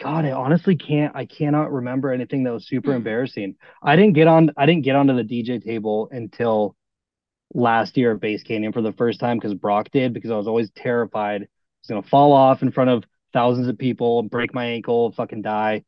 God, 0.00 0.24
I 0.24 0.32
honestly 0.32 0.76
can't 0.76 1.14
I 1.14 1.24
cannot 1.24 1.72
remember 1.72 2.10
anything 2.10 2.42
that 2.44 2.52
was 2.52 2.66
super 2.66 2.92
embarrassing. 2.96 3.54
I 3.82 3.96
didn't 3.96 4.14
get 4.14 4.26
on 4.26 4.50
I 4.56 4.66
didn't 4.66 4.82
get 4.82 4.96
onto 4.96 5.14
the 5.14 5.22
DJ 5.22 5.64
table 5.64 6.08
until 6.10 6.74
last 7.54 7.96
year 7.96 8.12
at 8.12 8.20
Bass 8.20 8.42
Canyon 8.42 8.72
for 8.72 8.82
the 8.82 8.92
first 8.92 9.20
time 9.20 9.38
because 9.38 9.54
Brock 9.54 9.90
did 9.92 10.12
because 10.14 10.30
I 10.32 10.36
was 10.36 10.48
always 10.48 10.70
terrified 10.76 11.48
was 11.84 11.88
gonna 11.88 12.08
fall 12.08 12.32
off 12.32 12.62
in 12.62 12.72
front 12.72 12.90
of 12.90 13.04
thousands 13.32 13.68
of 13.68 13.78
people 13.78 14.20
and 14.20 14.30
break 14.30 14.54
my 14.54 14.64
ankle, 14.66 15.06
and 15.06 15.14
fucking 15.14 15.42
die. 15.42 15.84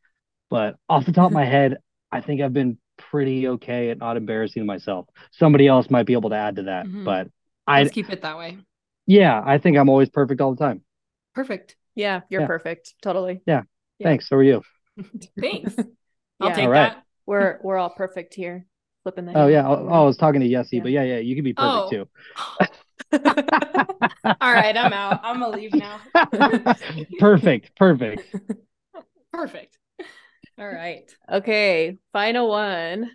But 0.50 0.76
off 0.88 1.06
the 1.06 1.12
top 1.12 1.26
of 1.26 1.32
my 1.32 1.44
head, 1.56 1.78
I 2.12 2.20
think 2.20 2.40
I've 2.40 2.52
been 2.52 2.78
pretty 3.10 3.48
okay 3.48 3.90
at 3.90 3.98
not 3.98 4.16
embarrassing 4.16 4.64
myself. 4.66 5.06
Somebody 5.32 5.66
else 5.66 5.90
might 5.90 6.06
be 6.06 6.14
able 6.14 6.30
to 6.30 6.36
add 6.36 6.56
to 6.56 6.62
that, 6.64 6.86
Mhm. 6.86 7.04
but 7.04 7.28
I 7.66 7.82
Let's 7.82 7.94
keep 7.94 8.10
it 8.10 8.22
that 8.22 8.38
way. 8.38 8.58
yeah, 9.06 9.42
I 9.44 9.58
think 9.58 9.76
I'm 9.76 9.88
always 9.88 10.08
perfect 10.08 10.40
all 10.40 10.54
the 10.54 10.64
time. 10.64 10.82
Perfect. 11.34 11.76
Yeah, 11.94 12.20
you're 12.30 12.42
Yeah. 12.42 12.46
perfect. 12.46 12.94
Totally. 13.02 13.42
Yeah. 13.46 13.62
Thanks. 14.02 14.28
So 14.28 14.36
are 14.36 14.42
you? 14.42 14.62
Thanks. 15.40 15.74
I'll 16.40 16.48
Yeah. 16.50 16.54
take 16.54 16.64
All 16.64 16.70
right. 16.70 16.92
that. 16.94 17.02
We're 17.26 17.58
we're 17.62 17.76
all 17.76 17.90
perfect 17.90 18.34
here. 18.34 18.66
Flipping 19.02 19.26
the 19.26 19.32
Oh 19.38 19.46
yeah. 19.46 19.66
Oh, 19.66 19.88
I 19.88 20.00
was 20.04 20.16
talking 20.16 20.40
to 20.40 20.48
Yessie, 20.48 20.74
Yeah. 20.74 20.82
but 20.82 20.92
yeah, 20.92 21.02
yeah, 21.02 21.18
you 21.18 21.34
can 21.34 21.44
be 21.44 21.54
perfect 21.54 21.86
Oh. 21.86 21.90
too. 21.90 22.08
All 23.12 23.22
right, 24.52 24.76
I'm 24.76 24.92
out. 24.92 25.20
I'm 25.22 25.40
gonna 25.40 25.56
leave 25.56 25.74
now. 25.74 26.00
perfect. 27.18 27.76
Perfect. 27.76 28.22
Perfect. 29.32 29.76
All 30.58 30.66
right. 30.66 31.10
Okay, 31.30 31.98
final 32.12 32.48
one. 32.48 33.10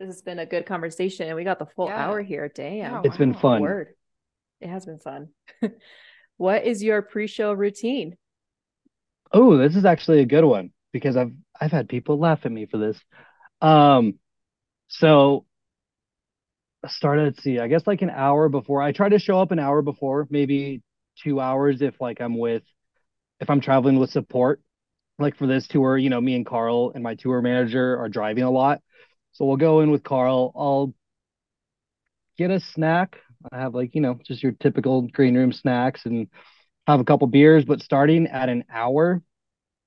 This 0.00 0.08
has 0.08 0.22
been 0.22 0.40
a 0.40 0.46
good 0.46 0.66
conversation. 0.66 1.28
And 1.28 1.36
we 1.36 1.44
got 1.44 1.58
the 1.60 1.66
full 1.76 1.86
Yeah. 1.86 2.04
hour 2.08 2.20
here. 2.20 2.50
Damn. 2.52 2.74
Yeah, 2.74 3.00
It's 3.04 3.16
been 3.16 3.34
fun. 3.34 3.60
Word. 3.60 3.88
It 4.60 4.68
has 4.68 4.86
been 4.86 4.98
fun. 4.98 5.28
what 6.36 6.64
is 6.64 6.82
your 6.82 7.02
pre-show 7.02 7.52
routine? 7.52 8.16
Oh, 9.32 9.56
this 9.56 9.76
is 9.76 9.84
actually 9.84 10.20
a 10.20 10.26
good 10.26 10.44
one 10.44 10.72
because 10.92 11.16
I've 11.16 11.32
I've 11.60 11.70
had 11.70 11.88
people 11.88 12.18
laugh 12.18 12.40
at 12.44 12.50
me 12.50 12.66
for 12.66 12.78
this. 12.78 13.00
Um, 13.60 14.14
so 14.88 15.44
I 15.44 15.49
started, 16.88 17.24
let's 17.24 17.42
see, 17.42 17.58
I 17.58 17.68
guess 17.68 17.86
like 17.86 18.02
an 18.02 18.10
hour 18.10 18.48
before. 18.48 18.82
I 18.82 18.92
try 18.92 19.08
to 19.08 19.18
show 19.18 19.40
up 19.40 19.50
an 19.52 19.58
hour 19.58 19.82
before, 19.82 20.26
maybe 20.30 20.82
two 21.22 21.40
hours 21.40 21.82
if 21.82 22.00
like 22.00 22.20
I'm 22.20 22.38
with 22.38 22.62
if 23.40 23.50
I'm 23.50 23.60
traveling 23.60 23.98
with 23.98 24.10
support. 24.10 24.60
Like 25.18 25.36
for 25.36 25.46
this 25.46 25.68
tour, 25.68 25.98
you 25.98 26.10
know, 26.10 26.20
me 26.20 26.34
and 26.36 26.46
Carl 26.46 26.92
and 26.94 27.02
my 27.04 27.14
tour 27.14 27.42
manager 27.42 27.98
are 27.98 28.08
driving 28.08 28.44
a 28.44 28.50
lot. 28.50 28.80
So 29.32 29.44
we'll 29.46 29.58
go 29.58 29.80
in 29.80 29.90
with 29.90 30.02
Carl. 30.04 30.52
I'll 30.56 30.94
get 32.38 32.50
a 32.50 32.60
snack. 32.60 33.16
I 33.52 33.58
have 33.58 33.74
like, 33.74 33.94
you 33.94 34.00
know, 34.00 34.18
just 34.24 34.42
your 34.42 34.52
typical 34.52 35.02
green 35.08 35.36
room 35.36 35.52
snacks 35.52 36.02
and 36.04 36.28
have 36.86 37.00
a 37.00 37.04
couple 37.04 37.26
beers, 37.26 37.64
but 37.64 37.82
starting 37.82 38.26
at 38.28 38.48
an 38.48 38.64
hour, 38.72 39.22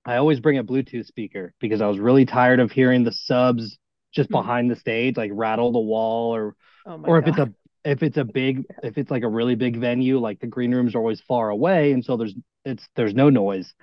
I 0.05 0.17
always 0.17 0.39
bring 0.39 0.59
a 0.59 0.63
Bluetooth 0.63 1.07
speaker 1.07 1.53
because 1.59 1.81
I 1.81 1.87
was 1.87 1.99
really 1.99 2.25
tired 2.25 2.59
of 2.59 2.71
hearing 2.71 3.03
the 3.03 3.13
subs 3.13 3.77
just 4.13 4.29
Mhm. 4.29 4.31
behind 4.31 4.71
the 4.71 4.75
stage, 4.75 5.17
like 5.17 5.31
rattle 5.33 5.71
the 5.71 5.79
wall 5.79 6.35
or 6.35 6.55
Oh 6.85 6.97
my 6.97 7.07
or 7.07 7.19
if 7.19 7.25
God. 7.25 7.29
it's 7.29 7.39
a 7.39 7.53
if 7.85 8.03
it's 8.03 8.17
a 8.17 8.23
big 8.23 8.65
if 8.83 8.97
it's 8.97 9.11
like 9.11 9.23
a 9.23 9.27
really 9.27 9.55
big 9.55 9.77
venue, 9.77 10.19
like 10.19 10.39
the 10.39 10.47
green 10.47 10.73
rooms 10.73 10.95
are 10.95 10.99
always 10.99 11.21
far 11.21 11.49
away, 11.49 11.91
and 11.91 12.03
so 12.03 12.17
there's 12.17 12.33
it's 12.65 12.87
there's 12.95 13.13
no 13.13 13.29
noise. 13.29 13.73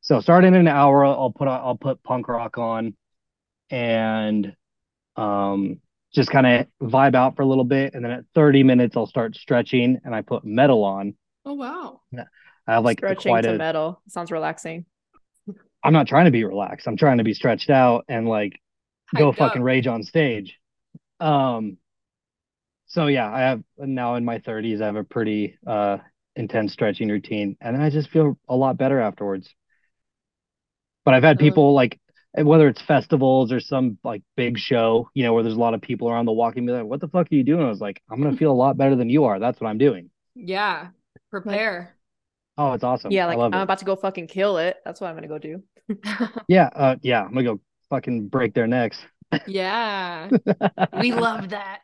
So 0.00 0.20
starting 0.20 0.54
in 0.54 0.60
an 0.60 0.68
hour, 0.68 1.04
I'll 1.04 1.32
put 1.32 1.48
I'll 1.48 1.76
put 1.76 2.02
punk 2.02 2.28
rock 2.28 2.58
on, 2.58 2.94
and 3.70 4.54
um 5.16 5.80
just 6.14 6.30
kind 6.30 6.46
of 6.46 6.66
vibe 6.82 7.14
out 7.14 7.36
for 7.36 7.42
a 7.42 7.46
little 7.46 7.64
bit, 7.64 7.94
and 7.94 8.04
then 8.04 8.12
at 8.12 8.24
30 8.34 8.62
minutes 8.62 8.96
I'll 8.96 9.06
start 9.06 9.36
stretching, 9.36 10.00
and 10.04 10.14
I 10.14 10.22
put 10.22 10.44
metal 10.44 10.84
on. 10.84 11.14
Oh 11.44 11.54
wow. 11.54 12.00
I 12.66 12.74
have 12.74 12.84
like 12.84 12.98
stretching 12.98 13.30
quite 13.30 13.42
to 13.42 13.54
a. 13.54 13.58
metal. 13.58 14.00
Sounds 14.08 14.32
relaxing. 14.32 14.86
I'm 15.84 15.92
not 15.92 16.08
trying 16.08 16.24
to 16.24 16.30
be 16.30 16.44
relaxed. 16.44 16.88
I'm 16.88 16.96
trying 16.96 17.18
to 17.18 17.24
be 17.24 17.34
stretched 17.34 17.70
out 17.70 18.04
and 18.08 18.28
like 18.28 18.60
go 19.14 19.32
fucking 19.32 19.62
up. 19.62 19.66
rage 19.66 19.86
on 19.86 20.02
stage. 20.02 20.58
Um, 21.20 21.78
so 22.86 23.06
yeah, 23.06 23.30
I 23.32 23.40
have 23.40 23.62
now 23.78 24.14
in 24.16 24.24
my 24.24 24.38
30s, 24.38 24.80
I 24.80 24.86
have 24.86 24.96
a 24.96 25.04
pretty 25.04 25.58
uh 25.66 25.98
intense 26.36 26.72
stretching 26.72 27.08
routine, 27.08 27.56
and 27.60 27.76
I 27.76 27.90
just 27.90 28.10
feel 28.10 28.38
a 28.48 28.56
lot 28.56 28.78
better 28.78 29.00
afterwards. 29.00 29.54
But 31.04 31.14
I've 31.14 31.22
had 31.22 31.38
people 31.38 31.74
like 31.74 31.98
whether 32.34 32.68
it's 32.68 32.82
festivals 32.82 33.50
or 33.50 33.60
some 33.60 33.98
like 34.04 34.22
big 34.36 34.58
show, 34.58 35.08
you 35.14 35.24
know, 35.24 35.32
where 35.32 35.42
there's 35.42 35.54
a 35.56 35.58
lot 35.60 35.72
of 35.72 35.80
people 35.80 36.08
around 36.10 36.26
the 36.26 36.32
walking, 36.32 36.66
be 36.66 36.72
like, 36.72 36.84
"What 36.84 37.00
the 37.00 37.08
fuck 37.08 37.32
are 37.32 37.34
you 37.34 37.44
doing?" 37.44 37.64
I 37.64 37.68
was 37.68 37.80
like, 37.80 38.02
"I'm 38.10 38.20
gonna 38.22 38.36
feel 38.36 38.52
a 38.52 38.54
lot 38.54 38.76
better 38.76 38.94
than 38.96 39.08
you 39.08 39.24
are. 39.24 39.38
That's 39.38 39.60
what 39.60 39.68
I'm 39.68 39.78
doing." 39.78 40.10
Yeah. 40.34 40.88
Prepare. 41.30 41.96
Oh, 42.58 42.72
it's 42.72 42.84
awesome. 42.84 43.12
yeah, 43.12 43.24
I 43.24 43.28
like 43.28 43.38
love 43.38 43.52
I'm 43.52 43.60
it. 43.60 43.62
about 43.62 43.78
to 43.78 43.84
go 43.84 43.96
fucking 43.96 44.28
kill 44.28 44.58
it. 44.58 44.76
That's 44.84 45.00
what 45.00 45.08
I'm 45.08 45.14
gonna 45.16 45.28
go 45.28 45.38
do. 45.38 45.62
Yeah, 46.48 46.68
uh, 46.74 46.96
yeah, 47.02 47.22
I'm 47.22 47.32
gonna 47.32 47.44
go 47.44 47.60
fucking 47.90 48.28
break 48.28 48.54
their 48.54 48.66
necks. 48.66 48.98
yeah. 49.46 50.30
We 51.00 51.12
love 51.12 51.50
that. 51.50 51.80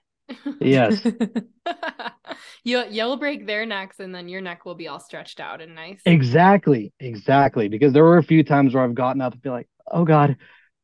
Yes. 0.60 1.06
you'll 2.64 2.86
you'll 2.86 3.16
break 3.16 3.46
their 3.46 3.66
necks 3.66 4.00
and 4.00 4.14
then 4.14 4.28
your 4.28 4.40
neck 4.40 4.64
will 4.64 4.74
be 4.74 4.88
all 4.88 5.00
stretched 5.00 5.40
out 5.40 5.60
and 5.60 5.74
nice. 5.74 6.00
Exactly, 6.06 6.92
exactly. 7.00 7.68
Because 7.68 7.92
there 7.92 8.04
were 8.04 8.18
a 8.18 8.22
few 8.22 8.42
times 8.44 8.74
where 8.74 8.84
I've 8.84 8.94
gotten 8.94 9.20
up 9.20 9.32
and 9.32 9.42
be 9.42 9.50
like, 9.50 9.68
"Oh 9.90 10.04
God, 10.04 10.36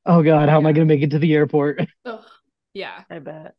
oh 0.07 0.23
God, 0.23 0.49
how 0.49 0.59
am 0.59 0.67
I 0.67 0.73
gonna 0.73 0.87
make 0.87 1.03
it 1.03 1.11
to 1.11 1.19
the 1.19 1.35
airport?" 1.35 1.81
Ugh. 2.05 2.25
Yeah. 2.75 3.03
I 3.11 3.19
bet. 3.19 3.55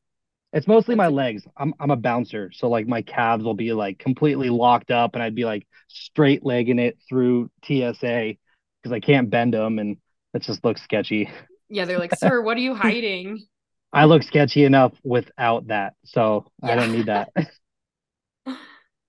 It's 0.52 0.68
mostly 0.68 0.96
my 0.96 1.06
a- 1.06 1.12
legs. 1.12 1.44
I'm 1.58 1.74
I'm 1.80 1.92
a 1.92 1.96
bouncer, 1.96 2.52
so 2.54 2.70
like 2.70 2.88
my 2.88 3.02
calves 3.02 3.44
will 3.44 3.54
be 3.54 3.74
like 3.74 4.00
completely 4.00 4.50
locked 4.50 4.92
up, 4.92 5.14
and 5.14 5.24
I'd 5.24 5.36
be 5.36 5.46
like 5.46 5.68
straight 5.88 6.44
legging 6.46 6.80
it 6.80 6.98
through 7.08 7.52
TSA 7.64 8.36
because 8.82 8.94
I 8.94 9.00
can't 9.00 9.30
bend 9.30 9.54
them, 9.54 9.80
and 9.80 9.98
it 10.34 10.42
just 10.42 10.64
looks 10.64 10.82
sketchy. 10.82 11.30
Yeah, 11.70 11.86
they're 11.86 12.00
like, 12.00 12.16
sir, 12.18 12.42
what 12.42 12.58
are 12.58 12.62
you 12.62 12.74
hiding? 12.74 13.46
I 13.92 14.06
look 14.06 14.24
sketchy 14.24 14.64
enough 14.66 14.94
without 15.04 15.68
that, 15.68 15.94
so 16.06 16.46
I 16.62 16.76
don't 16.76 16.92
need 16.92 17.08
that. 17.08 17.30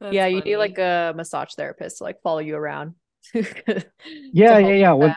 That's 0.00 0.14
yeah, 0.14 0.26
you 0.26 0.38
funny. 0.38 0.50
need 0.52 0.56
like 0.56 0.78
a 0.78 1.12
massage 1.16 1.54
therapist 1.54 1.98
to 1.98 2.04
like 2.04 2.22
follow 2.22 2.38
you 2.38 2.56
around. 2.56 2.94
Yeah, 4.32 4.58
yeah, 4.58 4.74
yeah. 4.74 4.92
Once, 4.92 5.14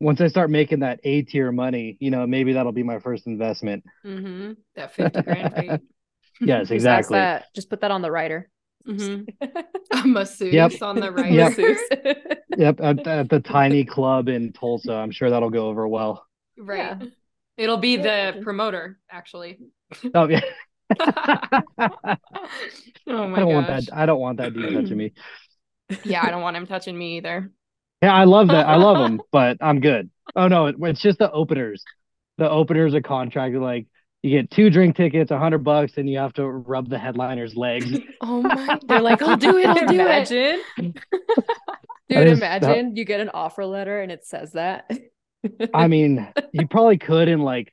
once 0.00 0.20
I 0.20 0.26
start 0.28 0.50
making 0.50 0.80
that 0.80 0.98
A 1.04 1.22
tier 1.22 1.52
money, 1.52 1.96
you 2.00 2.10
know, 2.10 2.26
maybe 2.26 2.54
that'll 2.54 2.72
be 2.72 2.82
my 2.82 2.98
first 2.98 3.26
investment. 3.26 3.84
Mhm. 4.04 4.56
That 4.74 4.94
50 4.94 5.22
grand 5.22 5.54
fee. 5.54 5.70
Yes, 6.40 6.62
Just 6.62 6.72
exactly. 6.72 7.18
that. 7.18 7.46
Just 7.54 7.70
put 7.70 7.82
that 7.82 7.90
on 7.90 8.02
the 8.02 8.10
rider. 8.10 8.48
Mhm. 8.88 9.28
A 9.92 10.06
masseuse 10.06 10.54
Yep. 10.54 10.72
on 10.82 10.96
the 10.96 11.12
right. 11.12 11.30
Yep. 11.30 11.50
Masseuse. 11.50 11.80
Yep, 12.56 12.80
at, 12.80 13.06
at 13.06 13.28
the 13.28 13.40
tiny 13.40 13.84
club 13.84 14.28
in 14.28 14.52
Tulsa, 14.52 14.92
I'm 14.94 15.10
sure 15.10 15.30
that'll 15.30 15.50
go 15.50 15.68
over 15.68 15.86
well. 15.86 16.26
Right. 16.58 16.78
Yeah. 16.78 16.98
It'll 17.60 17.76
be 17.76 17.96
the 17.96 18.40
promoter, 18.42 18.98
actually. 19.10 19.58
Oh 20.14 20.28
yeah, 20.28 20.40
oh 20.98 21.06
I 22.06 22.16
don't 23.06 23.52
want 23.52 23.66
that. 23.66 23.88
I 23.92 24.06
don't 24.06 24.20
want 24.20 24.38
that 24.38 24.54
dude 24.54 24.72
touching 24.72 24.96
me. 24.96 25.12
Yeah, 26.04 26.24
I 26.24 26.30
don't 26.30 26.42
want 26.42 26.56
him 26.56 26.66
touching 26.66 26.96
me 26.96 27.18
either. 27.18 27.50
Yeah, 28.02 28.14
I 28.14 28.24
love 28.24 28.48
that. 28.48 28.66
I 28.66 28.76
love 28.76 28.96
him, 29.10 29.20
but 29.30 29.58
I'm 29.60 29.80
good. 29.80 30.10
Oh 30.34 30.48
no, 30.48 30.66
it, 30.66 30.76
it's 30.80 31.02
just 31.02 31.18
the 31.18 31.30
openers. 31.30 31.84
The 32.38 32.48
openers 32.48 32.94
are 32.94 33.02
contracted 33.02 33.60
like 33.60 33.86
you 34.22 34.30
get 34.30 34.50
two 34.50 34.70
drink 34.70 34.96
tickets, 34.96 35.30
a 35.30 35.38
hundred 35.38 35.64
bucks, 35.64 35.92
and 35.96 36.08
you 36.08 36.18
have 36.18 36.32
to 36.34 36.46
rub 36.48 36.88
the 36.88 36.96
headliner's 36.98 37.54
legs. 37.54 37.90
Oh 38.22 38.42
my. 38.42 38.78
They're 38.86 39.00
like, 39.00 39.22
I'll 39.22 39.36
do 39.36 39.56
it. 39.56 39.66
I'll 39.66 39.74
do 39.86 39.94
it. 39.94 40.00
imagine. 40.00 40.62
That 40.76 40.94
Dude, 42.08 42.26
is- 42.28 42.38
imagine 42.38 42.96
you 42.96 43.04
get 43.04 43.20
an 43.20 43.30
offer 43.32 43.64
letter 43.64 44.00
and 44.00 44.12
it 44.12 44.24
says 44.26 44.52
that. 44.52 44.90
I 45.72 45.86
mean, 45.88 46.26
you 46.52 46.66
probably 46.68 46.98
could 46.98 47.28
in 47.28 47.40
like 47.40 47.72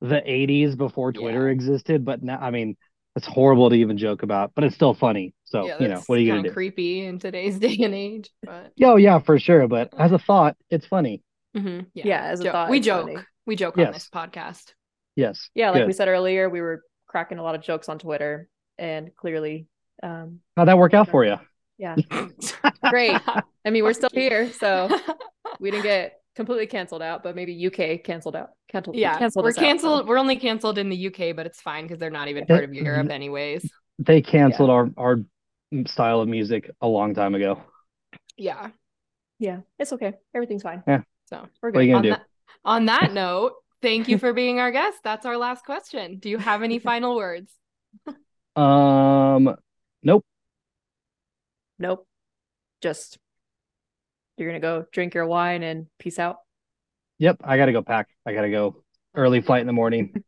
the 0.00 0.20
80s 0.24 0.76
before 0.76 1.12
Twitter 1.12 1.46
Yeah. 1.46 1.52
existed, 1.52 2.04
but 2.04 2.22
now, 2.22 2.38
I 2.40 2.50
mean, 2.50 2.76
it's 3.16 3.26
horrible 3.26 3.70
to 3.70 3.76
even 3.76 3.98
joke 3.98 4.22
about, 4.22 4.52
but 4.54 4.64
it's 4.64 4.74
still 4.74 4.94
funny. 4.94 5.34
So, 5.44 5.66
Yeah, 5.66 5.80
you 5.80 5.88
know, 5.88 6.02
what 6.06 6.18
are 6.18 6.22
you 6.22 6.30
gonna 6.32 6.42
do? 6.48 6.52
creepy 6.52 7.04
in 7.04 7.18
today's 7.18 7.58
day 7.60 7.76
and 7.82 7.94
age. 7.94 8.30
But 8.44 8.72
Yeah, 8.76 8.92
oh, 8.92 8.96
yeah, 8.96 9.18
for 9.18 9.38
sure. 9.38 9.66
But 9.66 9.92
as 9.98 10.12
a 10.12 10.18
thought, 10.18 10.56
it's 10.70 10.86
funny. 10.86 11.22
Mhm, 11.56 11.86
Yeah, 11.94 12.22
as 12.22 12.40
a 12.40 12.44
Jo- 12.44 12.52
thought, 12.52 12.70
we 12.70 12.80
joke. 12.80 13.06
funny. 13.06 13.24
We 13.46 13.56
joke 13.56 13.78
on 13.78 13.92
this 13.92 14.08
podcast. 14.08 14.72
Yes. 15.16 15.48
yeah, 15.54 15.70
like 15.70 15.80
good. 15.80 15.86
we 15.88 15.92
said 15.94 16.08
earlier, 16.08 16.48
we 16.48 16.60
were 16.60 16.82
cracking 17.06 17.38
a 17.38 17.42
lot 17.42 17.54
of 17.54 17.62
jokes 17.62 17.88
on 17.88 17.98
Twitter 17.98 18.48
and 18.78 19.10
clearly 19.16 19.66
um 20.02 20.40
How'd 20.56 20.68
that 20.68 20.78
work 20.78 20.94
out 20.94 21.08
for 21.08 21.24
you? 21.24 21.36
yeah. 21.78 21.96
Great. 22.88 23.20
I 23.64 23.70
mean, 23.70 23.84
we're 23.84 23.94
still 23.94 24.10
here, 24.12 24.52
so 24.52 24.88
we 25.58 25.70
didn't 25.70 25.82
get 25.84 26.17
completely 26.38 26.68
canceled 26.68 27.02
out, 27.02 27.24
but 27.24 27.34
maybe 27.34 27.66
UK 27.66 28.04
canceled 28.04 28.36
out. 28.36 28.50
Canceled, 28.70 28.94
yeah, 28.94 29.18
canceled 29.18 29.42
we're 29.44 29.48
us 29.50 29.58
out, 29.58 29.64
canceled. 29.64 30.08
We're 30.08 30.18
only 30.18 30.36
canceled 30.36 30.78
in 30.78 30.88
the 30.88 31.08
UK, 31.08 31.34
but 31.34 31.46
it's 31.46 31.60
fine 31.60 31.82
because 31.84 31.98
they're 31.98 32.10
not 32.10 32.28
even 32.28 32.46
part 32.46 32.62
of 32.62 32.72
Europe, 32.72 33.10
anyways. 33.10 33.68
They 33.98 34.22
canceled 34.22 34.70
our, 34.70 34.88
our 34.96 35.18
style 35.86 36.20
of 36.20 36.28
music 36.28 36.70
a 36.80 36.86
long 36.86 37.12
time 37.12 37.34
ago. 37.34 37.60
Yeah. 38.36 38.70
Yeah, 39.40 39.62
it's 39.80 39.92
okay. 39.92 40.14
Everything's 40.32 40.62
fine. 40.62 40.84
Yeah, 40.86 41.02
so 41.26 41.48
We're 41.60 41.70
What 41.70 41.80
are 41.80 41.82
good. 41.82 41.88
you 41.88 41.96
on 41.96 42.02
gonna 42.02 42.02
do? 42.02 42.10
that, 42.10 42.26
on 42.64 42.86
that 42.86 43.12
note, 43.12 43.54
thank 43.82 44.08
you 44.08 44.16
for 44.16 44.32
being 44.32 44.60
our 44.60 44.70
guest. 44.70 44.98
That's 45.02 45.26
our 45.26 45.36
last 45.36 45.64
question. 45.64 46.18
Do 46.20 46.28
you 46.30 46.38
have 46.38 46.62
any 46.62 46.78
final 46.90 47.16
words? 47.16 47.52
Um, 48.54 49.56
nope. 50.04 50.24
Nope. 51.80 52.06
Just 52.80 53.18
you're 54.38 54.48
gonna 54.48 54.60
go 54.60 54.86
drink 54.92 55.14
your 55.14 55.26
wine 55.26 55.62
and 55.62 55.86
peace 55.98 56.18
out. 56.18 56.38
Yep. 57.18 57.38
I 57.44 57.56
gotta 57.56 57.72
go 57.72 57.82
pack. 57.82 58.08
I 58.26 58.32
gotta 58.32 58.50
go 58.50 58.82
early 59.14 59.40
flight 59.42 59.60
in 59.60 59.66
the 59.66 59.72
morning. 59.72 60.22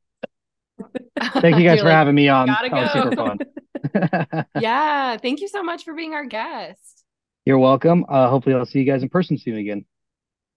Thank 1.41 1.59
you 1.59 1.65
guys 1.65 1.81
for 1.81 1.87
like, 1.87 1.95
having 1.95 2.15
me 2.15 2.29
on. 2.29 2.47
"Gotta 2.47 2.69
That 2.71 2.95
was 2.95 3.03
super 3.03 3.17
fun. 3.17 4.47
Yeah. 4.61 5.17
Thank 5.17 5.41
you 5.41 5.49
so 5.49 5.63
much 5.63 5.85
for 5.85 5.95
being 5.95 6.15
our 6.15 6.25
guest. 6.25 7.05
You're 7.45 7.59
welcome. 7.59 8.05
Uh, 8.09 8.29
hopefully 8.29 8.55
I'll 8.55 8.67
see 8.67 8.81
you 8.81 8.85
guys 8.85 9.03
in 9.03 9.09
person 9.09 9.39
soon 9.39 9.57
again. 9.57 9.85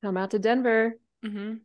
Come 0.04 0.18
out 0.18 0.32
to 0.32 0.40
Denver. 0.40 0.98
hmm 1.24 1.56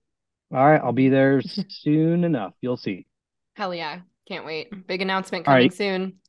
All 0.53 0.67
right, 0.67 0.81
I'll 0.81 0.93
be 0.93 1.09
there 1.09 1.43
soon 1.43 2.25
enough. 2.25 2.55
You'll 2.61 2.77
see. 2.77 3.07
Hell 3.55 3.75
yeah. 3.75 4.01
Can't 4.29 4.45
wait. 4.45 4.87
Big 4.87 5.03
announcement 5.03 5.45
coming 5.45 5.63
right. 5.63 5.75
soon. 5.75 6.21